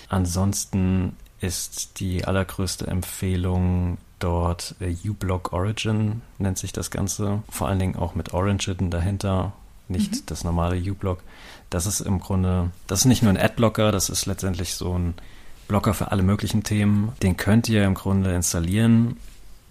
[0.09, 7.43] Ansonsten ist die allergrößte Empfehlung dort äh, uBlock Origin nennt sich das Ganze.
[7.51, 9.53] Vor allen Dingen auch mit Origin dahinter,
[9.89, 10.23] nicht mhm.
[10.27, 11.23] das normale uBlock.
[11.71, 15.15] Das ist im Grunde, das ist nicht nur ein Adblocker, das ist letztendlich so ein
[15.69, 17.13] Blocker für alle möglichen Themen.
[17.23, 19.17] Den könnt ihr im Grunde installieren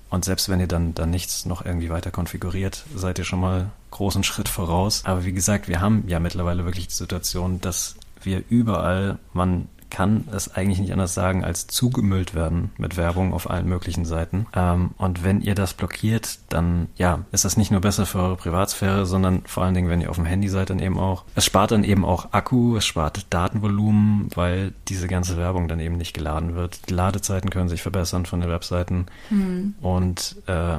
[0.09, 3.71] und selbst wenn ihr dann, dann nichts noch irgendwie weiter konfiguriert, seid ihr schon mal
[3.91, 5.03] großen Schritt voraus.
[5.05, 10.27] Aber wie gesagt, wir haben ja mittlerweile wirklich die Situation, dass wir überall, man kann
[10.33, 14.47] es eigentlich nicht anders sagen, als zugemüllt werden mit Werbung auf allen möglichen Seiten.
[14.55, 18.37] Ähm, und wenn ihr das blockiert, dann ja, ist das nicht nur besser für eure
[18.37, 21.25] Privatsphäre, sondern vor allen Dingen, wenn ihr auf dem Handy seid, dann eben auch.
[21.35, 25.97] Es spart dann eben auch Akku, es spart Datenvolumen, weil diese ganze Werbung dann eben
[25.97, 26.89] nicht geladen wird.
[26.89, 29.75] Die Ladezeiten können sich verbessern von den Webseiten mhm.
[29.81, 30.77] und äh,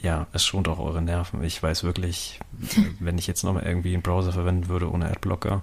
[0.00, 1.42] ja, es schont auch eure Nerven.
[1.42, 2.40] Ich weiß wirklich,
[3.00, 5.62] wenn ich jetzt nochmal irgendwie einen Browser verwenden würde ohne Adblocker,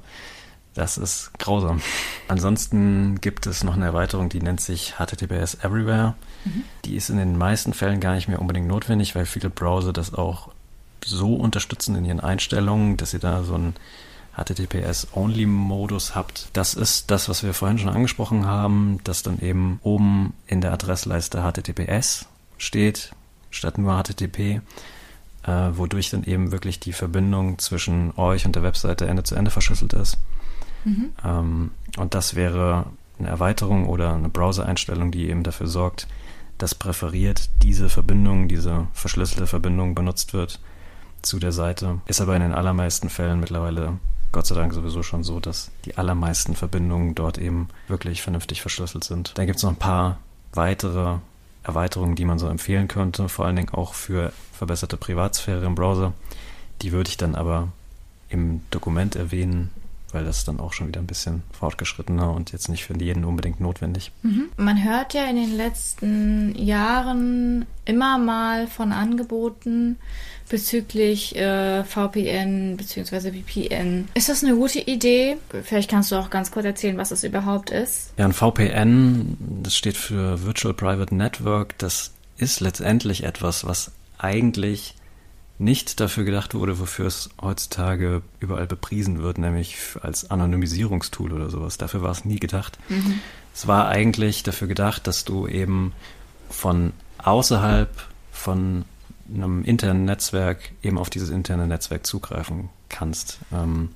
[0.75, 1.81] das ist grausam.
[2.27, 6.15] Ansonsten gibt es noch eine Erweiterung, die nennt sich HTTPS Everywhere.
[6.43, 6.63] Mhm.
[6.83, 10.13] Die ist in den meisten Fällen gar nicht mehr unbedingt notwendig, weil viele Browser das
[10.13, 10.51] auch
[11.03, 13.75] so unterstützen in ihren Einstellungen, dass ihr da so einen
[14.35, 16.49] HTTPS-Only-Modus habt.
[16.53, 20.73] Das ist das, was wir vorhin schon angesprochen haben, dass dann eben oben in der
[20.73, 22.25] Adressleiste HTTPS
[22.57, 23.11] steht,
[23.49, 24.61] statt nur HTTP,
[25.43, 29.51] äh, wodurch dann eben wirklich die Verbindung zwischen euch und der Webseite Ende zu Ende
[29.51, 30.17] verschlüsselt ist.
[30.85, 31.11] Mhm.
[31.23, 32.85] Ähm, und das wäre
[33.19, 36.07] eine Erweiterung oder eine Browser-Einstellung, die eben dafür sorgt,
[36.57, 40.59] dass präferiert diese Verbindung, diese verschlüsselte Verbindung benutzt wird
[41.21, 41.99] zu der Seite.
[42.05, 43.99] Ist aber in den allermeisten Fällen mittlerweile
[44.31, 49.03] Gott sei Dank sowieso schon so, dass die allermeisten Verbindungen dort eben wirklich vernünftig verschlüsselt
[49.03, 49.31] sind.
[49.37, 50.19] Dann gibt es noch ein paar
[50.53, 51.19] weitere
[51.63, 56.13] Erweiterungen, die man so empfehlen könnte, vor allen Dingen auch für verbesserte Privatsphäre im Browser.
[56.81, 57.69] Die würde ich dann aber
[58.29, 59.71] im Dokument erwähnen,
[60.15, 63.25] weil das ist dann auch schon wieder ein bisschen fortgeschrittener und jetzt nicht für jeden
[63.25, 64.11] unbedingt notwendig.
[64.23, 64.49] Mhm.
[64.57, 69.97] Man hört ja in den letzten Jahren immer mal von Angeboten
[70.49, 73.31] bezüglich äh, VPN bzw.
[73.31, 74.07] VPN.
[74.13, 75.37] Ist das eine gute Idee?
[75.63, 78.13] Vielleicht kannst du auch ganz kurz erzählen, was es überhaupt ist.
[78.17, 84.95] Ja, ein VPN, das steht für Virtual Private Network, das ist letztendlich etwas, was eigentlich
[85.57, 91.77] nicht dafür gedacht wurde, wofür es heutzutage überall bepriesen wird, nämlich als Anonymisierungstool oder sowas.
[91.77, 92.77] Dafür war es nie gedacht.
[92.89, 93.19] Mhm.
[93.53, 95.93] Es war eigentlich dafür gedacht, dass du eben
[96.49, 97.89] von außerhalb
[98.31, 98.85] von
[99.33, 103.39] einem internen Netzwerk eben auf dieses interne Netzwerk zugreifen kannst.
[103.53, 103.89] Ähm,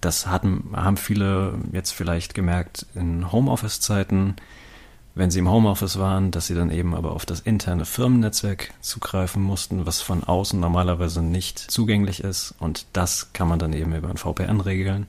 [0.00, 4.36] das hatten, haben viele jetzt vielleicht gemerkt in Homeoffice-Zeiten,
[5.14, 9.42] wenn sie im Homeoffice waren, dass sie dann eben aber auf das interne Firmennetzwerk zugreifen
[9.42, 12.54] mussten, was von außen normalerweise nicht zugänglich ist.
[12.58, 15.06] Und das kann man dann eben über ein VPN regeln,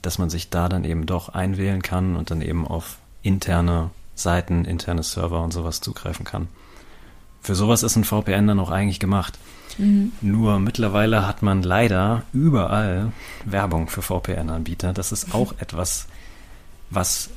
[0.00, 4.64] dass man sich da dann eben doch einwählen kann und dann eben auf interne Seiten,
[4.64, 6.48] interne Server und sowas zugreifen kann.
[7.42, 9.38] Für sowas ist ein VPN dann auch eigentlich gemacht.
[9.76, 10.12] Mhm.
[10.22, 13.12] Nur mittlerweile hat man leider überall
[13.44, 14.94] Werbung für VPN-Anbieter.
[14.94, 16.06] Das ist auch etwas,
[16.88, 17.28] was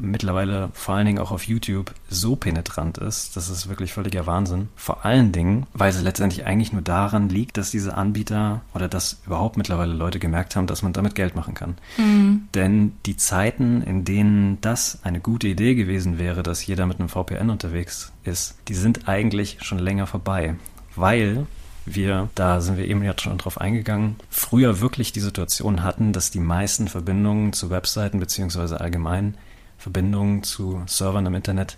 [0.00, 4.68] mittlerweile vor allen Dingen auch auf YouTube so penetrant ist, das ist wirklich völliger Wahnsinn.
[4.76, 9.20] Vor allen Dingen, weil es letztendlich eigentlich nur daran liegt, dass diese Anbieter oder dass
[9.26, 11.76] überhaupt mittlerweile Leute gemerkt haben, dass man damit Geld machen kann.
[11.96, 12.48] Mhm.
[12.54, 17.08] Denn die Zeiten, in denen das eine gute Idee gewesen wäre, dass jeder mit einem
[17.08, 20.54] VPN unterwegs ist, die sind eigentlich schon länger vorbei
[20.96, 21.46] weil
[21.86, 26.30] wir, da sind wir eben jetzt schon drauf eingegangen, früher wirklich die Situation hatten, dass
[26.30, 29.36] die meisten Verbindungen zu Webseiten beziehungsweise allgemein
[29.84, 31.76] Verbindungen zu Servern im Internet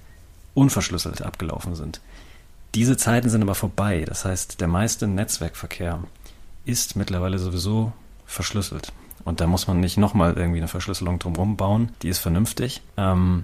[0.55, 2.01] unverschlüsselt abgelaufen sind.
[2.77, 4.05] Diese Zeiten sind aber vorbei.
[4.07, 5.99] Das heißt, der meiste Netzwerkverkehr
[6.65, 7.93] ist mittlerweile sowieso
[8.25, 8.93] verschlüsselt.
[9.25, 11.89] Und da muss man nicht nochmal irgendwie eine Verschlüsselung drumherum bauen.
[12.03, 12.81] Die ist vernünftig.
[12.97, 13.43] Ähm,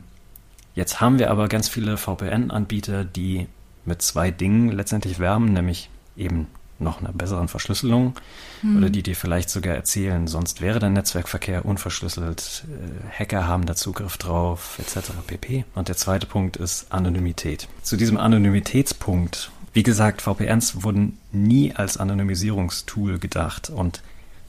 [0.76, 3.48] jetzt haben wir aber ganz viele VPN-Anbieter, die
[3.84, 6.46] mit zwei Dingen letztendlich werben, nämlich eben
[6.82, 8.14] noch einer besseren Verschlüsselung
[8.60, 8.78] hm.
[8.78, 13.74] oder die dir vielleicht sogar erzählen, sonst wäre dein Netzwerkverkehr unverschlüsselt, äh, Hacker haben da
[13.74, 15.10] Zugriff drauf, etc.
[15.26, 15.64] pp.
[15.74, 17.68] Und der zweite Punkt ist Anonymität.
[17.82, 24.02] Zu diesem Anonymitätspunkt, wie gesagt, VPNs wurden nie als Anonymisierungstool gedacht und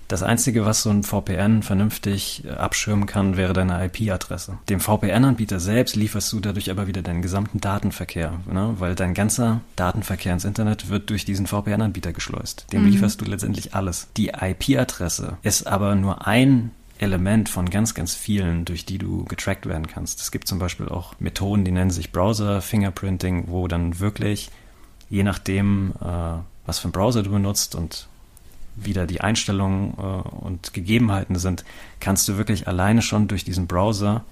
[0.08, 4.58] das Einzige, was so ein VPN vernünftig äh, abschirmen kann, wäre deine IP-Adresse.
[4.70, 8.76] Dem VPN-Anbieter selbst lieferst du dadurch aber wieder deinen gesamten Datenverkehr, ne?
[8.80, 12.68] weil dein ganzer Datenverkehr ins Internet wird durch diesen VPN-Anbieter geschleust.
[12.72, 12.90] Dem mhm.
[12.90, 14.08] lieferst du letztendlich alles.
[14.18, 19.66] Die IP-Adresse ist aber nur ein Element von ganz, ganz vielen, durch die du getrackt
[19.66, 20.22] werden kannst.
[20.22, 24.50] Es gibt zum Beispiel auch Methoden, die nennen sich Browser-Fingerprinting, wo dann wirklich,
[25.10, 28.08] je nachdem, äh, was für einen Browser du benutzt und
[28.76, 31.64] wieder die Einstellungen äh, und Gegebenheiten sind,
[32.00, 34.24] kannst du wirklich alleine schon durch diesen Browser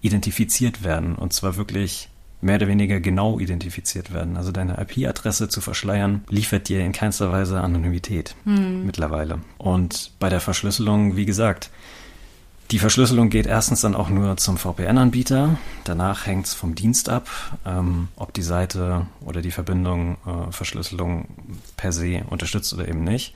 [0.00, 2.08] identifiziert werden und zwar wirklich
[2.40, 4.36] mehr oder weniger genau identifiziert werden.
[4.36, 8.86] Also deine IP-Adresse zu verschleiern, liefert dir in keinster Weise Anonymität hm.
[8.86, 9.40] mittlerweile.
[9.58, 11.70] Und bei der Verschlüsselung, wie gesagt,
[12.70, 15.58] die Verschlüsselung geht erstens dann auch nur zum VPN-Anbieter.
[15.84, 17.26] Danach hängt es vom Dienst ab,
[17.64, 21.28] ähm, ob die Seite oder die Verbindung äh, Verschlüsselung
[21.78, 23.34] per se unterstützt oder eben nicht.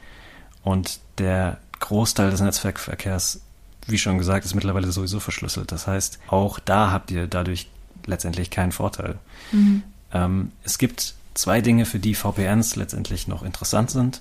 [0.63, 3.41] Und der Großteil des Netzwerkverkehrs,
[3.87, 5.73] wie schon gesagt, ist mittlerweile sowieso verschlüsselt.
[5.73, 7.69] Das heißt, auch da habt ihr dadurch
[8.07, 9.19] letztendlich keinen Vorteil.
[9.51, 9.83] Mhm.
[10.13, 14.21] Ähm, es gibt zwei Dinge, für die VPNs letztendlich noch interessant sind.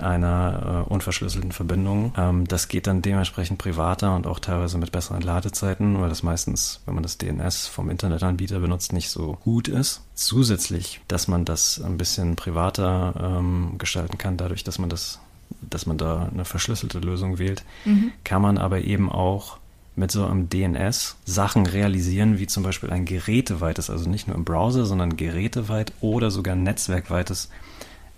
[0.00, 2.12] einer äh, unverschlüsselten Verbindung.
[2.16, 6.80] Ähm, das geht dann dementsprechend privater und auch teilweise mit besseren Ladezeiten, weil das meistens,
[6.86, 10.02] wenn man das DNS vom Internetanbieter benutzt, nicht so gut ist.
[10.14, 15.20] Zusätzlich, dass man das ein bisschen privater ähm, gestalten kann, dadurch, dass man das,
[15.60, 18.12] dass man da eine verschlüsselte Lösung wählt, mhm.
[18.24, 19.58] kann man aber eben auch
[19.96, 24.44] mit so einem DNS Sachen realisieren, wie zum Beispiel ein geräteweites, also nicht nur im
[24.44, 27.48] Browser, sondern geräteweit oder sogar netzwerkweites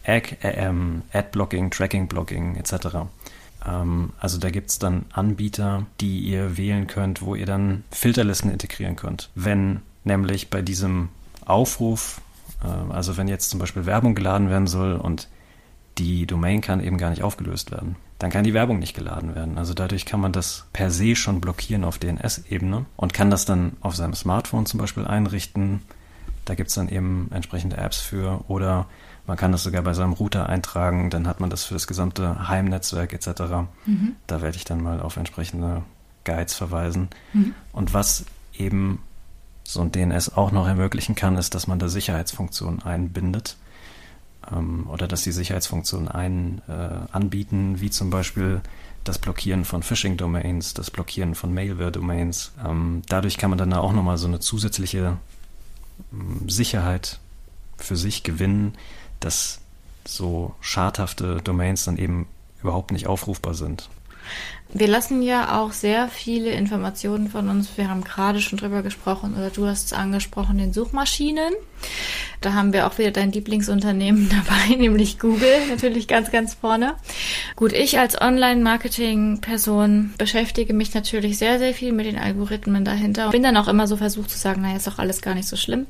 [0.05, 3.09] Ad, ähm, Ad-Blocking, Tracking-Blocking etc.
[3.67, 8.51] Ähm, also da gibt es dann Anbieter, die ihr wählen könnt, wo ihr dann Filterlisten
[8.51, 9.31] integrieren könnt.
[9.35, 11.09] Wenn nämlich bei diesem
[11.45, 12.21] Aufruf,
[12.63, 15.29] äh, also wenn jetzt zum Beispiel Werbung geladen werden soll und
[15.99, 19.59] die Domain kann eben gar nicht aufgelöst werden, dann kann die Werbung nicht geladen werden.
[19.59, 23.73] Also dadurch kann man das per se schon blockieren auf DNS-Ebene und kann das dann
[23.81, 25.83] auf seinem Smartphone zum Beispiel einrichten.
[26.45, 28.87] Da gibt es dann eben entsprechende Apps für oder
[29.27, 32.49] man kann das sogar bei seinem Router eintragen, dann hat man das für das gesamte
[32.49, 33.43] Heimnetzwerk etc.
[33.85, 34.15] Mhm.
[34.27, 35.83] Da werde ich dann mal auf entsprechende
[36.25, 37.09] Guides verweisen.
[37.33, 37.55] Mhm.
[37.73, 38.25] Und was
[38.57, 39.01] eben
[39.65, 43.57] so ein DNS auch noch ermöglichen kann, ist, dass man da Sicherheitsfunktionen einbindet
[44.53, 46.73] ähm, oder dass die Sicherheitsfunktionen ein, äh,
[47.13, 48.61] anbieten, wie zum Beispiel
[49.05, 52.53] das Blockieren von Phishing-Domains, das Blockieren von Malware-Domains.
[52.65, 55.17] Ähm, dadurch kann man dann auch nochmal so eine zusätzliche
[56.13, 57.21] ähm, Sicherheit
[57.79, 58.75] für sich gewinnen,
[59.21, 59.61] dass
[60.07, 62.27] so schadhafte Domains dann eben
[62.63, 63.89] überhaupt nicht aufrufbar sind.
[64.73, 67.77] Wir lassen ja auch sehr viele Informationen von uns.
[67.77, 71.55] Wir haben gerade schon drüber gesprochen oder du hast es angesprochen, den Suchmaschinen.
[72.41, 76.95] Da haben wir auch wieder dein Lieblingsunternehmen dabei, nämlich Google, natürlich ganz, ganz vorne.
[77.57, 83.31] Gut, ich als Online-Marketing-Person beschäftige mich natürlich sehr, sehr viel mit den Algorithmen dahinter.
[83.31, 85.57] Bin dann auch immer so versucht zu sagen, naja, ist doch alles gar nicht so
[85.57, 85.87] schlimm.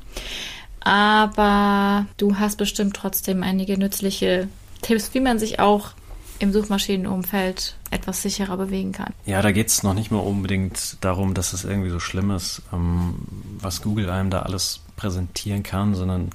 [0.79, 4.47] Aber du hast bestimmt trotzdem einige nützliche
[4.81, 5.91] Tipps, wie man sich auch
[6.39, 9.13] im Suchmaschinenumfeld etwas sicherer bewegen kann.
[9.25, 12.61] Ja, da geht es noch nicht mal unbedingt darum, dass es irgendwie so schlimm ist,
[12.71, 13.15] ähm,
[13.59, 16.31] was Google einem da alles präsentieren kann, sondern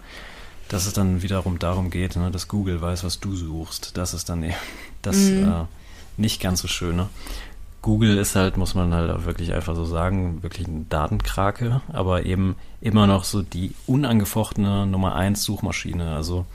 [0.69, 3.97] dass es dann wiederum darum geht, ne, dass Google weiß, was du suchst.
[3.99, 4.55] Das ist dann eben
[5.03, 5.45] das mhm.
[5.45, 5.65] äh,
[6.17, 7.11] nicht ganz so Schöne.
[7.83, 12.25] Google ist halt, muss man halt auch wirklich einfach so sagen, wirklich ein Datenkrake, aber
[12.25, 16.15] eben immer noch so die unangefochtene Nummer eins Suchmaschine.
[16.15, 16.47] Also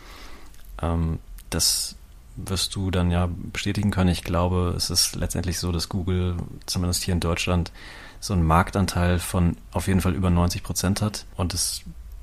[0.81, 1.19] ähm,
[1.49, 1.95] das
[2.37, 4.09] wirst du dann ja bestätigen können.
[4.09, 7.71] Ich glaube, es ist letztendlich so, dass Google zumindest hier in Deutschland
[8.19, 11.81] so einen Marktanteil von auf jeden Fall über 90 Prozent hat und es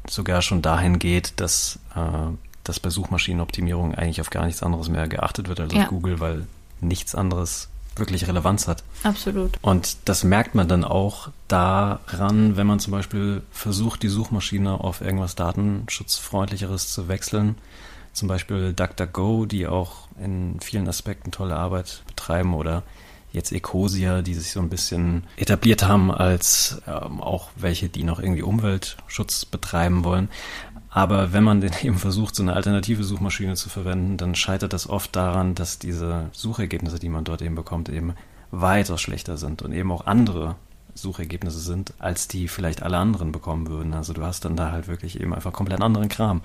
[0.08, 2.00] sogar schon dahin geht, dass, äh,
[2.64, 5.84] dass bei Suchmaschinenoptimierung eigentlich auf gar nichts anderes mehr geachtet wird als ja.
[5.84, 6.46] auf Google, weil
[6.80, 8.82] nichts anderes wirklich Relevanz hat.
[9.02, 9.52] Absolut.
[9.62, 15.00] Und das merkt man dann auch daran, wenn man zum Beispiel versucht, die Suchmaschine auf
[15.00, 17.56] irgendwas Datenschutzfreundlicheres zu wechseln.
[18.12, 22.82] Zum Beispiel DuckDuckGo, die auch in vielen Aspekten tolle Arbeit betreiben oder
[23.34, 28.20] jetzt Ecosia, die sich so ein bisschen etabliert haben als ähm, auch welche, die noch
[28.20, 30.28] irgendwie Umweltschutz betreiben wollen.
[30.88, 34.88] Aber wenn man denn eben versucht, so eine alternative Suchmaschine zu verwenden, dann scheitert das
[34.88, 38.14] oft daran, dass diese Suchergebnisse, die man dort eben bekommt, eben
[38.52, 40.54] weiter schlechter sind und eben auch andere
[40.94, 43.94] Suchergebnisse sind, als die vielleicht alle anderen bekommen würden.
[43.94, 46.42] Also du hast dann da halt wirklich eben einfach komplett anderen Kram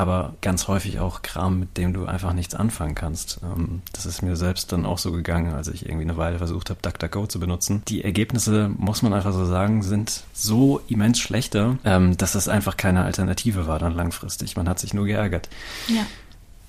[0.00, 3.40] aber ganz häufig auch Kram, mit dem du einfach nichts anfangen kannst.
[3.42, 6.70] Ähm, das ist mir selbst dann auch so gegangen, als ich irgendwie eine Weile versucht
[6.70, 7.82] habe, DuckDuckGo zu benutzen.
[7.86, 12.78] Die Ergebnisse, muss man einfach so sagen, sind so immens schlechter, ähm, dass es einfach
[12.78, 14.56] keine Alternative war dann langfristig.
[14.56, 15.50] Man hat sich nur geärgert.
[15.88, 16.06] Ja.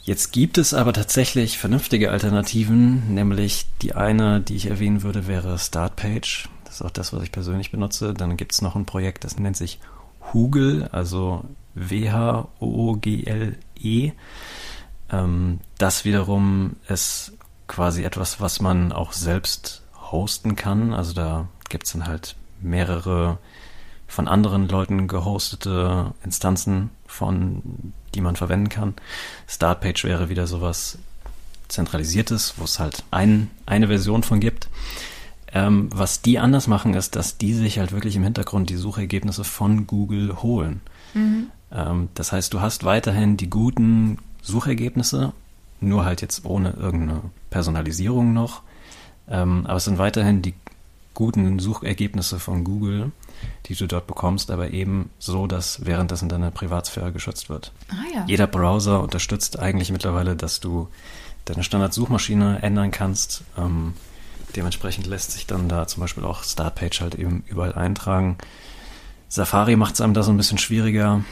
[0.03, 5.57] Jetzt gibt es aber tatsächlich vernünftige Alternativen, nämlich die eine, die ich erwähnen würde, wäre
[5.57, 6.49] Startpage.
[6.65, 8.13] Das ist auch das, was ich persönlich benutze.
[8.13, 9.79] Dann gibt es noch ein Projekt, das nennt sich
[10.33, 11.45] Hugel, also
[11.75, 13.31] W-H-O-G-L-E.
[15.11, 17.33] Ähm, das wiederum ist
[17.67, 20.93] quasi etwas, was man auch selbst hosten kann.
[20.93, 23.37] Also da gibt es dann halt mehrere
[24.07, 28.93] von anderen Leuten gehostete Instanzen von, die man verwenden kann.
[29.47, 30.97] Startpage wäre wieder sowas
[31.69, 34.67] zentralisiertes, wo es halt ein, eine Version von gibt.
[35.53, 39.43] Ähm, was die anders machen, ist, dass die sich halt wirklich im Hintergrund die Suchergebnisse
[39.43, 40.81] von Google holen.
[41.13, 41.47] Mhm.
[41.71, 45.33] Ähm, das heißt, du hast weiterhin die guten Suchergebnisse,
[45.79, 48.61] nur halt jetzt ohne irgendeine Personalisierung noch.
[49.27, 50.53] Ähm, aber es sind weiterhin die
[51.13, 53.11] guten Suchergebnisse von Google,
[53.65, 57.71] die du dort bekommst, aber eben so, dass währenddessen deine Privatsphäre geschützt wird.
[57.89, 58.25] Ah, ja.
[58.27, 60.87] Jeder Browser unterstützt eigentlich mittlerweile, dass du
[61.45, 63.43] deine Standardsuchmaschine ändern kannst.
[63.57, 63.93] Ähm,
[64.55, 68.37] dementsprechend lässt sich dann da zum Beispiel auch Startpage halt eben überall eintragen.
[69.31, 71.23] Safari macht es einem da so ein bisschen schwieriger.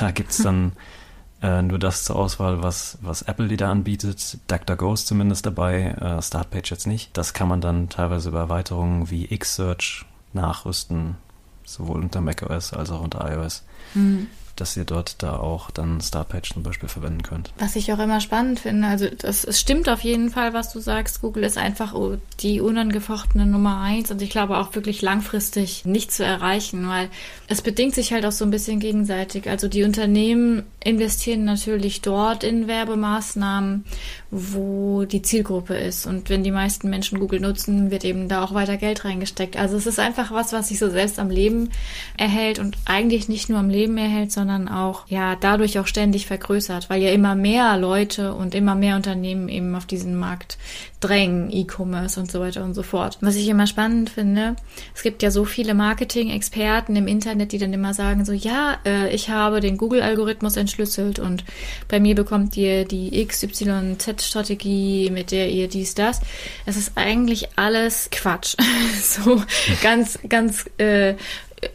[0.00, 0.72] Da gibt es dann
[1.42, 4.38] äh, nur das zur Auswahl, was, was Apple dir da anbietet.
[4.46, 7.14] DuckDuckGo ist zumindest dabei, äh, Startpage jetzt nicht.
[7.18, 11.16] Das kann man dann teilweise über Erweiterungen wie Xsearch nachrüsten,
[11.64, 13.62] sowohl unter macOS als auch unter iOS.
[13.92, 14.28] Mhm
[14.60, 17.52] dass ihr dort da auch dann Startpage zum Beispiel verwenden könnt.
[17.58, 20.80] Was ich auch immer spannend finde, also das, es stimmt auf jeden Fall, was du
[20.80, 21.20] sagst.
[21.20, 21.94] Google ist einfach
[22.40, 27.08] die unangefochtene Nummer eins und ich glaube auch wirklich langfristig nicht zu erreichen, weil
[27.46, 29.48] es bedingt sich halt auch so ein bisschen gegenseitig.
[29.48, 33.84] Also die Unternehmen investieren natürlich dort in Werbemaßnahmen,
[34.30, 36.06] wo die Zielgruppe ist.
[36.06, 39.56] Und wenn die meisten Menschen Google nutzen, wird eben da auch weiter Geld reingesteckt.
[39.56, 41.70] Also es ist einfach was, was sich so selbst am Leben
[42.16, 46.88] erhält und eigentlich nicht nur am Leben erhält, sondern auch, ja, dadurch auch ständig vergrößert,
[46.88, 50.58] weil ja immer mehr Leute und immer mehr Unternehmen eben auf diesen Markt
[51.00, 53.18] drängen, E-Commerce und so weiter und so fort.
[53.20, 54.56] Was ich immer spannend finde,
[54.94, 59.14] es gibt ja so viele Marketing-Experten im Internet, die dann immer sagen so, ja, äh,
[59.14, 61.44] ich habe den Google-Algorithmus entschlüsselt und
[61.88, 66.20] bei mir bekommt ihr die XYZ-Strategie, mit der ihr dies, das.
[66.66, 68.56] Es ist eigentlich alles Quatsch.
[69.02, 69.42] so
[69.82, 71.14] ganz, ganz äh,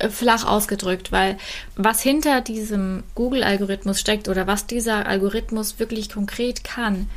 [0.09, 1.37] flach ausgedrückt, weil
[1.75, 7.09] was hinter diesem Google-Algorithmus steckt oder was dieser Algorithmus wirklich konkret kann,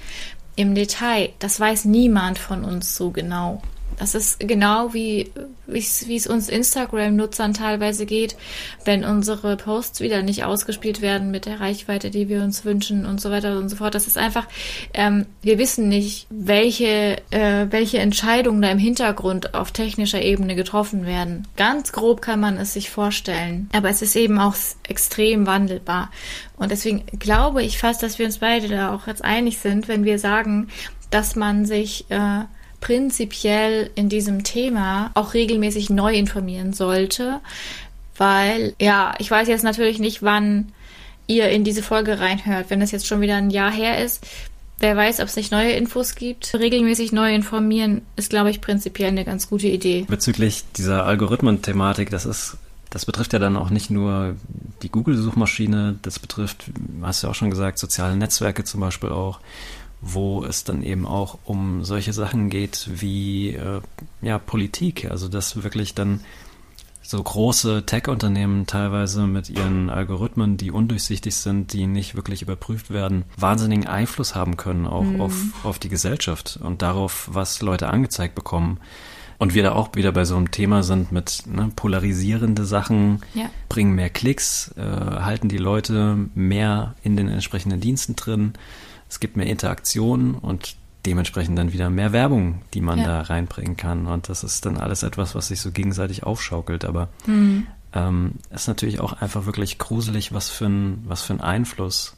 [0.56, 3.62] im Detail, das weiß niemand von uns so genau.
[3.98, 5.30] Das ist genau wie,
[5.66, 8.36] wie es uns Instagram-Nutzern teilweise geht,
[8.84, 13.20] wenn unsere Posts wieder nicht ausgespielt werden mit der Reichweite, die wir uns wünschen und
[13.20, 13.94] so weiter und so fort.
[13.94, 14.46] Das ist einfach,
[14.92, 21.06] ähm, wir wissen nicht, welche, äh, welche Entscheidungen da im Hintergrund auf technischer Ebene getroffen
[21.06, 21.48] werden.
[21.56, 24.54] Ganz grob kann man es sich vorstellen, aber es ist eben auch
[24.88, 26.10] extrem wandelbar.
[26.56, 30.04] Und deswegen glaube ich fast, dass wir uns beide da auch jetzt einig sind, wenn
[30.04, 30.68] wir sagen,
[31.10, 32.44] dass man sich äh,
[32.80, 37.40] prinzipiell in diesem Thema auch regelmäßig neu informieren sollte,
[38.16, 40.72] weil, ja, ich weiß jetzt natürlich nicht, wann
[41.26, 42.70] ihr in diese Folge reinhört.
[42.70, 44.26] Wenn das jetzt schon wieder ein Jahr her ist,
[44.78, 46.54] wer weiß, ob es nicht neue Infos gibt.
[46.54, 50.04] Regelmäßig neu informieren ist, glaube ich, prinzipiell eine ganz gute Idee.
[50.08, 52.58] Bezüglich dieser Algorithmen-Thematik, das ist
[52.90, 54.36] das betrifft ja dann auch nicht nur
[54.82, 56.70] die Google-Suchmaschine, das betrifft,
[57.02, 59.40] hast du ja auch schon gesagt, soziale Netzwerke zum Beispiel auch
[60.00, 63.80] wo es dann eben auch um solche Sachen geht wie äh,
[64.22, 65.10] ja, Politik.
[65.10, 66.20] Also dass wirklich dann
[67.02, 73.24] so große Tech-Unternehmen teilweise mit ihren Algorithmen, die undurchsichtig sind, die nicht wirklich überprüft werden,
[73.36, 75.20] wahnsinnigen Einfluss haben können auch mhm.
[75.20, 78.80] auf, auf die Gesellschaft und darauf, was Leute angezeigt bekommen.
[79.38, 83.50] Und wir da auch wieder bei so einem Thema sind mit ne, polarisierende Sachen, ja.
[83.68, 88.54] bringen mehr Klicks, äh, halten die Leute mehr in den entsprechenden Diensten drin
[89.08, 90.76] es gibt mehr Interaktion und
[91.06, 93.06] dementsprechend dann wieder mehr Werbung, die man ja.
[93.06, 94.06] da reinbringen kann.
[94.06, 96.84] Und das ist dann alles etwas, was sich so gegenseitig aufschaukelt.
[96.84, 97.66] Aber mhm.
[97.94, 102.16] ähm, ist natürlich auch einfach wirklich gruselig, was für ein, was für ein Einfluss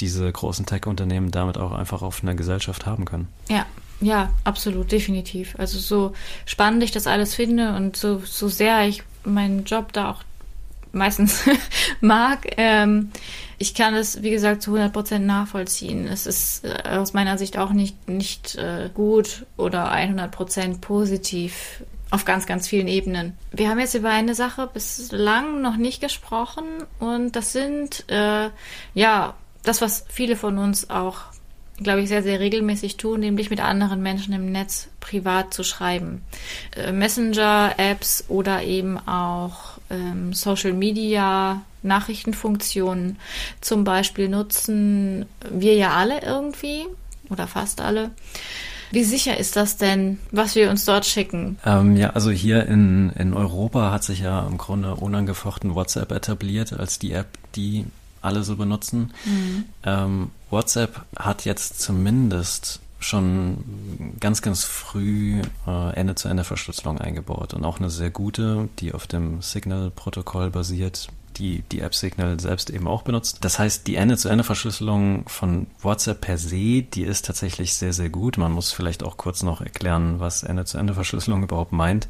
[0.00, 3.28] diese großen Tech-Unternehmen damit auch einfach auf eine Gesellschaft haben können.
[3.48, 3.66] Ja,
[4.00, 5.56] ja, absolut, definitiv.
[5.58, 6.12] Also so
[6.46, 10.22] spannend ich das alles finde und so, so sehr ich meinen Job da auch
[10.92, 11.42] meistens
[12.00, 13.10] mag, ähm,
[13.58, 16.06] ich kann es, wie gesagt, zu 100 Prozent nachvollziehen.
[16.06, 21.82] Es ist äh, aus meiner Sicht auch nicht, nicht äh, gut oder 100 Prozent positiv
[22.10, 23.36] auf ganz, ganz vielen Ebenen.
[23.50, 26.64] Wir haben jetzt über eine Sache bislang noch nicht gesprochen
[27.00, 28.48] und das sind, äh,
[28.94, 31.22] ja, das, was viele von uns auch,
[31.82, 36.22] glaube ich, sehr, sehr regelmäßig tun, nämlich mit anderen Menschen im Netz privat zu schreiben.
[36.76, 43.18] Äh, Messenger-Apps oder eben auch ähm, Social Media Nachrichtenfunktionen
[43.60, 46.86] zum Beispiel nutzen wir ja alle irgendwie
[47.30, 48.10] oder fast alle.
[48.90, 51.58] Wie sicher ist das denn, was wir uns dort schicken?
[51.64, 56.72] Ähm, ja, also hier in, in Europa hat sich ja im Grunde unangefochten WhatsApp etabliert
[56.72, 57.84] als die App, die
[58.22, 59.12] alle so benutzen.
[59.24, 59.64] Mhm.
[59.84, 67.90] Ähm, WhatsApp hat jetzt zumindest schon ganz, ganz früh äh, Ende-zu-Ende-Verschlüsselung eingebaut und auch eine
[67.90, 73.38] sehr gute, die auf dem Signal-Protokoll basiert, die die App Signal selbst eben auch benutzt.
[73.42, 78.36] Das heißt, die Ende-zu-Ende-Verschlüsselung von WhatsApp per se, die ist tatsächlich sehr, sehr gut.
[78.36, 82.08] Man muss vielleicht auch kurz noch erklären, was Ende-zu-Ende-Verschlüsselung überhaupt meint.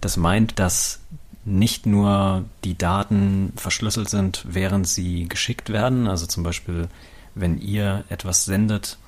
[0.00, 1.00] Das meint, dass
[1.44, 6.06] nicht nur die Daten verschlüsselt sind, während sie geschickt werden.
[6.06, 6.88] Also zum Beispiel,
[7.34, 8.98] wenn ihr etwas sendet,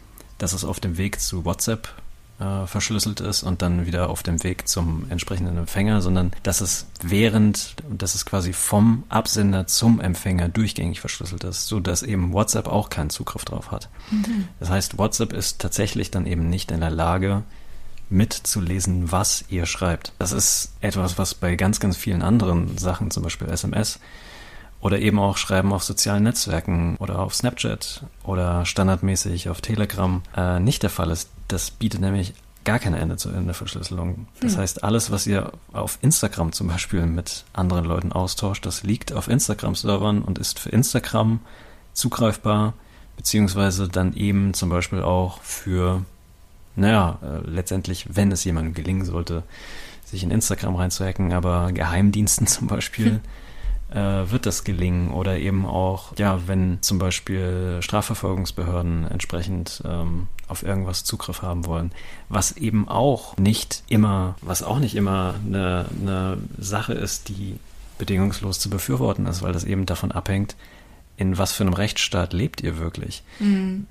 [0.44, 1.88] dass es auf dem Weg zu WhatsApp
[2.38, 6.86] äh, verschlüsselt ist und dann wieder auf dem Weg zum entsprechenden Empfänger, sondern dass es
[7.02, 12.68] während, dass es quasi vom Absender zum Empfänger durchgängig verschlüsselt ist, so dass eben WhatsApp
[12.68, 13.88] auch keinen Zugriff drauf hat.
[14.10, 14.48] Mhm.
[14.60, 17.42] Das heißt, WhatsApp ist tatsächlich dann eben nicht in der Lage,
[18.10, 20.12] mitzulesen, was ihr schreibt.
[20.18, 23.98] Das ist etwas, was bei ganz, ganz vielen anderen Sachen, zum Beispiel SMS,
[24.84, 30.60] Oder eben auch schreiben auf sozialen Netzwerken oder auf Snapchat oder standardmäßig auf Telegram äh,
[30.60, 31.30] nicht der Fall ist.
[31.48, 32.34] Das bietet nämlich
[32.64, 34.26] gar keine Ende-zu-Ende-Verschlüsselung.
[34.40, 34.60] Das hm.
[34.60, 39.28] heißt, alles, was ihr auf Instagram zum Beispiel mit anderen Leuten austauscht, das liegt auf
[39.28, 41.40] Instagram-Servern und ist für Instagram
[41.94, 42.74] zugreifbar,
[43.16, 46.04] beziehungsweise dann eben zum Beispiel auch für,
[46.76, 49.44] naja, äh, letztendlich, wenn es jemandem gelingen sollte,
[50.04, 53.12] sich in Instagram reinzuhacken, aber Geheimdiensten zum Beispiel.
[53.12, 53.20] Hm
[53.94, 55.10] äh, wird das gelingen?
[55.10, 61.92] Oder eben auch, ja, wenn zum Beispiel Strafverfolgungsbehörden entsprechend ähm, auf irgendwas Zugriff haben wollen,
[62.28, 67.58] was eben auch nicht immer, was auch nicht immer eine, eine Sache ist, die
[67.98, 70.56] bedingungslos zu befürworten ist, weil das eben davon abhängt,
[71.16, 73.22] in was für einem Rechtsstaat lebt ihr wirklich?
[73.38, 73.86] Mhm.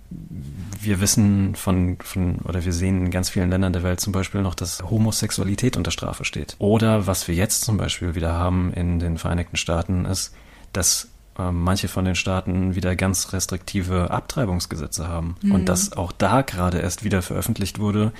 [0.81, 4.41] Wir wissen von, von, oder wir sehen in ganz vielen Ländern der Welt zum Beispiel
[4.41, 6.55] noch, dass Homosexualität unter Strafe steht.
[6.59, 10.33] Oder was wir jetzt zum Beispiel wieder haben in den Vereinigten Staaten ist,
[10.73, 11.09] dass
[11.39, 15.37] äh, manche von den Staaten wieder ganz restriktive Abtreibungsgesetze haben.
[15.41, 15.51] Mhm.
[15.51, 18.11] Und dass auch da gerade erst wieder veröffentlicht wurde,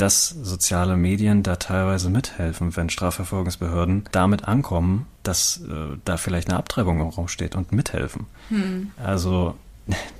[0.00, 6.58] dass soziale Medien da teilweise mithelfen, wenn Strafverfolgungsbehörden damit ankommen, dass äh, da vielleicht eine
[6.58, 8.26] Abtreibung im Raum steht und mithelfen.
[8.48, 8.92] Hm.
[8.96, 9.56] Also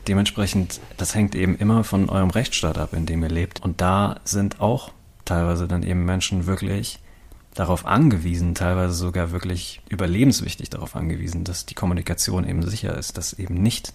[0.07, 3.63] dementsprechend, das hängt eben immer von eurem Rechtsstaat ab, in dem ihr lebt.
[3.63, 4.93] Und da sind auch
[5.25, 6.99] teilweise dann eben Menschen wirklich
[7.55, 13.33] darauf angewiesen, teilweise sogar wirklich überlebenswichtig darauf angewiesen, dass die Kommunikation eben sicher ist, dass
[13.33, 13.95] eben nicht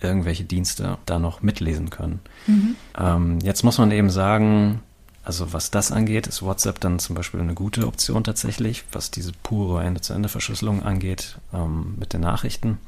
[0.00, 2.20] irgendwelche Dienste da noch mitlesen können.
[2.46, 2.76] Mhm.
[2.96, 4.80] Ähm, jetzt muss man eben sagen,
[5.24, 9.32] also was das angeht, ist WhatsApp dann zum Beispiel eine gute Option tatsächlich, was diese
[9.42, 12.78] pure Ende-zu-Ende-Verschlüsselung angeht ähm, mit den Nachrichten.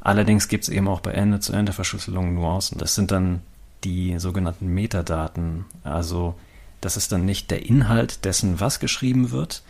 [0.00, 2.78] Allerdings gibt es eben auch bei Ende-zu-Ende-Verschlüsselung Nuancen.
[2.78, 3.42] Das sind dann
[3.84, 5.64] die sogenannten Metadaten.
[5.82, 6.34] Also
[6.80, 9.62] das ist dann nicht der Inhalt dessen, was geschrieben wird,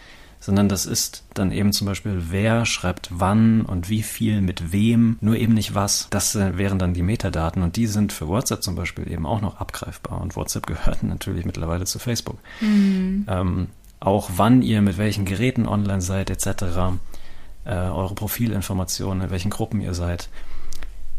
[0.43, 5.17] sondern das ist dann eben zum Beispiel, wer schreibt wann und wie viel mit wem,
[5.21, 6.09] nur eben nicht was.
[6.11, 9.61] Das wären dann die Metadaten und die sind für WhatsApp zum Beispiel eben auch noch
[9.61, 12.39] abgreifbar und WhatsApp gehört natürlich mittlerweile zu Facebook.
[12.61, 13.25] Mhm.
[13.29, 13.69] Ähm,
[14.01, 16.99] auch wann ihr mit welchen Geräten online seid etc.,
[17.65, 20.29] äh, eure Profilinformationen, in welchen Gruppen ihr seid.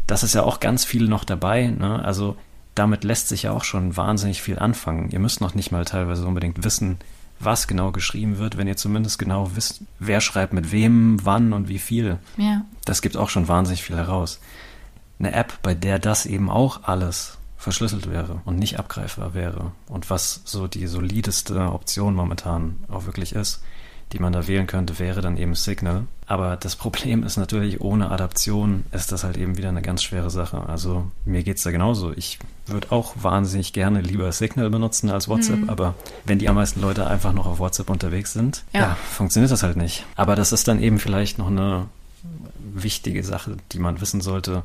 [0.06, 1.68] Das ist ja auch ganz viel noch dabei.
[1.68, 2.04] Ne?
[2.04, 2.36] Also
[2.74, 5.08] damit lässt sich ja auch schon wahnsinnig viel anfangen.
[5.12, 6.98] Ihr müsst noch nicht mal teilweise unbedingt wissen,
[7.44, 11.68] was genau geschrieben wird, wenn ihr zumindest genau wisst, wer schreibt mit wem, wann und
[11.68, 12.18] wie viel.
[12.36, 12.62] Ja.
[12.84, 14.40] Das gibt auch schon wahnsinnig viel heraus.
[15.18, 20.10] Eine App, bei der das eben auch alles verschlüsselt wäre und nicht abgreifbar wäre und
[20.10, 23.62] was so die solideste Option momentan auch wirklich ist,
[24.14, 26.04] die man da wählen könnte, wäre dann eben Signal.
[26.26, 30.30] Aber das Problem ist natürlich, ohne Adaption ist das halt eben wieder eine ganz schwere
[30.30, 30.68] Sache.
[30.68, 32.12] Also mir geht es da genauso.
[32.12, 35.68] Ich würde auch wahnsinnig gerne lieber Signal benutzen als WhatsApp, mhm.
[35.68, 38.80] aber wenn die am meisten Leute einfach noch auf WhatsApp unterwegs sind, ja.
[38.80, 40.06] ja, funktioniert das halt nicht.
[40.14, 41.86] Aber das ist dann eben vielleicht noch eine
[42.72, 44.62] wichtige Sache, die man wissen sollte,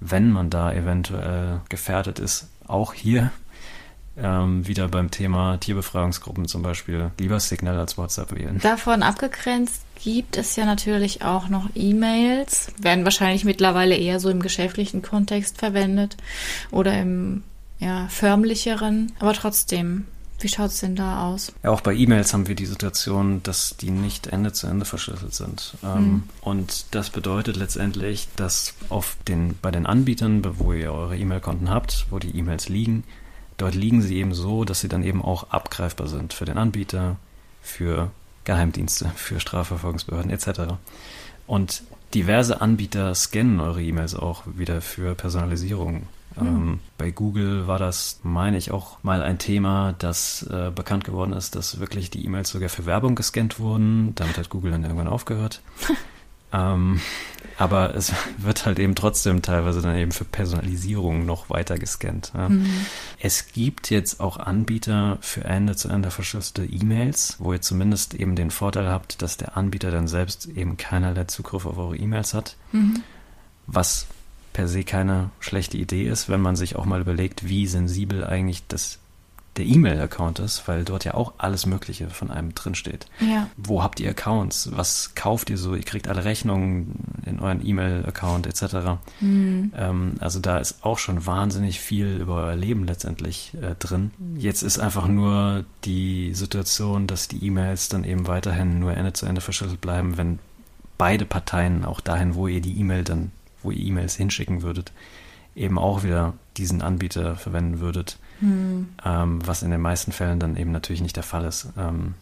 [0.00, 2.48] wenn man da eventuell gefährdet ist.
[2.66, 3.30] Auch hier
[4.22, 8.58] ähm, wieder beim Thema Tierbefragungsgruppen zum Beispiel lieber Signal als WhatsApp wählen.
[8.60, 14.40] Davon abgegrenzt gibt es ja natürlich auch noch E-Mails, werden wahrscheinlich mittlerweile eher so im
[14.40, 16.16] geschäftlichen Kontext verwendet
[16.70, 17.42] oder im
[17.78, 20.06] ja, förmlicheren, aber trotzdem.
[20.40, 21.52] Wie schaut es denn da aus?
[21.64, 25.34] Ja, auch bei E-Mails haben wir die Situation, dass die nicht Ende zu Ende verschlüsselt
[25.34, 25.74] sind.
[25.80, 26.22] Hm.
[26.42, 32.06] Und das bedeutet letztendlich, dass auf den, bei den Anbietern, wo ihr eure E-Mail-Konten habt,
[32.10, 33.02] wo die E-Mails liegen,
[33.58, 37.16] Dort liegen sie eben so, dass sie dann eben auch abgreifbar sind für den Anbieter,
[37.60, 38.10] für
[38.44, 40.74] Geheimdienste, für Strafverfolgungsbehörden etc.
[41.46, 41.82] Und
[42.14, 46.06] diverse Anbieter scannen eure E-Mails auch wieder für Personalisierung.
[46.36, 46.46] Mhm.
[46.46, 51.32] Ähm, bei Google war das, meine ich, auch mal ein Thema, das äh, bekannt geworden
[51.32, 54.14] ist, dass wirklich die E-Mails sogar für Werbung gescannt wurden.
[54.14, 55.60] Damit hat Google dann irgendwann aufgehört.
[56.52, 57.00] ähm,
[57.58, 62.32] aber es wird halt eben trotzdem teilweise dann eben für Personalisierung noch weiter gescannt.
[62.34, 62.48] Ja.
[62.48, 62.68] Mhm.
[63.18, 68.88] Es gibt jetzt auch Anbieter für Ende-zu-Ende verschlüsselte E-Mails, wo ihr zumindest eben den Vorteil
[68.88, 72.56] habt, dass der Anbieter dann selbst eben keinerlei Zugriff auf eure E-Mails hat.
[72.72, 73.02] Mhm.
[73.66, 74.06] Was
[74.52, 78.66] per se keine schlechte Idee ist, wenn man sich auch mal überlegt, wie sensibel eigentlich
[78.66, 78.98] das
[79.58, 83.06] der E-Mail-Account ist, weil dort ja auch alles Mögliche von einem drinsteht.
[83.20, 83.48] Ja.
[83.56, 84.70] Wo habt ihr Accounts?
[84.72, 85.74] Was kauft ihr so?
[85.74, 88.98] Ihr kriegt alle Rechnungen in euren E-Mail-Account etc.
[89.20, 89.72] Mhm.
[89.76, 94.12] Ähm, also da ist auch schon wahnsinnig viel über euer Leben letztendlich äh, drin.
[94.36, 99.26] Jetzt ist einfach nur die Situation, dass die E-Mails dann eben weiterhin nur Ende zu
[99.26, 100.38] Ende verschlüsselt bleiben, wenn
[100.98, 103.32] beide Parteien auch dahin, wo ihr die E-Mail dann,
[103.62, 104.92] wo ihr E-Mails hinschicken würdet,
[105.56, 108.88] eben auch wieder diesen Anbieter verwenden würdet, hm.
[109.04, 111.68] ähm, was in den meisten Fällen dann eben natürlich nicht der Fall ist.
[111.76, 112.14] Ähm,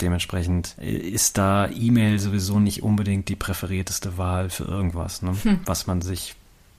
[0.00, 5.22] dementsprechend ist da E-Mail sowieso nicht unbedingt die präferierteste Wahl für irgendwas.
[5.22, 5.34] Ne?
[5.42, 5.60] Hm.
[5.64, 6.36] Was man sich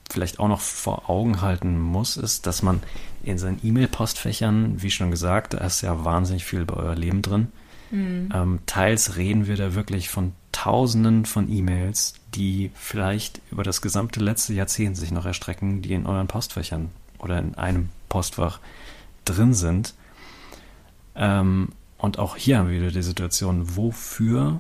[0.10, 2.82] vielleicht auch noch vor Augen halten muss, ist, dass man
[3.24, 7.50] in seinen E-Mail-Postfächern, wie schon gesagt, da ist ja wahnsinnig viel bei euer Leben drin.
[7.92, 8.30] Mhm.
[8.34, 14.20] Ähm, teils reden wir da wirklich von Tausenden von E-Mails, die vielleicht über das gesamte
[14.20, 16.90] letzte Jahrzehnt sich noch erstrecken, die in euren Postfächern
[17.20, 18.60] oder in einem Postfach
[19.26, 19.94] drin sind.
[21.16, 24.60] Ähm, und auch hier haben wir wieder die Situation, wofür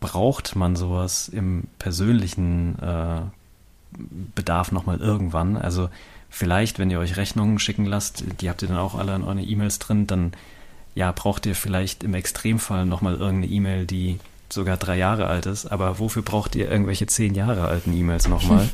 [0.00, 3.20] braucht man sowas im persönlichen äh,
[4.34, 5.56] Bedarf nochmal irgendwann?
[5.56, 5.88] Also
[6.30, 9.38] vielleicht, wenn ihr euch Rechnungen schicken lasst, die habt ihr dann auch alle in euren
[9.38, 10.32] E-Mails drin, dann
[10.94, 14.18] ja, braucht ihr vielleicht im Extremfall nochmal irgendeine E-Mail, die
[14.50, 18.68] sogar drei Jahre alt ist, aber wofür braucht ihr irgendwelche zehn Jahre alten E-Mails nochmal?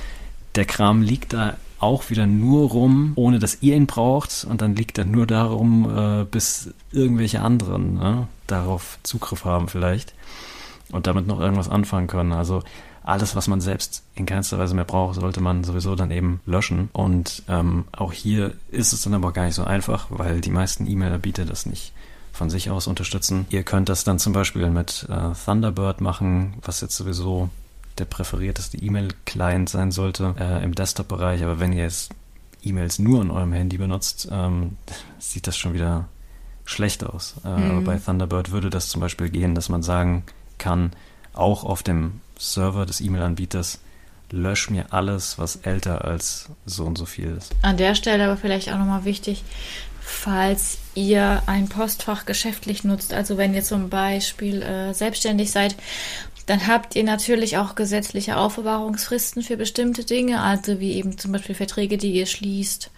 [0.54, 4.74] Der Kram liegt da auch wieder nur rum, ohne dass ihr ihn braucht und dann
[4.74, 10.14] liegt er nur darum, äh, bis irgendwelche anderen ne, darauf Zugriff haben vielleicht
[10.90, 12.32] und damit noch irgendwas anfangen können.
[12.32, 12.62] Also
[13.02, 16.88] alles, was man selbst in keinster Weise mehr braucht, sollte man sowieso dann eben löschen.
[16.92, 20.90] Und ähm, auch hier ist es dann aber gar nicht so einfach, weil die meisten
[20.90, 21.92] E-Mail-Anbieter das nicht
[22.32, 23.46] von sich aus unterstützen.
[23.50, 27.48] Ihr könnt das dann zum Beispiel mit äh, Thunderbird machen, was jetzt sowieso
[27.98, 31.42] der präferierteste E-Mail-Client sein sollte äh, im Desktop-Bereich.
[31.42, 32.10] Aber wenn ihr jetzt
[32.62, 34.76] E-Mails nur an eurem Handy benutzt, ähm,
[35.18, 36.08] sieht das schon wieder
[36.64, 37.36] schlecht aus.
[37.44, 37.70] Äh, mhm.
[37.70, 40.24] Aber bei Thunderbird würde das zum Beispiel gehen, dass man sagen
[40.58, 40.92] kann,
[41.32, 43.80] auch auf dem Server des E-Mail-Anbieters,
[44.30, 47.54] lösch mir alles, was älter als so und so viel ist.
[47.62, 49.44] An der Stelle aber vielleicht auch nochmal wichtig,
[50.00, 55.76] falls ihr ein Postfach geschäftlich nutzt, also wenn ihr zum Beispiel äh, selbstständig seid,
[56.46, 61.56] dann habt ihr natürlich auch gesetzliche Aufbewahrungsfristen für bestimmte Dinge, also wie eben zum Beispiel
[61.56, 62.90] Verträge, die ihr schließt.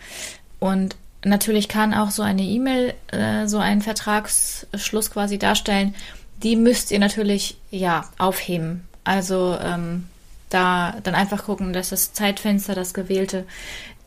[0.59, 5.95] Und natürlich kann auch so eine E-Mail äh, so einen Vertragsschluss quasi darstellen.
[6.43, 8.87] Die müsst ihr natürlich ja aufheben.
[9.03, 10.05] Also ähm,
[10.51, 13.47] da dann einfach gucken, dass das Zeitfenster, das gewählte,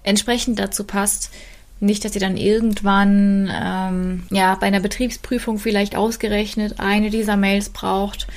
[0.03, 1.31] entsprechend dazu passt.
[1.79, 7.69] Nicht, dass ihr dann irgendwann ähm, ja bei einer Betriebsprüfung vielleicht ausgerechnet eine dieser Mails
[7.69, 8.27] braucht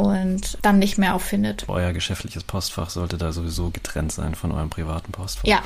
[0.00, 1.64] und dann nicht mehr auffindet.
[1.68, 5.44] Euer geschäftliches Postfach sollte da sowieso getrennt sein von eurem privaten Postfach.
[5.44, 5.62] Ja,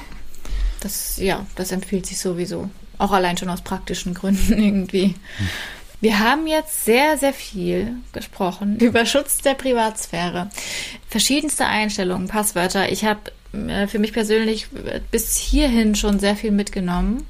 [0.81, 2.69] das ja, das empfiehlt sich sowieso.
[2.99, 5.15] Auch allein schon aus praktischen Gründen irgendwie.
[5.39, 5.49] Hm.
[6.01, 10.51] Wir haben jetzt sehr, sehr viel gesprochen über Schutz der Privatsphäre.
[11.09, 12.93] Verschiedenste Einstellungen, Passwörter.
[12.93, 13.33] Ich habe
[13.89, 14.69] für mich persönlich
[15.11, 17.27] bis hierhin schon sehr viel mitgenommen.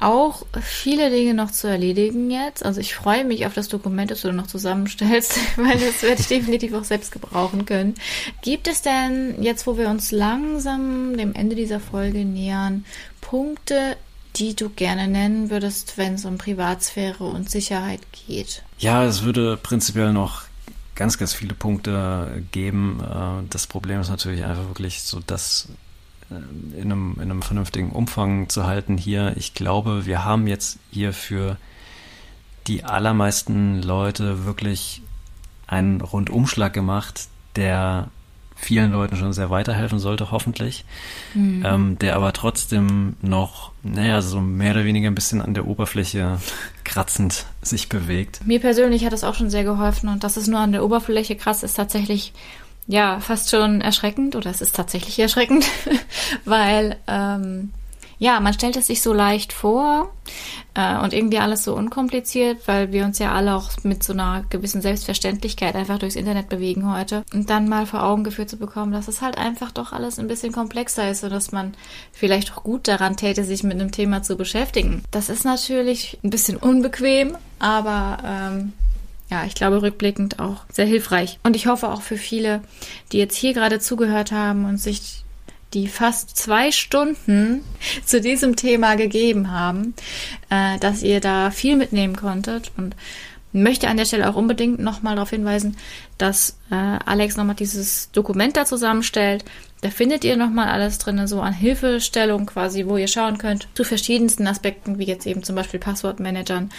[0.00, 2.64] Auch viele Dinge noch zu erledigen jetzt.
[2.64, 6.28] Also ich freue mich auf das Dokument, das du noch zusammenstellst, weil das werde ich
[6.28, 7.94] definitiv auch selbst gebrauchen können.
[8.42, 12.84] Gibt es denn jetzt, wo wir uns langsam dem Ende dieser Folge nähern,
[13.20, 13.96] Punkte,
[14.36, 18.62] die du gerne nennen würdest, wenn es um Privatsphäre und Sicherheit geht?
[18.78, 20.42] Ja, es würde prinzipiell noch
[20.94, 23.00] ganz, ganz viele Punkte geben.
[23.00, 25.68] Äh, das Problem ist natürlich einfach wirklich so, das
[26.30, 29.34] äh, in einem, in einem vernünftigen Umfang zu halten hier.
[29.36, 31.56] Ich glaube, wir haben jetzt hier für
[32.66, 35.02] die allermeisten Leute wirklich
[35.66, 38.08] einen Rundumschlag gemacht, der
[38.64, 40.84] vielen Leuten schon sehr weiterhelfen sollte, hoffentlich,
[41.34, 41.64] mhm.
[41.64, 46.38] ähm, der aber trotzdem noch, naja, so mehr oder weniger ein bisschen an der Oberfläche
[46.82, 48.40] kratzend sich bewegt.
[48.46, 51.36] Mir persönlich hat das auch schon sehr geholfen und dass es nur an der Oberfläche
[51.36, 52.32] kratzt, ist tatsächlich
[52.86, 55.66] ja fast schon erschreckend oder es ist tatsächlich erschreckend,
[56.44, 57.70] weil ähm,
[58.24, 60.10] ja, man stellt es sich so leicht vor
[60.72, 64.46] äh, und irgendwie alles so unkompliziert, weil wir uns ja alle auch mit so einer
[64.48, 67.22] gewissen Selbstverständlichkeit einfach durchs Internet bewegen heute.
[67.34, 70.26] Und dann mal vor Augen geführt zu bekommen, dass es halt einfach doch alles ein
[70.26, 71.74] bisschen komplexer ist und dass man
[72.12, 75.02] vielleicht auch gut daran täte, sich mit einem Thema zu beschäftigen.
[75.10, 78.72] Das ist natürlich ein bisschen unbequem, aber ähm,
[79.30, 81.38] ja, ich glaube rückblickend auch sehr hilfreich.
[81.42, 82.62] Und ich hoffe auch für viele,
[83.12, 85.23] die jetzt hier gerade zugehört haben und sich
[85.74, 87.64] die fast zwei Stunden
[88.04, 89.94] zu diesem Thema gegeben haben,
[90.50, 92.94] äh, dass ihr da viel mitnehmen konntet und
[93.52, 95.76] möchte an der Stelle auch unbedingt nochmal darauf hinweisen,
[96.18, 99.44] dass äh, Alex nochmal dieses Dokument da zusammenstellt.
[99.80, 103.84] Da findet ihr nochmal alles drin, so an Hilfestellung quasi, wo ihr schauen könnt zu
[103.84, 106.70] verschiedensten Aspekten, wie jetzt eben zum Beispiel Passwortmanagern.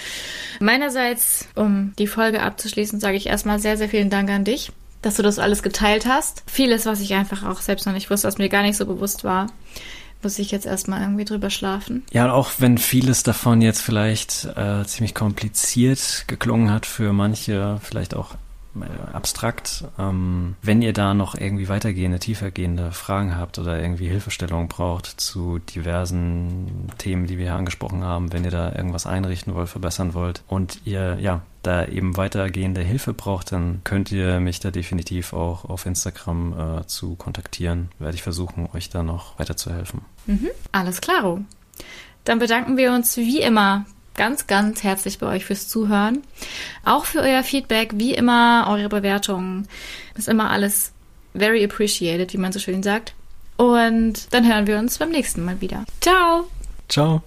[0.59, 4.71] Meinerseits, um die Folge abzuschließen, sage ich erstmal sehr, sehr vielen Dank an dich
[5.05, 6.43] dass du das alles geteilt hast.
[6.47, 9.23] Vieles, was ich einfach auch selbst noch nicht wusste, was mir gar nicht so bewusst
[9.23, 9.47] war,
[10.23, 12.03] muss ich jetzt erstmal irgendwie drüber schlafen.
[12.11, 17.79] Ja, und auch wenn vieles davon jetzt vielleicht äh, ziemlich kompliziert geklungen hat für manche,
[17.83, 18.33] vielleicht auch
[19.13, 19.85] abstrakt.
[19.97, 25.59] Ähm, wenn ihr da noch irgendwie weitergehende, tiefergehende Fragen habt oder irgendwie Hilfestellungen braucht zu
[25.59, 30.43] diversen Themen, die wir hier angesprochen haben, wenn ihr da irgendwas einrichten wollt, verbessern wollt
[30.47, 35.65] und ihr ja da eben weitergehende Hilfe braucht, dann könnt ihr mich da definitiv auch
[35.65, 37.89] auf Instagram äh, zu kontaktieren.
[37.97, 40.01] Werde ich versuchen, euch da noch weiterzuhelfen.
[40.27, 41.41] Mhm, alles klaro.
[42.23, 43.85] Dann bedanken wir uns wie immer
[44.15, 46.21] ganz, ganz herzlich bei euch fürs Zuhören.
[46.83, 49.67] Auch für euer Feedback, wie immer, eure Bewertungen.
[50.17, 50.91] Ist immer alles
[51.33, 53.13] very appreciated, wie man so schön sagt.
[53.57, 55.85] Und dann hören wir uns beim nächsten Mal wieder.
[56.01, 56.47] Ciao!
[56.89, 57.21] Ciao!